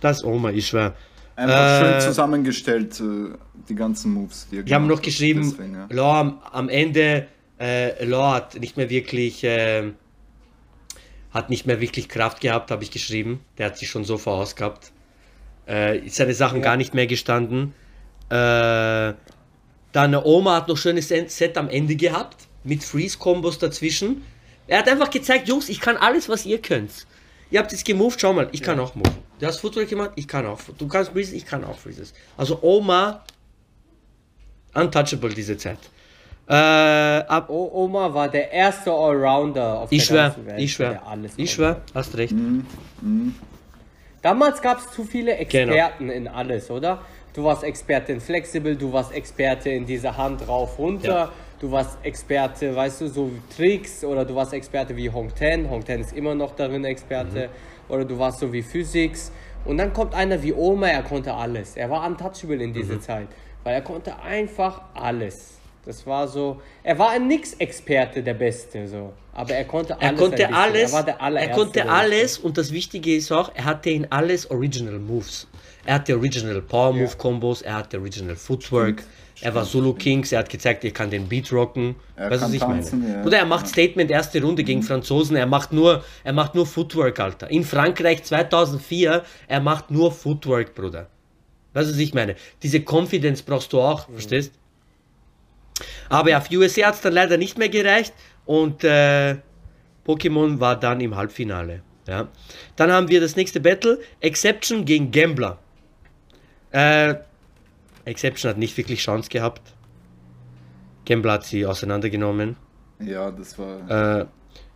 [0.00, 0.94] Das ist Oma, ich schwör.
[1.36, 3.34] Einfach Äh, schön zusammengestellt, äh,
[3.68, 4.46] die ganzen Moves.
[4.50, 6.20] Die Wir haben noch geschrieben, Deswegen, ja.
[6.20, 7.26] Am, am Ende,
[7.62, 9.92] äh, hat nicht mehr wirklich, äh,
[11.30, 13.40] hat nicht mehr wirklich Kraft gehabt, habe ich geschrieben.
[13.56, 14.90] Der hat sich schon so verausgabt.
[15.68, 16.64] Äh, ist seine Sachen Ja.
[16.64, 17.74] gar nicht mehr gestanden.
[18.28, 19.14] Äh,
[19.92, 24.24] dann Oma hat noch schönes Set am Ende gehabt, mit Freeze-Kombos dazwischen.
[24.66, 27.06] Er hat einfach gezeigt, Jungs, ich kann alles, was ihr könnt.
[27.50, 29.12] Ihr habt jetzt gemoved, schau mal, ich kann auch move.
[29.38, 30.60] Du hast Footwork gemacht, ich kann auch.
[30.78, 32.14] Du kannst Freezes, ich kann auch Freezes.
[32.36, 33.24] Also Oma,
[34.74, 35.78] untouchable diese Zeit.
[36.48, 40.60] Äh, ab, O Oma war der erste Allrounder auf ich der schwör, ganzen Welt.
[40.60, 41.52] ich schwör, der alles ich konnte.
[41.52, 42.34] schwör, hast recht.
[44.22, 45.72] Damals gab es zu viele Genau.
[45.72, 47.00] Experten in alles, oder?
[47.34, 51.28] Du warst Experte in Flexible, du warst Experte in dieser Hand rauf runter, Ja.
[51.60, 55.70] du warst Experte, weißt du, so wie Tricks oder du warst Experte wie Hong Ten,
[55.70, 57.92] Hong Ten ist immer noch darin Experte Mhm.
[57.94, 59.32] oder du warst so wie Physics
[59.64, 61.76] und dann kommt einer wie Oma, er konnte alles.
[61.76, 62.74] Er war untouchable in Mhm.
[62.74, 63.28] dieser Zeit,
[63.64, 65.51] weil er konnte einfach alles.
[65.84, 69.12] Das war so, er war ein Nix-Experte, der Beste, so.
[69.34, 70.12] Aber er konnte alles.
[70.12, 73.64] Er konnte alles, Er war der er konnte alles und das Wichtige ist auch, er
[73.64, 75.48] hatte in alles Original Moves.
[75.84, 79.02] Er hatte Original Power Move Combos, er hatte Original Footwork,
[79.40, 81.96] er war Solo Kings, er hat gezeigt, er kann den Beat rocken.
[82.14, 83.14] Er weißt du, was ich tanzen, meine?
[83.14, 83.24] ja.
[83.24, 83.66] Oder er macht.
[83.66, 87.50] Statement erste Runde gegen Franzosen, er macht nur, er macht nur Footwork, Alter.
[87.50, 91.08] In Frankreich 2004, er macht nur Footwork, Bruder.
[91.72, 92.36] Weißt du, was ich meine?
[92.62, 94.52] Diese Confidence brauchst du auch, verstehst?
[96.08, 98.12] Aber ja, USA hat es dann leider nicht mehr gereicht
[98.44, 99.36] und äh,
[100.06, 101.82] Pokémon war dann im Halbfinale.
[102.06, 102.28] Ja.
[102.76, 105.58] Dann haben wir das nächste Battle, Exception gegen Gambler.
[106.72, 107.14] Äh,
[108.04, 109.62] Exception hat nicht wirklich Chance gehabt.
[111.04, 112.56] Gambler hat sie auseinandergenommen.
[112.98, 114.26] Ja, das war äh,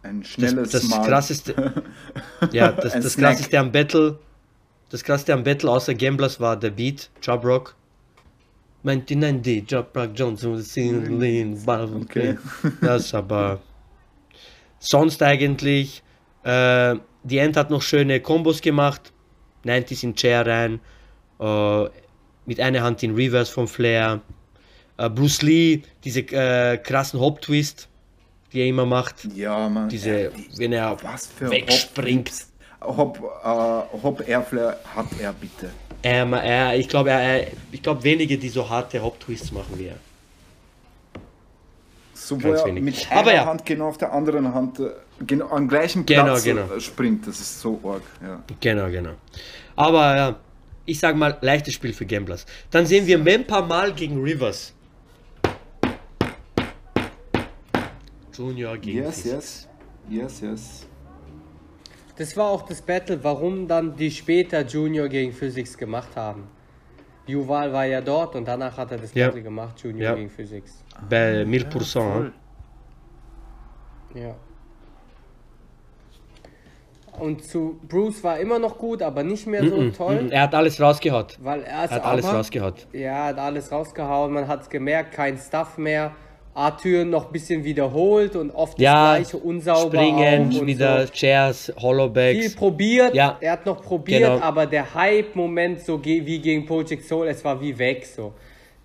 [0.02, 1.84] ein schnelles das, das Krasseste,
[2.52, 4.18] ja, das, das krasseste am Battle,
[4.90, 7.74] das krasseste am Battle außer Gamblers war der Beat, Jabrock.
[8.86, 11.20] 1990, Job Brock Johnson, Sin mm.
[11.20, 12.38] Lin, okay.
[12.80, 13.60] Das aber.
[14.78, 16.02] Sonst eigentlich,
[16.44, 19.12] äh, die End hat noch schöne Kombos gemacht.
[19.64, 20.80] 90s in Chair rein,
[21.40, 21.84] äh,
[22.46, 24.20] mit einer Hand in Reverse von Flair.
[24.98, 27.88] Äh, Bruce Lee, diese äh, krassen Hop-Twist,
[28.52, 29.24] die er immer macht.
[29.34, 29.88] Ja, man.
[29.88, 30.96] Diese, äh, wenn er
[31.40, 32.30] wegspringt.
[32.80, 35.70] Hop, Hop, Hop Airflare hat er bitte.
[36.08, 39.86] Ähm, er, ich glaube, er, er, ich glaube wenige, die so harte Hop-Twists machen wie
[39.86, 39.96] er.
[42.14, 42.84] So, wo Ganz wenig.
[42.84, 43.46] mit Aber einer ja.
[43.46, 44.90] Hand genau auf der anderen Hand äh,
[45.26, 46.72] genau, am gleichen Genau, Platz genau.
[46.72, 47.26] äh, springt.
[47.26, 48.02] Das ist so arg.
[48.22, 48.40] Ja.
[48.60, 49.14] Genau, genau.
[49.74, 50.36] Aber ja,
[50.84, 52.46] ich sag mal, leichtes Spiel für Gamblers.
[52.70, 54.74] Dann sehen wir Mempa mal gegen Rivers.
[58.32, 59.32] Junior gegen Yes, Fizz.
[59.32, 59.68] yes.
[60.08, 60.86] Yes, yes.
[62.16, 66.48] Das war auch das Battle, warum dann die später Junior gegen Physics gemacht haben.
[67.26, 69.26] Juval war ja dort und danach hat er das Ja.
[69.26, 70.14] Battle gemacht, Junior Ja.
[70.14, 70.82] gegen Physics.
[71.10, 72.12] Bei 1000%.
[72.12, 72.32] voll.
[74.14, 74.34] Ja.
[77.18, 80.30] Und zu Bruce war immer noch gut, aber nicht mehr so toll, Mhm.
[80.30, 81.38] Er hat alles rausgehaut.
[81.40, 82.86] weil er Er hat alles aber, rausgehaut.
[82.92, 86.12] Ja, hat alles rausgehauen, man hat es gemerkt, kein Stuff mehr.
[86.56, 91.12] Arthur noch ein bisschen wiederholt und oft Ja, das gleiche unsauber springen, auch wieder so.
[91.12, 92.54] Chairs, viel Hollowbacks.
[92.54, 93.36] probiert, Ja.
[93.40, 94.40] er hat noch probiert, Genau.
[94.40, 98.32] aber der Hype-Moment so wie gegen Project Soul, es war wie weg so.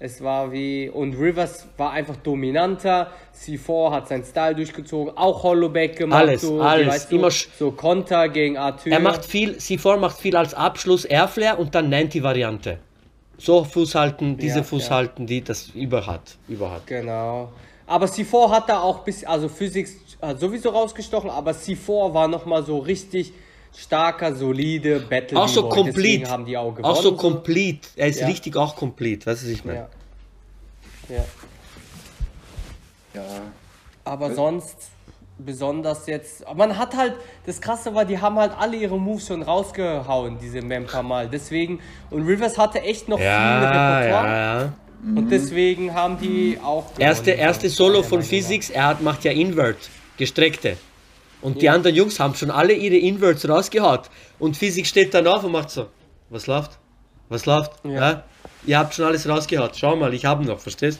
[0.03, 5.95] Es war wie, und Rivers war einfach dominanter, C4 hat seinen Style durchgezogen, auch Hollowback
[5.95, 8.91] gemacht, Alles, so, alles, weißt du, immer so Konter gegen Arthur.
[8.91, 12.79] Er macht viel, C4 macht viel als Abschluss Airflare und dann 90-Variante.
[13.41, 14.95] So Fuß halten, diese Ja, Fuß ja.
[14.95, 16.37] halten, die das über hat.
[16.47, 16.85] Über hat.
[16.85, 17.51] Genau.
[17.87, 22.63] Aber C4 hat da auch bis, also Physics hat sowieso rausgestochen, aber C4 war nochmal
[22.63, 23.33] so richtig
[23.75, 25.39] starker, solide Battle.
[25.39, 26.29] Auch so complete.
[26.29, 26.85] haben die auch gewonnen.
[26.85, 27.87] Auch so complete.
[27.95, 28.27] Er ist Ja.
[28.27, 29.25] richtig auch complete.
[29.25, 29.87] Weißt du, was ich meine?
[31.09, 31.15] Ja.
[31.15, 31.25] ja.
[33.15, 33.21] Ja.
[34.05, 34.75] Aber sonst
[35.45, 36.43] besonders jetzt.
[36.55, 37.13] Man hat halt,
[37.45, 41.29] das krasse war, die haben halt alle ihre Moves schon rausgehauen, diese Mem paar Mal.
[41.29, 41.79] Deswegen,
[42.09, 44.27] und Rivers hatte echt noch viel Ja, Repertoire.
[44.27, 44.73] ja, ja.
[45.03, 46.85] Und deswegen haben die auch.
[46.99, 49.77] Erste, gewonnen, erste so Solo von Physics, er hat, macht ja Invert,
[50.17, 50.77] gestreckte.
[51.41, 54.11] Und die anderen Jungs haben schon alle ihre Inverts rausgehaut.
[54.37, 55.87] Und Physics steht dann auf und macht so,
[56.29, 56.77] was läuft?
[57.29, 57.71] Was läuft?
[57.83, 57.91] Ja.
[57.91, 58.23] Ja.
[58.65, 59.71] Ihr habt schon alles rausgehaut.
[59.75, 60.99] Schau mal, ich habe noch, verstehst?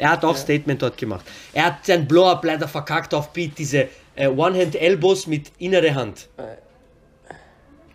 [0.00, 1.26] Er hat auch Statement dort gemacht.
[1.52, 6.28] Er hat sein Blow-Up leider verkackt auf Beat, diese äh, One-Hand-Elbows mit innere Hand.
[6.38, 6.46] nach.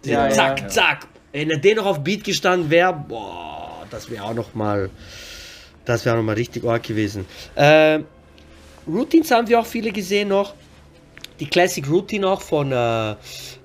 [0.06, 0.68] Ja, zack, ja.
[0.68, 1.08] zack.
[1.32, 4.92] Wenn er den noch auf Beat gestanden wäre, boah, das wäre auch noch mal,
[5.86, 7.26] das wäre noch mal richtig arg gewesen.
[7.56, 8.02] Äh,
[8.88, 10.54] Routines haben wir auch viele gesehen noch.
[11.40, 13.16] Die Classic Routine auch von, äh,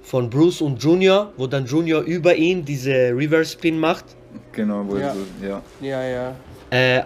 [0.03, 4.07] von Bruce und Junior, wo dann Junior über ihn diese Reverse Spin macht.
[4.53, 5.15] Genau, wo Ja.
[5.15, 5.63] so, ja.
[5.83, 6.35] Ja, ja.
[6.71, 7.03] Äh,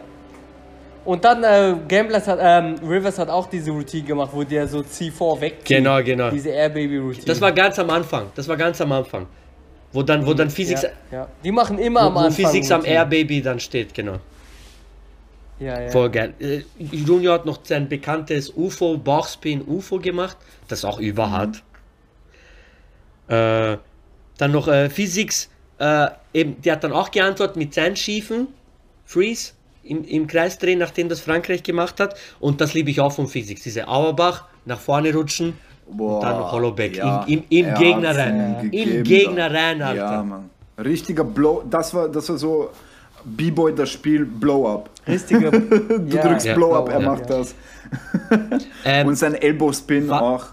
[1.05, 4.79] Und dann äh, Gamblers hat, ähm, Rivers hat auch diese Routine gemacht, wo der so
[4.79, 5.77] C4 wegzieht.
[5.77, 6.31] Genau, genau.
[6.31, 7.27] Diese Air Baby Routine.
[7.27, 8.27] das war ganz am Anfang.
[8.35, 9.27] Das war ganz am Anfang.
[9.93, 11.29] Wo dann, wo dann Physics, ja, ja.
[11.45, 12.47] Die machen immer am wo, wo Anfang.
[12.47, 12.97] Physics am Routine.
[12.97, 14.19] Air Baby dann steht, genau.
[15.61, 15.91] Ja, ja.
[15.91, 16.35] Voll geil.
[16.41, 20.37] Äh, Junior hat noch sein bekanntes UFO, Bauchspin UFO gemacht,
[20.69, 21.63] das auch überhart.
[23.29, 23.77] Äh,
[24.39, 28.49] dann noch äh, Physics, äh, eben, die hat dann auch geantwortet mit seinen schiefen
[29.05, 29.53] Freeze
[29.85, 32.17] im, im Kreis drehen, nachdem das Frankreich gemacht hat.
[32.41, 36.53] Und das liebe ich auch von Physics, diese Auerbach, nach vorne rutschen Boah, und dann
[36.53, 38.69] Hollowback ja, im, im, im er Gegner rein.
[38.73, 40.13] Im Gegner rein, Alter.
[40.13, 40.51] Ja, Mann.
[40.83, 42.71] Richtiger Blow, das war, das war so
[43.25, 44.91] B-Boy das Spiel Blow-Up.
[45.07, 45.51] Richtige.
[45.99, 46.55] Du ja, drückst Ja.
[46.55, 47.39] Blow-Up, er macht ja.
[47.39, 47.55] das.
[48.85, 50.47] Ähm, Und sein Elbow-Spin auch.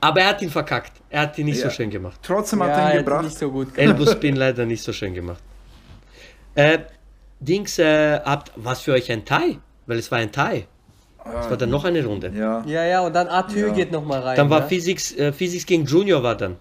[0.00, 0.92] aber er hat ihn verkackt.
[1.10, 2.18] Er hat ihn nicht so schön gemacht.
[2.22, 3.24] Trotzdem hat Ja, er ihn gebracht.
[3.24, 3.68] nicht so gut.
[3.78, 5.42] Elbow-Spin leider nicht so schön gemacht.
[6.54, 6.80] Äh,
[7.40, 9.58] Dings, äh, habt, was für euch ein Tie?
[9.86, 10.64] Weil es war ein Tie.
[11.40, 12.32] Es war dann noch eine Runde.
[12.34, 12.64] Ja.
[12.66, 13.72] Ja, ja, und dann Arthur Ja.
[13.74, 14.36] geht nochmal rein.
[14.36, 14.66] Dann war ne?
[14.68, 16.56] Physics, äh, Physics gegen Junior war dann.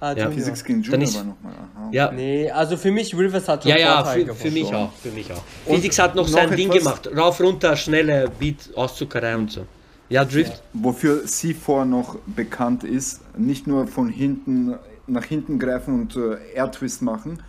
[0.00, 0.24] Ah, Ja.
[0.24, 0.32] Junior.
[0.32, 1.52] Physics gegen Dann Junior ist- war nochmal.
[1.92, 5.10] Ja, Nee, also für mich, Rivers hat schon ja, ja, für, für mich auch, für
[5.10, 5.42] mich auch.
[5.66, 7.08] Physics hat noch noch sein Ding gemacht.
[7.16, 9.66] Rauf, runter, schnelle Beat, Auszuckerei und so.
[10.08, 10.62] Ja, Drift.
[10.72, 14.74] Wofür C4 noch bekannt ist, nicht nur von hinten
[15.06, 17.42] nach hinten greifen und äh, Air Twist machen,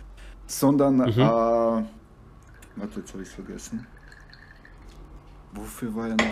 [0.48, 1.08] sondern Mhm.
[1.08, 1.84] äh, warte,
[2.96, 3.86] jetzt habe ich vergessen.
[5.52, 6.24] Wofür war er noch?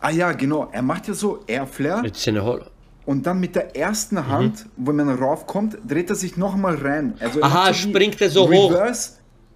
[0.00, 2.64] Ah ja, genau, er macht ja so Air Flare Jetzt ist eine Hol
[3.06, 7.14] und dann mit der ersten Hand, wenn man raufkommt, dreht er sich nochmal rein.
[7.20, 8.70] Also er Aha, wie springt er so hoch.
[8.70, 9.12] Reverse,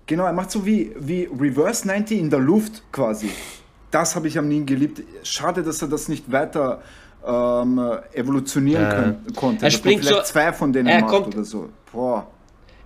[0.07, 3.29] Genau, er macht so wie, wie Reverse 90 in der Luft quasi.
[3.91, 5.03] Das habe ich am nie geliebt.
[5.23, 6.81] Schade, dass er das nicht weiter
[7.27, 7.79] ähm,
[8.15, 8.91] evolutionieren Ja.
[8.95, 9.65] können, konnte.
[9.67, 11.69] Er springt vielleicht so- zwei von denen er macht kommt- oder so.
[11.93, 12.27] Boah.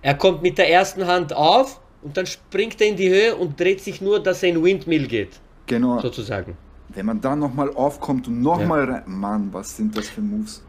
[0.03, 3.59] Er kommt mit der ersten Hand auf und dann springt er in die Höhe und
[3.59, 5.99] dreht sich nur, dass er in Windmill geht, Genau.
[5.99, 6.55] sozusagen.
[6.89, 9.03] Wenn man da nochmal aufkommt und nochmal rein.
[9.07, 10.61] Mann, was sind das für Moves?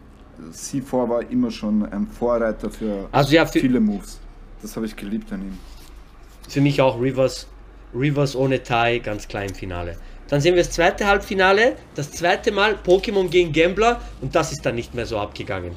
[0.52, 4.19] C4 war immer schon ein Vorreiter für Also ja, für, viele Moves.
[4.62, 5.59] Das habe ich geliebt an ihm.
[6.48, 7.47] für mich auch Rivers,
[7.94, 9.97] Rivers ohne Tie, ganz klar im Finale.
[10.28, 14.65] Dann sehen wir das zweite Halbfinale, das zweite Mal Pokémon gegen Gambler und das ist
[14.65, 15.73] dann nicht mehr so abgegangen.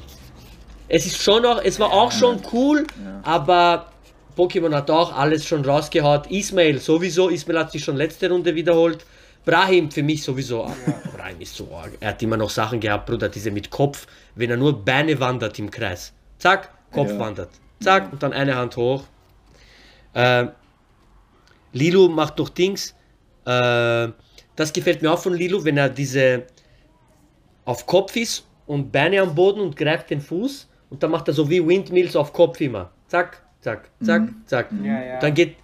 [0.88, 2.86] Es ist schon noch, es war auch schon cool,
[3.22, 3.90] aber
[4.36, 6.30] Pokémon hat auch alles schon rausgehaut.
[6.30, 9.04] Ismail sowieso, Ismail hat sich schon letzte Runde wiederholt.
[9.44, 10.64] Brahim für mich sowieso.
[10.64, 10.74] ah,
[11.16, 11.92] Brahim ist so arg.
[12.00, 15.58] Er hat immer noch Sachen gehabt, Bruder, diese mit Kopf, wenn er nur Beine wandert
[15.58, 16.12] im Kreis.
[16.38, 17.18] Zack, Kopf Ja.
[17.18, 17.50] wandert.
[17.80, 19.04] Zack, und dann eine Hand hoch.
[20.14, 20.50] Ähm,
[21.72, 22.94] Lilo macht noch Dings.
[23.44, 24.08] Äh,
[24.56, 26.44] das gefällt mir auch von Lilo, wenn er diese
[27.64, 31.34] auf Kopf ist und Beine am Boden und greift den Fuß und dann macht er
[31.34, 32.90] so wie Windmills auf Kopf immer.
[33.08, 34.68] zack, zack, zack, zack.
[34.82, 35.18] Ja, ja.
[35.20, 35.56] Dann geht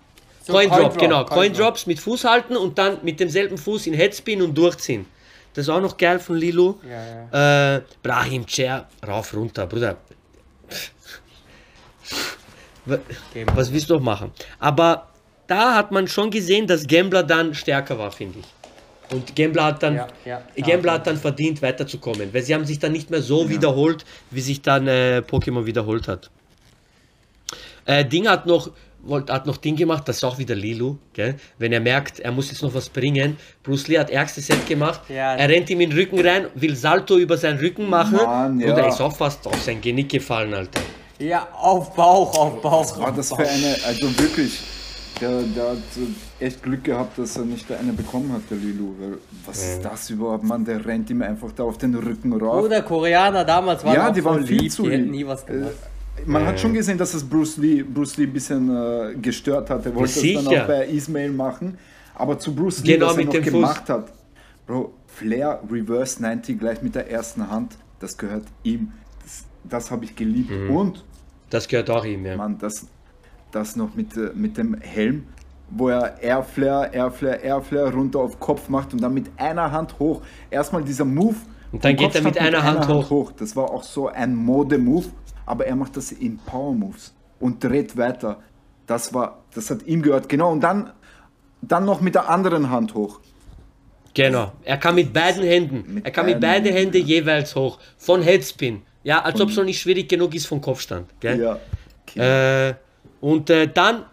[0.43, 1.25] So Coin, Coin Drop, Drop, genau.
[1.25, 1.61] Coin Coin Drop.
[1.69, 5.07] Drops mit Fuß halten und dann mit demselben Fuß in Headspin und durchziehen.
[5.55, 6.75] Das ist auch noch geil von Lilu.
[7.33, 9.97] Ja, Äh, Brahim Chair, rauf, runter, Bruder.
[13.55, 14.33] Was willst du noch machen?
[14.59, 15.09] Aber
[15.47, 18.47] da hat man schon gesehen, dass Gambler dann stärker war, finde ich.
[19.12, 20.98] Und Gambler hat dann, Ja, ja, Gambler ja.
[20.98, 24.62] hat dann verdient, weiterzukommen, weil sie haben sich dann nicht mehr so wiederholt, wie sich
[24.62, 26.31] dann äh, Pokémon wiederholt hat.
[27.86, 28.70] Äh, Ding hat noch,
[29.02, 31.35] wollt, hat noch Ding gemacht, das ist auch wieder Lilu, gell?
[31.59, 33.36] wenn er merkt, er muss jetzt noch was bringen.
[33.62, 35.35] Bruce Lee hat ärgste Set gemacht, Ja.
[35.35, 38.72] er rennt ihm in den Rücken rein, will Salto über seinen Rücken machen Mann, ja.
[38.72, 40.81] und er ist auch fast auf sein Genick gefallen, Alter.
[41.18, 42.81] ja, auf Bauch, auf Bauch.
[42.93, 44.59] Was war das für eine, also wirklich,
[45.20, 45.78] der, der hat
[46.41, 48.95] echt Glück gehabt, dass er nicht eine bekommen hat, der Lilu.
[48.99, 50.65] Weil, was ist das überhaupt, Mann?
[50.65, 52.65] Der rennt ihm einfach da auf den Rücken rauf.
[52.65, 55.12] Oder Koreaner damals waren Ja, auch die waren viel lieb, zu die hätten lieb.
[55.12, 55.70] nie was gemacht.
[56.19, 59.70] Äh, Man hat schon gesehen, dass es Bruce Lee, Bruce Lee ein bisschen äh, gestört
[59.70, 59.85] hat.
[59.86, 61.78] Er wollte es dann auch bei Ismail machen.
[62.15, 63.53] Aber zu Bruce Lee, Genau, was er mit noch dem Fuß.
[63.53, 64.12] gemacht hat.
[64.66, 68.93] Bro, Flair Reverse 90 gleich mit der ersten Hand, das gehört ihm.
[69.23, 70.51] Das, das habe ich geliebt.
[70.51, 70.70] Mhm.
[70.77, 71.05] Und
[71.51, 72.36] Das gehört auch ihm, ja.
[72.36, 72.86] Mann, das,
[73.55, 75.26] das noch mit, äh, mit dem Helm,
[75.70, 80.22] wo er Airflare, Airflare, Airflare runter auf Kopf macht und dann mit einer Hand hoch.
[80.51, 81.36] Erstmal dieser Move.
[81.72, 83.32] Und dann geht er mit Kopfstand einer Hand hoch.
[83.32, 85.06] Das war auch so ein Mode-Move,
[85.47, 88.40] aber er macht das in Power-Moves und dreht weiter.
[88.86, 90.28] Das war, das hat ihm gehört.
[90.28, 90.93] Genau, und dann,
[91.62, 93.20] dann noch mit der anderen Hand hoch.
[94.14, 94.52] Genau.
[94.62, 97.78] Er kann mit beiden Händen, Mit er kann mit beiden Händen, Händen jeweils hoch.
[97.97, 98.82] Von Headspin.
[99.02, 101.09] Ja, als ob es noch nicht schwierig genug ist vom Kopfstand.
[101.20, 101.40] Gell?
[102.14, 102.68] Ja.
[102.68, 102.74] Äh,
[103.25, 104.05] und äh, dann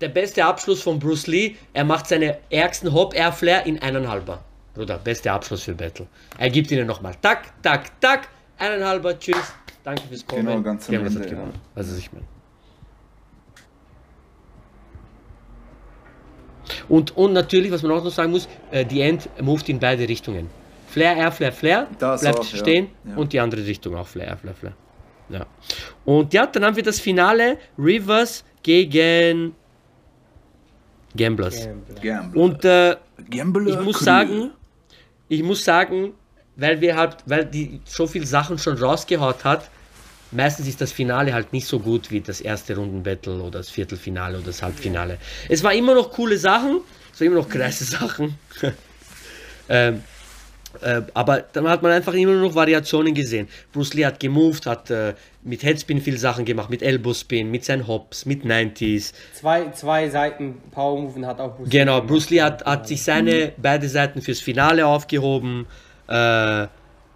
[0.00, 1.56] der beste Abschluss von Bruce Lee.
[1.72, 4.44] Er macht seine ärgsten Hop-Air-Flare in eineinhalber.
[4.74, 6.06] Bruder, beste Abschluss für Battle.
[6.38, 9.52] Er gibt ihnen nochmal tak, tak, tak, eineinhalber, tschüss.
[9.82, 10.46] Danke fürs Kommen.
[10.46, 11.36] Genau, ganz am Ende, ja.
[11.74, 12.24] Was ich meine.
[16.88, 20.08] Und, und natürlich, was man auch noch sagen muss, äh, die End moved in beide
[20.08, 20.48] Richtungen.
[20.86, 22.58] Flair, Air, Flair, Flair, Das bleibt auch, ja.
[22.58, 23.16] stehen Ja.
[23.16, 24.72] und die andere Richtung auch Flair, Air, Flair, Flair.
[25.28, 25.46] Ja.
[26.04, 29.54] Und ja, dann haben wir das Finale Rivers gegen
[31.16, 31.68] Gamblers.
[32.02, 32.42] Gambler.
[32.42, 32.96] Und äh,
[33.30, 34.50] Gambler ich muss sagen,
[35.28, 36.12] ich muss sagen,
[36.56, 39.70] weil wir halt, weil die so viele Sachen schon rausgehaut hat,
[40.32, 44.38] meistens ist das Finale halt nicht so gut wie das erste Rundenbattle oder das Viertelfinale
[44.38, 45.18] oder das Halbfinale.
[45.48, 46.80] Es war immer noch coole Sachen,
[47.12, 48.36] es war immer noch krasse Sachen.
[49.68, 50.02] ähm,
[50.82, 53.48] äh, aber dann hat man einfach immer noch Variationen gesehen.
[53.72, 57.86] Bruce Lee hat gemoved, hat äh, mit Headspin viel Sachen gemacht, mit Elbowspin, mit seinen
[57.86, 59.12] Hops, mit 90s.
[59.34, 63.02] Zwei, zwei Seiten Power Moven hat auch Bruce Genau, Lee Bruce Lee hat, hat sich
[63.02, 65.66] seine beide Seiten fürs Finale aufgehoben.
[66.08, 66.66] Äh,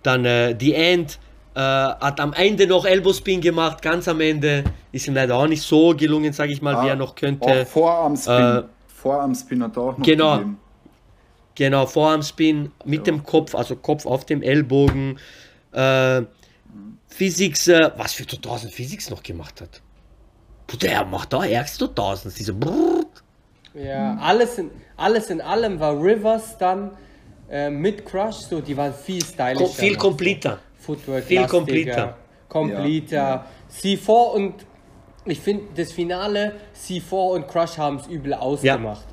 [0.02, 1.18] dann äh, The End
[1.55, 4.64] äh, hat am Ende noch Elbowspin gemacht, ganz am Ende.
[4.93, 7.66] Ist ihm leider auch nicht so gelungen, sage ich mal, wie er noch könnte.
[7.66, 8.35] Vorarmspin.
[8.35, 10.36] Äh, Vorarmspin hat er auch noch genau.
[10.36, 10.59] gegeben.
[11.59, 15.18] Genau, Vorarmspin mit dem Kopf, also Kopf auf dem Ellbogen.
[15.72, 16.22] Äh,
[17.09, 19.82] Physics, äh, was für 2000 Physics noch gemacht hat.
[20.80, 23.24] Der macht da ärgste 1000, diese Brrrt.
[23.74, 26.93] Ja, alles, in, alles in allem war Rivers dann
[27.51, 29.64] äh, mit Crush, so die waren viel stylischer.
[29.64, 29.98] Ko- viel noch.
[29.98, 30.59] completer.
[30.78, 32.16] Footwork viel lastiger, completer.
[32.48, 33.16] Completer.
[33.16, 33.47] Ja,
[33.82, 34.55] C4 und
[35.24, 39.05] ich finde das Finale, C4 und Crush haben es übel ausgemacht.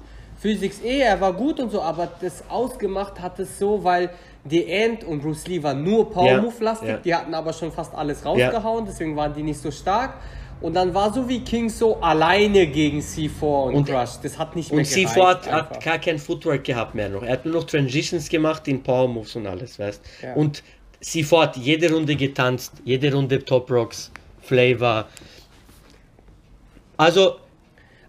[0.46, 4.12] Physics eh, er war gut und so, aber das ausgemacht hat es so, weil
[4.48, 6.98] The End und Bruce Lee waren nur Power Move lastig, ja.
[6.98, 10.14] die hatten aber schon fast alles rausgehauen, deswegen waren die nicht so stark.
[10.62, 14.20] Und dann war so wie King so alleine gegen C4 und, Und- Crush.
[14.22, 15.16] Das hat nicht mehr Und gereicht.
[15.18, 15.70] C4 hat, einfach.
[15.72, 17.24] hat gar kein Footwork gehabt mehr noch.
[17.24, 20.34] Er hat nur noch Transitions gemacht in Power Moves und alles, weißt Ja.
[20.36, 20.62] Und
[21.04, 24.12] C4 hat jede Runde getanzt, jede Runde Top Rocks,
[24.42, 25.08] Flavor.
[26.98, 27.36] Also,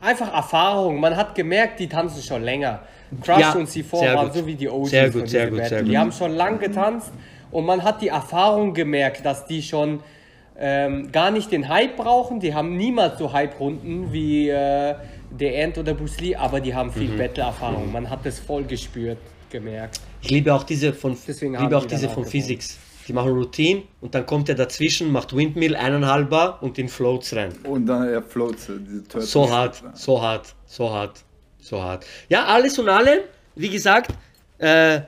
[0.07, 1.01] Einfach Erfahrung.
[1.01, 2.81] Man hat gemerkt, die tanzen schon länger.
[3.23, 4.35] Crush Ja, und C4 sehr waren gut.
[4.37, 5.97] so wie die OGs Sehr gut, von sehr gut, sehr Die gut.
[5.99, 7.11] haben schon lang getanzt
[7.51, 10.01] und man hat die Erfahrung gemerkt, dass die schon
[10.59, 12.41] ähm, gar nicht den Hype brauchen.
[12.41, 14.95] Die haben niemals so Hype-Runden wie äh,
[15.39, 16.93] The Ant oder Bruce Lee, aber die haben Mhm.
[16.95, 17.93] viel Battle-Erfahrung.
[17.93, 19.19] Man hat das voll gespürt,
[19.51, 20.01] gemerkt.
[20.23, 22.25] ich liebe auch diese von, Deswegen liebe auch die diese von.
[22.25, 22.79] Physics.
[23.07, 27.53] Die machen Routine und dann kommt er dazwischen, macht Windmill eineinhalber und in Floats rein.
[27.65, 28.69] Und dann er floats.
[28.69, 29.21] äh.
[29.21, 31.25] So hart, so hart, so hart,
[31.61, 32.05] so hart.
[32.29, 33.21] Ja, alles und allem,
[33.55, 34.13] wie gesagt,
[34.59, 35.01] äh,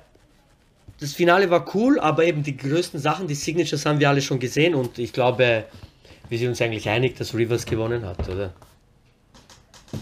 [1.01, 4.39] das Finale war cool, aber eben die größten Sachen, die Signatures haben wir alle schon
[4.39, 5.65] gesehen und ich glaube,
[6.29, 8.53] wir sind uns eigentlich einig, dass Rivers gewonnen hat, oder?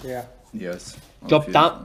[0.03, 0.27] Ja.
[0.53, 0.97] Yes.
[1.27, 1.85] Ich glaube, da,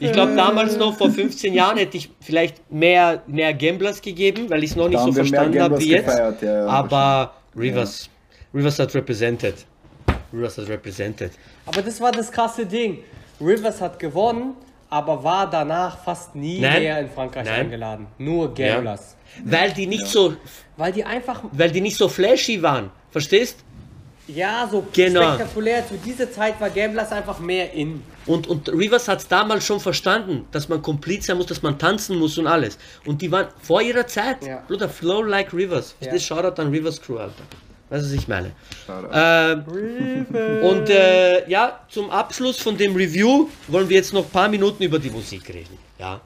[0.00, 4.62] ich glaub, damals noch vor 15 Jahren hätte ich vielleicht mehr, mehr Gamblers gegeben, weil
[4.62, 6.04] ich es noch nicht so verstanden habe wie jetzt.
[6.04, 8.10] gefeiert, ja, ja, aber Rivers,
[8.54, 9.54] Rivers hat represented.
[10.30, 11.32] Rivers hat represented.
[11.64, 12.98] Aber das war das krasse Ding.
[13.40, 14.54] Rivers hat gewonnen,
[14.90, 16.82] aber war danach fast nie Nein.
[16.82, 17.60] mehr in Frankreich Nein.
[17.60, 18.06] eingeladen.
[18.18, 19.16] Nur Gamblers.
[19.42, 20.34] Weil die nicht so,
[20.76, 22.90] Weil die einfach, weil die nicht so flashy waren.
[23.10, 23.56] Verstehst?
[24.28, 25.34] Ja, so Genau.
[25.34, 25.86] spektakulär.
[25.86, 28.02] Zu dieser Zeit war Gamblers einfach mehr in.
[28.26, 31.78] Und, und Rivers hat es damals schon verstanden, dass man komplett sein muss, dass man
[31.78, 32.78] tanzen muss und alles.
[33.04, 34.44] Und die waren vor ihrer Zeit.
[34.46, 34.62] Ja.
[34.68, 35.96] Bruder, flow like Rivers.
[36.00, 36.12] Ja.
[36.12, 37.42] Das Shoutout an Rivers Crew, Alter.
[37.90, 38.52] Weißt du, was ich meine?
[38.86, 39.08] Shoutout.
[39.12, 39.64] Ähm,
[40.62, 44.82] und äh, ja, zum Abschluss von dem Review wollen wir jetzt noch ein paar Minuten
[44.84, 45.76] über die Musik reden.
[45.98, 46.20] Ja.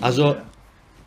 [0.00, 0.36] Also,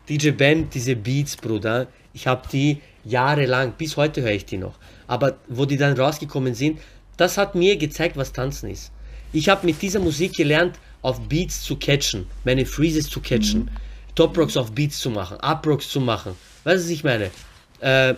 [0.08, 4.74] DJ Ben, diese Beats, Bruder, ich habe die jahrelang, bis heute höre ich die noch.
[5.10, 6.78] Aber wo die dann rausgekommen sind,
[7.16, 8.92] das hat mir gezeigt, was Tanzen ist.
[9.32, 13.68] Ich habe mit dieser Musik gelernt, auf Beats zu catchen, meine Freezes zu catchen,
[14.14, 16.36] Top Rocks auf Beats zu machen, Up Rocks zu machen.
[16.62, 17.30] Weißt du, was ich meine?
[17.80, 18.14] Äh,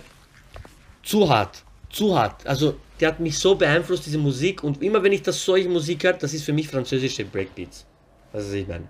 [1.03, 2.47] zu hart, zu hart.
[2.47, 4.63] Also, die hat mich so beeinflusst, diese Musik.
[4.63, 7.87] Und immer wenn ich das solche Musik höre, das ist für mich französische Breakbeats.
[8.33, 8.89] Weißt du, was ich meine?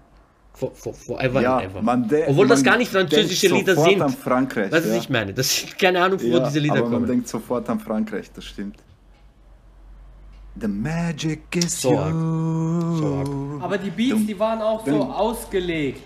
[0.55, 1.83] For, for, forever ja, and ever.
[1.83, 4.03] man de- Obwohl das man gar nicht französische denkt Lieder sofort sind.
[4.03, 4.70] an Frankreich.
[4.70, 4.85] Du, ja.
[4.85, 5.33] was ich meine?
[5.33, 7.07] Das sind keine Ahnung, wo Ja, diese Lieder aber man kommen.
[7.07, 8.77] denkt sofort an Frankreich, das stimmt.
[10.61, 12.12] The magic is So arg.
[12.12, 13.62] So arg.
[13.62, 16.03] Aber die Beats, die waren auch so ausgelegt.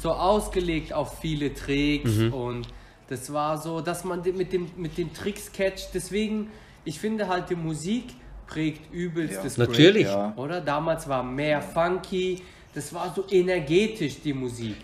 [0.00, 2.32] So ausgelegt auf viele Tricks Mhm.
[2.34, 2.68] und
[3.08, 5.90] das war so, dass man mit, dem, mit den Tricks catcht.
[5.94, 6.50] Deswegen,
[6.84, 8.06] ich finde halt, die Musik
[8.48, 9.42] prägt übelst Ja.
[9.44, 10.06] das Natürlich.
[10.08, 10.32] Ja.
[10.36, 10.60] Oder?
[10.60, 12.42] Damals war mehr funky,
[12.74, 14.76] das war so energetisch, die Musik.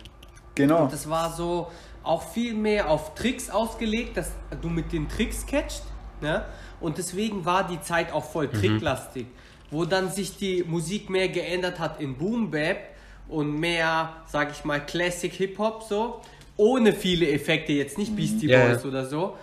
[0.55, 0.85] Genau.
[0.85, 1.71] Und das war so
[2.03, 5.83] auch viel mehr auf Tricks ausgelegt, dass du mit den Tricks catcht.
[6.21, 6.45] Ne?
[6.81, 9.27] Und deswegen war die Zeit auch voll tricklastig.
[9.71, 12.79] Wo dann sich die Musik mehr geändert hat in Boom Bap
[13.29, 16.21] und mehr, sag ich mal, Classic Hip-Hop so.
[16.57, 18.89] Ohne viele Effekte, jetzt nicht Beastie Ja, Boys ja.
[18.89, 19.37] oder so.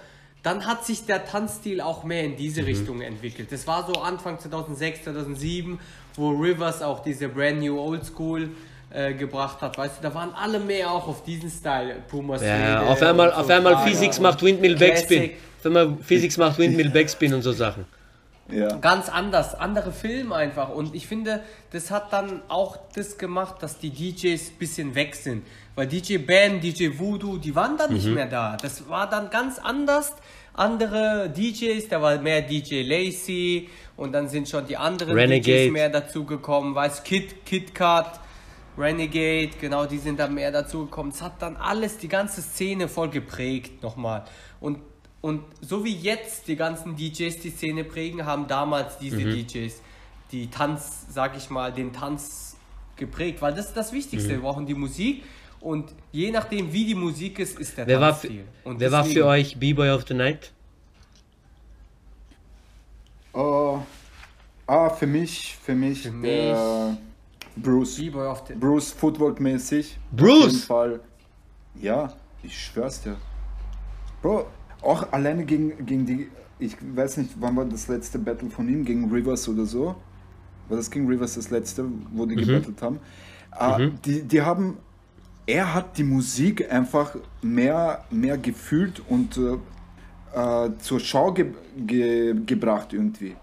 [0.43, 3.51] Dann hat sich der Tanzstil auch mehr in diese Richtung entwickelt.
[3.51, 5.79] Das war so Anfang 2006, 2007,
[6.17, 8.49] wo Rivers auch diese Brand New Old School
[8.89, 9.77] äh, gebracht hat.
[9.77, 11.95] Weißt du, da waren alle mehr auch auf diesen Style.
[12.09, 15.17] Pumas Ja, auf einmal, so auf einmal Physics macht Windmill Backspin.
[15.19, 15.37] Classic.
[15.59, 17.85] Auf einmal Physics macht Windmill Backspin und so Sachen.
[18.49, 18.67] ja.
[18.77, 20.69] Ganz anders, andere Film einfach.
[20.69, 21.41] Und ich finde,
[21.71, 25.45] das hat dann auch das gemacht, dass die DJs ein bisschen weg sind.
[25.75, 27.95] Weil DJ Ben, DJ Voodoo, die waren dann Mhm.
[27.97, 28.55] nicht mehr da.
[28.61, 30.13] Das war dann ganz anders.
[30.53, 35.63] Andere DJs, da war mehr DJ Lacey und dann sind schon die anderen Renegade.
[35.65, 36.73] DJs mehr dazu gekommen.
[36.75, 38.19] Weiß Kid, Kid Cut,
[38.77, 41.09] Renegade, genau, die sind da mehr dazu gekommen.
[41.09, 44.23] Es hat dann alles, die ganze Szene voll geprägt nochmal.
[44.61, 44.79] Und,
[45.21, 49.47] und so wie jetzt die ganzen DJs die Szene prägen, haben damals diese Mhm.
[49.47, 49.81] DJs
[50.31, 52.55] die Tanz, sag ich mal, den Tanz
[52.97, 53.41] geprägt.
[53.41, 54.29] Weil das ist das Wichtigste.
[54.29, 54.33] Mhm.
[54.33, 55.23] Wir brauchen die Musik
[55.59, 58.45] und je nachdem, wie die Musik ist, ist der Wer war, für, Tanzstil.
[58.63, 60.51] Und wer war für deswegen- euch B-Boy of the Night?
[63.37, 63.77] Oh,
[64.65, 66.97] ah, für mich, für mich, Für der
[67.55, 67.97] Bruce.
[67.97, 69.99] B-Boy of the Bruce Footwork-mäßig.
[70.11, 70.45] Bruce?
[70.45, 70.99] Auf jeden Fall.
[71.79, 73.15] Ja, ich schwör's dir.
[74.23, 74.47] Bro,
[74.81, 76.31] auch alleine gegen, gegen die.
[76.57, 78.83] Ich weiß nicht, wann war das letzte Battle von ihm?
[78.83, 79.95] Gegen Rivers oder so?
[80.67, 82.99] War das gegen Rivers das letzte, wo die gebattelt haben?
[83.51, 84.77] Ah, die, die haben.
[85.45, 89.57] Er hat die Musik einfach mehr, mehr gefühlt und äh,
[90.37, 93.35] äh, zur Schau ge ge gebracht irgendwie.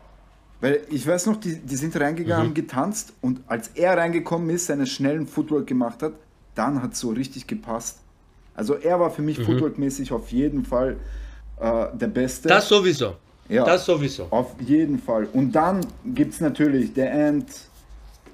[0.60, 4.66] Weil ich weiß noch, die, die sind reingegangen, haben getanzt und als er reingekommen ist,
[4.66, 6.12] seinen schnellen Footwork gemacht hat,
[6.54, 7.98] dann hat es so richtig gepasst.
[8.54, 10.96] Also er war für mich Footwork-mäßig auf jeden Fall
[11.60, 12.48] äh, der Beste.
[12.48, 13.16] Das sowieso.
[13.48, 13.64] Ja.
[13.64, 14.28] Das sowieso.
[14.30, 15.28] Auf jeden Fall.
[15.32, 17.46] Und dann gibt es natürlich The End,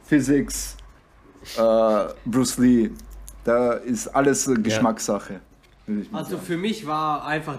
[0.05, 0.77] Physics,
[1.57, 2.91] äh, Bruce Lee.
[3.45, 5.41] Da ist alles äh, Geschmackssache.
[5.87, 6.43] mal Also sagen.
[6.43, 7.59] für mich war einfach,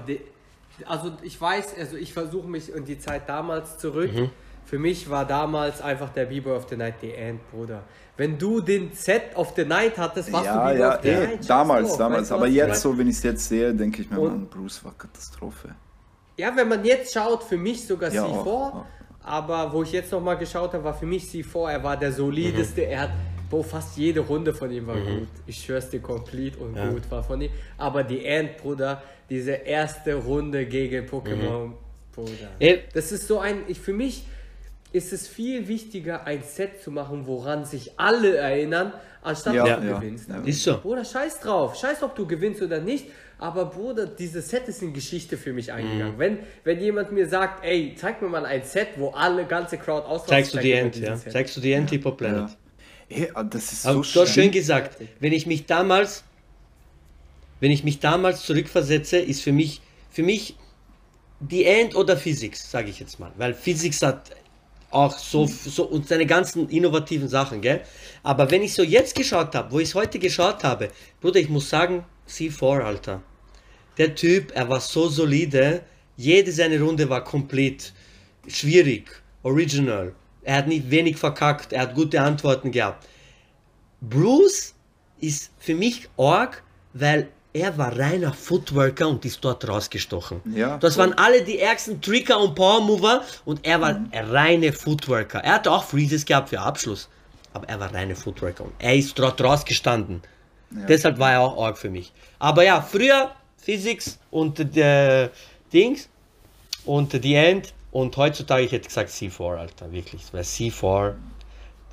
[0.85, 4.11] also ich weiß, also ich versuche mich in die Zeit damals zurück.
[4.13, 4.29] Mhm.
[4.65, 7.83] Für mich war damals einfach der B-Boy of the Night the End, Bruder.
[8.15, 11.07] Wenn du den Set of the Night hattest, warst ja, du B-Boy ja, of the
[11.09, 11.49] eh, Night.
[11.49, 12.21] Damals, drauf, damals.
[12.21, 14.47] weißt du, Aber jetzt, so, wenn ich es jetzt sehe, denke ich mir, Und- Mann,
[14.47, 15.75] Bruce war Katastrophe.
[16.37, 18.29] Ja, wenn man jetzt schaut, für mich sogar Ja, C4.
[18.47, 18.85] auch,
[19.23, 21.71] Aber wo ich jetzt nochmal geschaut habe, war für mich C4.
[21.71, 22.81] Er war der solideste.
[22.81, 23.09] Er hat,
[23.51, 25.27] Bro, fast jede Runde von ihm war gut.
[25.45, 27.51] Ich schwör's dir, komplett und gut war von ihm.
[27.77, 31.73] Aber die End, Bruder, diese erste Runde gegen Pokémon,
[32.15, 32.31] Bruder.
[32.59, 32.79] Ey.
[32.93, 34.23] Das ist so ein, ich, für mich
[34.93, 39.81] ist es viel wichtiger, ein Set zu machen, woran sich alle erinnern, anstatt Ja, dass
[39.81, 40.29] du ja, gewinnst.
[40.29, 40.41] ja.
[40.43, 40.79] Ist so.
[40.79, 41.75] Bruder, scheiß drauf.
[41.75, 43.05] Scheiß, ob du gewinnst oder nicht.
[43.37, 45.73] Aber Bruder, dieses Set ist in Geschichte für mich Mhm.
[45.73, 46.13] eingegangen.
[46.17, 50.05] Wenn, wenn jemand mir sagt, ey, zeig mir mal ein Set, wo alle ganze Crowd
[50.05, 51.15] ausrastet, Zeigst du die End, ja?
[51.17, 51.33] Set.
[51.33, 52.49] Zeigst du die End Hip Hop Planet?
[53.11, 53.17] Ja.
[53.17, 54.51] Hey, ah, das ist so schön schön.
[54.51, 56.23] gesagt, wenn ich mich damals,
[57.59, 60.55] wenn ich mich damals zurückversetze, ist für mich, für mich
[61.39, 63.31] die End oder Physics, sage ich jetzt mal.
[63.37, 64.31] Weil Physics hat
[64.91, 67.81] auch so, so und seine ganzen innovativen Sachen, gell?
[68.23, 70.89] Aber wenn ich so jetzt geschaut habe, wo ich es heute geschaut habe,
[71.21, 73.21] Bruder, ich muss sagen, C4, Alter.
[73.97, 75.81] Der Typ, er war so solide,
[76.17, 77.93] jede seine Runde war komplett
[78.47, 80.13] schwierig, original.
[80.43, 83.07] Er hat nicht wenig verkackt, er hat gute Antworten gehabt.
[84.01, 84.73] Bruce
[85.19, 86.63] ist für mich arg,
[86.93, 90.41] weil er war reiner Footworker und ist dort rausgestochen.
[90.55, 90.99] Ja, das cool.
[91.03, 95.39] waren alle die ärgsten Tricker und Powermover und er war ein reine Footworker.
[95.39, 97.09] Er hatte auch Freezes gehabt für Abschluss,
[97.53, 100.21] aber er war reine Footworker und er ist dort rausgestanden.
[100.87, 102.13] Deshalb war er auch arg für mich.
[102.39, 105.31] Aber ja, früher Physics und der
[105.73, 106.07] Dings
[106.85, 110.23] und die End und heutzutage ich hätte gesagt C4, Alter, wirklich.
[110.31, 111.13] Weil C4,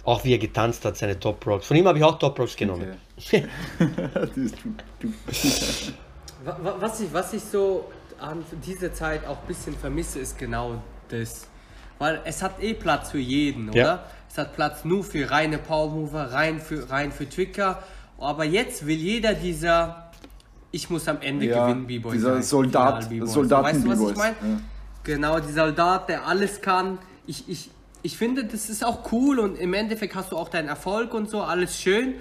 [0.04, 1.66] auch wie er getanzt hat, seine Top Rocks.
[1.66, 2.96] Von ihm habe ich auch Top Rocks genommen.
[6.44, 10.80] Wa- Was ich, was ich so an dieser Zeit auch ein bisschen vermisse, ist genau
[11.08, 11.46] das.
[11.98, 13.78] Weil es hat eh Platz für jeden, oder?
[13.78, 14.04] Ja.
[14.30, 17.82] Es hat Platz nur für reine Powermover, rein für, rein für Tricker.
[18.18, 20.10] Aber jetzt will jeder dieser,
[20.70, 23.08] ich muss am Ende Ja, gewinnen, B-Boy dieser sein, Soldat-.
[23.24, 24.36] Soldaten- Weißt du, was ich meine?
[24.42, 24.60] ja.
[25.08, 26.98] Genau, die Soldat, der alles kann.
[27.26, 27.70] Ich, ich,
[28.02, 31.30] ich finde, das ist auch cool und im Endeffekt hast du auch deinen Erfolg und
[31.30, 32.16] so, alles schön.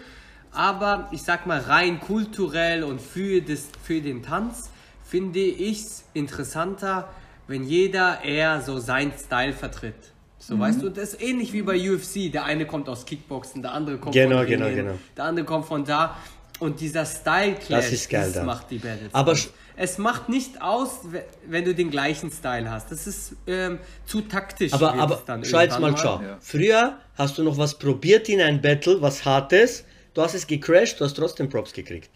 [0.53, 4.69] Aber ich sag mal, rein kulturell und für, das, für den Tanz
[5.03, 7.09] finde ich es interessanter,
[7.47, 9.95] wenn jeder eher so seinen Style vertritt.
[10.39, 10.59] So, Mhm.
[10.61, 12.31] weißt du, das ist ähnlich wie bei UFC.
[12.31, 14.93] Der eine kommt aus Kickboxen, der andere kommt Genau, von genau, Ringen, genau.
[15.17, 16.15] der andere kommt von da.
[16.59, 18.43] Und dieser Style Clash, Das ist geil da.
[18.45, 19.13] macht die Battles.
[19.13, 19.49] Aber aus.
[19.77, 22.91] Es macht nicht aus, we- wenn du den gleichen Style hast.
[22.91, 24.73] Das ist ähm, zu taktisch.
[24.73, 26.19] Aber, aber schau mal, schau.
[26.21, 26.37] Ja.
[26.41, 29.83] Früher hast du noch was probiert in ein Battle, was hartes,
[30.13, 32.09] du hast es gecrashed, du hast trotzdem Props gekriegt.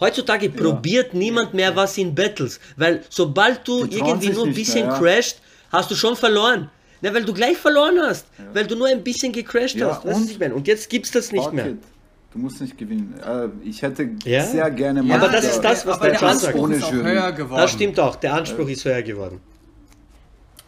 [0.00, 4.86] Heutzutage probiert niemand mehr was in Battles, weil sobald du Die irgendwie nur ein bisschen
[4.86, 4.98] mehr, ja.
[5.00, 5.40] crasht,
[5.72, 6.70] hast du schon verloren.
[7.00, 10.04] Na, weil du gleich verloren hast, weil du nur ein bisschen gecrashed Ja, hast.
[10.04, 10.54] Weißt und- ich meine?
[10.54, 11.74] Und jetzt gibt's das nicht Fuck mehr.
[12.32, 13.18] Du musst nicht gewinnen.
[13.26, 14.44] Äh, ich hätte Ja?
[14.44, 16.32] sehr gerne Ja, aber das ist das, was der der sagt.
[16.44, 17.60] Anspruch Ohne ist höher geworden.
[17.62, 19.40] Das stimmt auch, der Anspruch ist höher geworden.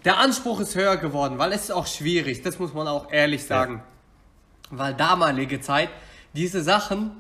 [0.05, 3.45] Der Anspruch ist höher geworden, weil es ist auch schwierig, das muss man auch ehrlich
[3.45, 3.83] sagen.
[4.71, 5.91] Weil damalige Zeit,
[6.33, 7.11] diese Sachen,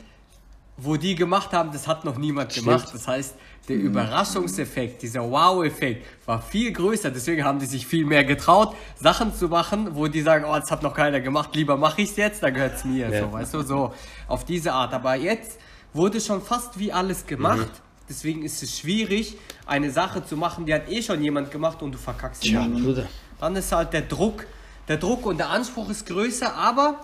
[0.82, 2.66] wo die gemacht haben, das hat noch niemand Stimmt.
[2.66, 2.88] gemacht.
[2.92, 3.34] Das heißt,
[3.68, 7.10] der Überraschungseffekt, dieser Wow-Effekt war viel größer.
[7.10, 10.70] Deswegen haben die sich viel mehr getraut, Sachen zu machen, wo die sagen, oh, das
[10.70, 13.10] hat noch keiner gemacht, lieber mache ich es jetzt, dann gehört es mir.
[13.10, 13.20] Ja.
[13.24, 13.94] So, weißt du, so
[14.26, 14.92] auf diese Art.
[14.92, 15.58] Aber jetzt
[15.92, 17.58] wurde schon fast wie alles gemacht.
[17.58, 17.90] Mhm.
[18.08, 21.92] Deswegen ist es schwierig, eine Sache zu machen, die hat eh schon jemand gemacht und
[21.92, 22.50] du verkackst sie.
[22.50, 23.06] Tja, Bruder.
[23.38, 24.46] Dann ist halt der Druck,
[24.88, 27.00] der Druck und der Anspruch ist größer, aber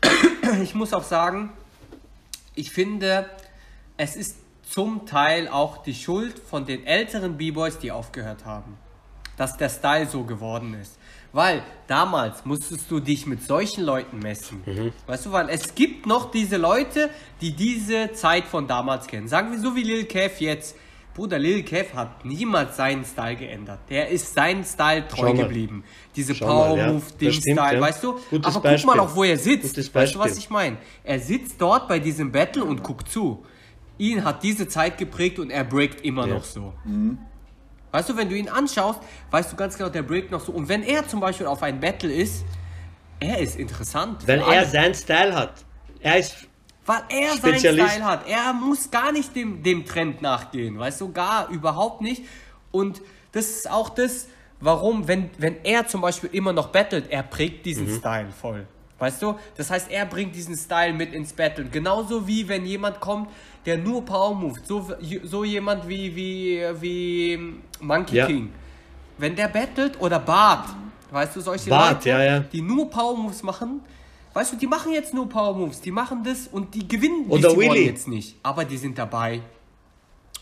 [0.62, 1.52] ich muss auch sagen,
[2.60, 3.28] ich finde,
[3.96, 8.76] es ist zum Teil auch die Schuld von den älteren B-Boys, die aufgehört haben,
[9.36, 10.98] dass der Style so geworden ist.
[11.32, 14.62] Weil damals musstest du dich mit solchen Leuten messen.
[15.06, 17.08] Weißt du, weil es gibt noch diese Leute,
[17.40, 19.28] die diese Zeit von damals kennen.
[19.28, 20.76] Sagen wir so wie Lil Kev jetzt.
[21.14, 23.80] Bruder, Lil Kev hat niemals seinen Style geändert.
[23.90, 25.42] Der ist seinen Style treu Schau mal.
[25.44, 25.84] geblieben.
[26.14, 26.84] Diese Schau mal, ja.
[26.84, 27.80] Power Move, den Das stimmt, Style, ja.
[27.80, 28.12] weißt du?
[28.30, 28.86] Gutes Aber guck Beispiel.
[28.94, 29.94] mal auch, wo er sitzt.
[29.94, 30.76] Weißt du, was ich meine?
[31.04, 33.44] Er sitzt dort bei diesem Battle und guckt zu.
[33.98, 36.34] Ihn hat diese Zeit geprägt und er breakt immer Ja.
[36.34, 36.72] noch so.
[37.92, 39.00] Weißt du, wenn du ihn anschaust,
[39.32, 40.52] weißt du ganz genau, der breakt noch so.
[40.52, 42.44] Und wenn er zum Beispiel auf ein Battle ist,
[43.18, 44.26] er ist interessant.
[44.26, 45.52] Weil Für er seinen Style hat.
[46.00, 46.36] Er ist
[46.86, 47.58] Weil er seinen.
[47.58, 48.28] Style hat.
[48.28, 52.24] Er muss gar nicht dem, dem Trend nachgehen, weißt du, gar überhaupt nicht.
[52.72, 53.00] Und
[53.32, 54.26] das ist auch das,
[54.60, 57.98] warum, wenn, wenn er zum Beispiel immer noch battelt, er prägt diesen Mhm.
[57.98, 58.66] Style voll.
[58.98, 59.34] Weißt du?
[59.56, 61.64] Das heißt, er bringt diesen Style mit ins Battle.
[61.64, 63.30] Genauso wie wenn jemand kommt,
[63.64, 64.66] der nur Power moved.
[64.66, 64.86] So,
[65.22, 67.38] so jemand wie, wie, wie
[67.80, 68.26] Monkey Ja.
[68.26, 68.52] King.
[69.16, 70.66] Wenn der battelt oder Bart,
[71.10, 72.40] weißt du, solche Bart, Leute, ja, ja.
[72.40, 73.80] die nur Power Moves machen,
[74.32, 77.56] weißt du, die machen jetzt nur Power Moves, die machen das und die gewinnen Oder
[77.56, 77.86] Wheelie.
[77.86, 79.40] jetzt nicht, aber die sind dabei.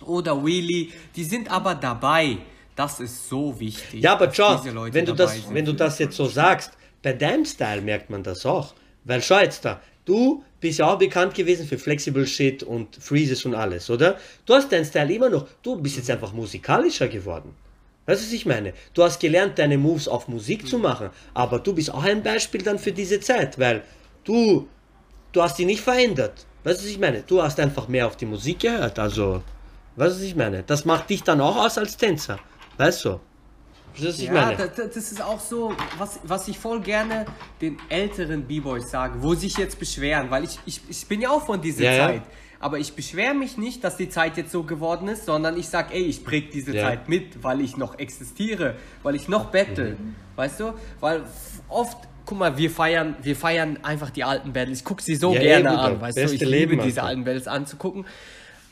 [0.05, 2.39] Oder Wheelie, die sind aber dabei.
[2.77, 4.03] Das ist so wichtig.
[4.03, 5.53] Ja, aber Leute wenn du, das, sind.
[5.53, 8.75] wenn du das jetzt so sagst, bei deinem Style merkt man das auch.
[9.05, 13.45] Weil schau jetzt da, du bist ja auch bekannt gewesen für Flexible Shit und Freezes
[13.45, 14.19] und alles, oder?
[14.47, 17.55] Du hast deinen Style immer noch, du bist jetzt einfach musikalischer geworden.
[18.09, 18.73] Weißt du, was ich meine?
[18.95, 22.63] Du hast gelernt, deine Moves auf Musik zu machen, aber du bist auch ein Beispiel
[22.63, 23.83] dann für diese Zeit, weil
[24.25, 24.67] du,
[25.33, 26.47] du hast die nicht verändert.
[26.65, 27.23] Weißt du, was ich meine?
[27.27, 29.43] Du hast einfach mehr auf die Musik gehört, also,
[29.97, 30.63] weißt du, was ich meine?
[30.63, 32.39] Das macht dich dann auch aus als Tänzer,
[32.79, 33.21] weißt du?
[34.01, 34.57] Das Ja, meine.
[34.57, 37.27] das, das ist auch so, was, was ich voll gerne
[37.61, 41.45] den älteren B-Boys sage, wo sich jetzt beschweren, weil ich, ich, ich bin ja auch
[41.45, 42.23] von dieser Ja, ja.
[42.61, 45.95] Aber ich beschwere mich nicht, dass die Zeit jetzt so geworden ist, sondern ich sag,
[45.95, 46.83] ey, ich präg diese Ja.
[46.89, 48.75] Zeit mit, weil ich noch existiere,
[49.05, 49.91] weil ich noch battle.
[49.99, 50.15] Mhm.
[50.35, 50.75] Weißt du?
[50.99, 51.23] Weil
[51.69, 54.79] oft, guck mal, wir feiern, wir feiern einfach die alten Battles.
[54.81, 56.23] Ich guck sie so Ja, gerne ey, an, weißt du?
[56.23, 57.09] Ich liebe Leben, diese Alter.
[57.11, 58.07] alten Battles anzugucken.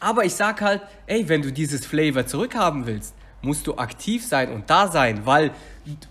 [0.01, 4.51] Aber ich sag halt, ey, wenn du dieses Flavor zurückhaben willst, musst du aktiv sein
[4.53, 5.53] und da sein, weil,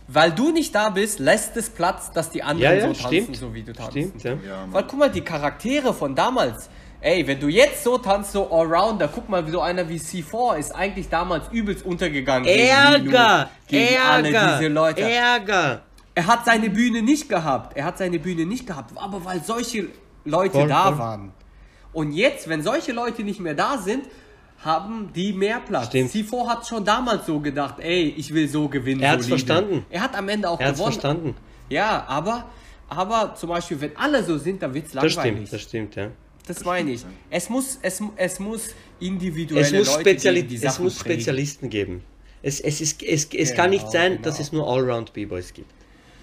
[0.08, 3.22] weil du nicht da bist, lässt es Platz, dass die anderen Ja, ja, so tanzen,
[3.24, 3.36] stimmt.
[3.36, 3.92] so wie du tanzt.
[3.92, 4.66] Stimmt, ja.
[4.72, 6.70] Weil guck mal, die Charaktere von damals,
[7.02, 10.58] ey, wenn du jetzt so tanzt, so Allrounder, guck mal, wie so einer wie C4
[10.58, 12.44] ist eigentlich damals übelst untergegangen.
[12.46, 13.50] gegen Ärger!
[13.68, 14.58] gegen alle Ärger!
[14.58, 15.02] diese Leute.
[15.02, 15.82] Ärger!
[16.16, 17.76] Er hat seine Bühne nicht gehabt.
[17.76, 19.88] Er hat seine Bühne nicht gehabt, aber weil solche
[20.24, 20.98] Leute Voll, da voll.
[21.00, 21.34] waren.
[21.94, 24.06] Und jetzt, wenn solche Leute nicht mehr da sind,
[24.64, 25.88] haben die mehr Platz.
[25.88, 26.12] Stimmt.
[26.12, 29.02] C4 hat schon damals so gedacht, ey, ich will so gewinnen.
[29.02, 29.46] Er hat's solide.
[29.46, 29.86] verstanden.
[29.90, 30.92] Er hat am Ende auch Er gewonnen.
[30.92, 31.36] verstanden.
[31.70, 32.46] Ja, aber,
[32.90, 35.34] aber zum Beispiel, wenn alle so sind, dann wird's Das langweilig.
[35.50, 36.08] stimmt, das stimmt, ja.
[36.48, 37.06] Das meine ich.
[37.30, 38.70] Es muss, es, es muss
[39.00, 41.16] individuelle Es muss, Leute Speziali geben, die es muss prägen.
[41.20, 42.04] Spezialisten geben.
[42.44, 44.46] Es, es, ist, es, es kann nicht Genau, sein, dass genau.
[44.46, 45.72] es nur Allround B-Boys gibt.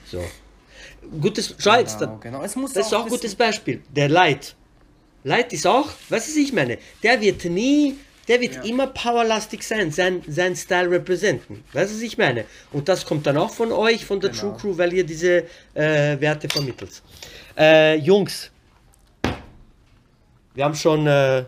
[0.06, 0.22] So.
[1.20, 2.42] Gutes, schau jetzt, Genau, genau.
[2.44, 3.82] Es muss das ist auch ein gutes Beispiel.
[3.94, 4.54] Der Light.
[5.24, 6.78] Light ist auch, was ich meine?
[7.02, 7.96] Der wird nie,
[8.28, 11.64] der wird immer powerlastig sein, sein, sein Style representen.
[11.72, 12.44] Weißt du, was ich meine?
[12.72, 14.42] Und das kommt dann auch von euch, von der Genau.
[14.42, 15.44] True Crew, weil ihr diese
[15.74, 17.02] äh, Werte vermittelt.
[17.58, 18.51] Äh, Jungs,
[20.54, 21.44] wir haben schon äh,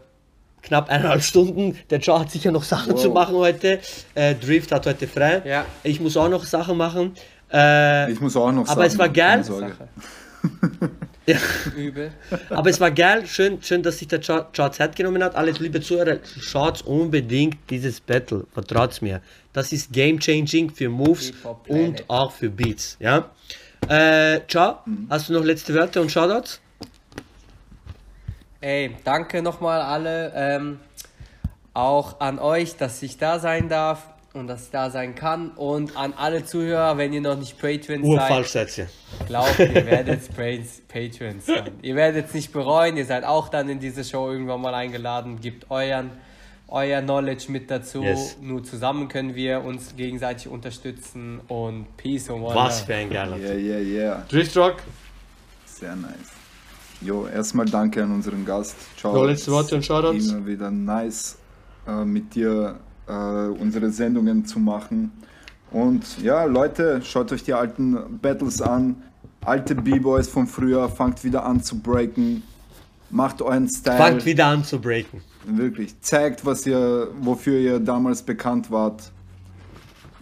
[0.63, 1.79] knapp eineinhalb Stunden.
[1.91, 3.03] Der Joe hat sicher noch Sachen Wow.
[3.03, 3.81] zu machen heute.
[4.15, 5.43] Äh, Drift hat heute frei.
[5.45, 5.65] Ja.
[5.83, 7.15] Ich muss auch noch Sachen machen.
[7.53, 9.45] Äh, Ich muss auch noch Aber es war geil.
[11.27, 11.37] ja.
[11.77, 12.13] Übel.
[12.51, 15.35] Aber es war geil, schön, schön, dass sich der Joe Zeit genommen hat.
[15.37, 19.21] Alle liebe Zuhörer, schaut unbedingt dieses Battle, vertraut's mir.
[19.53, 21.33] Das ist game changing für Moves
[21.69, 22.97] und auch für Beats.
[23.01, 23.31] Ja?
[23.89, 24.77] Äh, Joe,
[25.11, 26.61] hast du noch letzte Wörter und Shoutouts?
[28.65, 30.33] Ey, danke nochmal alle.
[30.35, 30.81] Ähm,
[31.75, 35.51] auch an euch, dass ich da sein darf und dass ich da sein kann.
[35.51, 38.89] Und an alle Zuhörer, wenn ihr noch nicht Patrons Urfalsch seid, ihr.
[39.27, 40.31] glaubt, ihr werdet
[40.89, 41.73] Patrons sein.
[41.83, 42.97] Ihr werdet es nicht bereuen.
[42.97, 45.43] Ihr seid auch dann in diese Show irgendwann mal eingeladen.
[45.43, 46.13] Gebt euren,
[46.67, 48.03] euer Knowledge mit dazu.
[48.03, 48.39] Yes.
[48.41, 51.43] Nur zusammen können wir uns gegenseitig unterstützen.
[51.49, 52.55] Und Peace und Wonder.
[52.55, 53.37] Was für ein geiler.
[53.37, 54.25] Yeah, yeah, yeah.
[54.27, 54.77] Drift Rock,
[55.67, 56.44] Sehr nice.
[57.01, 58.77] Jo, erstmal danke an unseren Gast.
[58.97, 59.15] Ciao.
[59.15, 60.29] Noch letzte Worte und Shoutouts?
[60.29, 61.37] Immer wieder nice,
[61.87, 65.13] äh, mit dir äh, unsere Sendungen zu machen.
[65.71, 69.03] Und ja, Leute, schaut euch die alten Battles an.
[69.45, 72.43] Alte B-Boys von früher, fangt wieder an zu breaken.
[73.11, 73.99] Macht euren Style.
[73.99, 75.21] fangt wieder an zu breaken.
[75.47, 76.01] Wirklich.
[76.01, 79.11] Zeigt, was ihr, wofür ihr damals bekannt wart.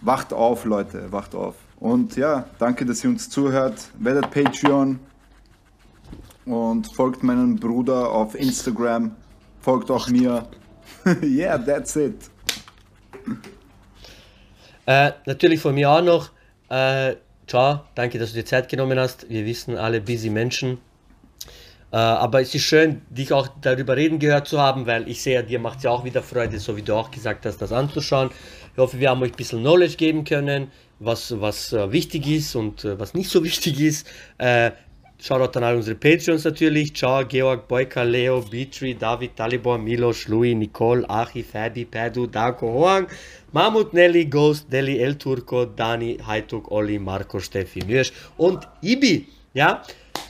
[0.01, 1.55] Wacht auf, Leute, wacht auf.
[1.79, 3.89] Und ja, danke, dass ihr uns zuhört.
[3.99, 4.99] Werdet Patreon
[6.45, 9.15] und folgt meinem Bruder auf Instagram.
[9.61, 10.47] Folgt auch mir.
[11.21, 12.29] yeah, that's it.
[14.85, 16.31] Äh, natürlich von mir auch noch.
[16.69, 17.15] Äh,
[17.47, 19.29] ciao, danke, dass du dir Zeit genommen hast.
[19.29, 20.79] Wir wissen alle busy Menschen.
[21.91, 25.43] Äh, aber es ist schön, dich auch darüber reden gehört zu haben, weil ich sehe,
[25.43, 28.31] dir macht es ja auch wieder Freude, so wie du auch gesagt hast, das anzuschauen.
[28.73, 32.55] Ich hoffe, wir haben euch ein bisschen Knowledge geben können, was, was äh, wichtig ist
[32.55, 34.07] und äh, was nicht so wichtig ist.
[35.23, 36.93] Shoutout an all unsere Patreons natürlich.
[36.93, 43.07] Ciao, Georg, Boyka, Leo, Beatree, David, Talibor, Milos, Louis, Nicole, Achi, Fabi, Padu, Darko, Hoang,
[43.53, 49.25] Mahmut, Nelly, Ghost, Deli, El Turco, Dani, Haituk, Olli, Marco, Steffi, Mürsch und Ibi.
[49.53, 49.83] Ja,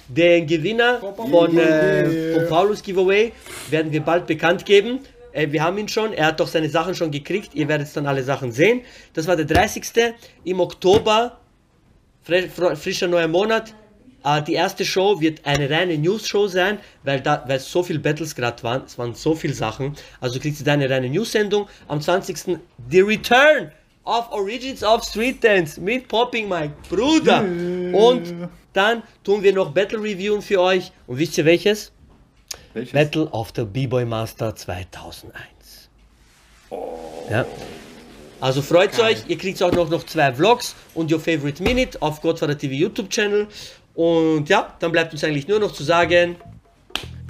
[0.08, 3.32] den Gewinner von, äh, von Paulus Giveaway
[3.72, 5.00] werden wir bald bekannt geben.
[5.32, 7.56] Äh, wir haben ihn schon, er hat doch seine Sachen schon gekriegt.
[7.56, 8.82] Ihr werdet dann alle Sachen sehen.
[9.14, 10.14] Das war der 30.
[10.44, 11.40] Im Oktober
[12.22, 13.74] frischer neuer Monat.
[14.24, 18.36] Äh, die erste Show wird eine reine News-Show sein, weil da weil so viele Battles
[18.36, 18.84] gerade waren.
[18.86, 19.96] Es waren so viele Sachen.
[20.22, 21.68] Also kriegst du deine reine News-Sendung.
[21.88, 22.60] Am 20.
[22.90, 23.72] The Return
[24.06, 27.42] of Origins of Street Dance mit Popping Mike, Bruder.
[27.42, 30.92] Und dann tun wir noch Battle reviewen für euch.
[31.08, 31.92] Und wisst ihr welches?
[32.74, 32.94] Welches?
[32.94, 35.90] Battle of the B-Boy Master 2001.
[37.30, 37.46] Ja.
[38.40, 42.20] Also freut euch, ihr kriegt auch noch, noch zwei Vlogs und Your Favorite Minute auf
[42.20, 43.48] Godfather TV YouTube Channel.
[43.94, 46.36] Und ja, dann bleibt uns eigentlich nur noch zu sagen,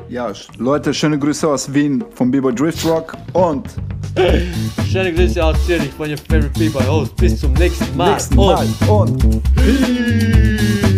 [0.10, 3.68] Ja, Leute, schöne Grüße aus Wien vom B-Boy Drift Rock und
[4.92, 7.16] schöne Grüße aus Zürich von Your Favorite B-Boy Host.
[7.18, 8.12] Bis zum nächsten Mal.
[8.12, 10.93] nächsten Mal Und und Peace.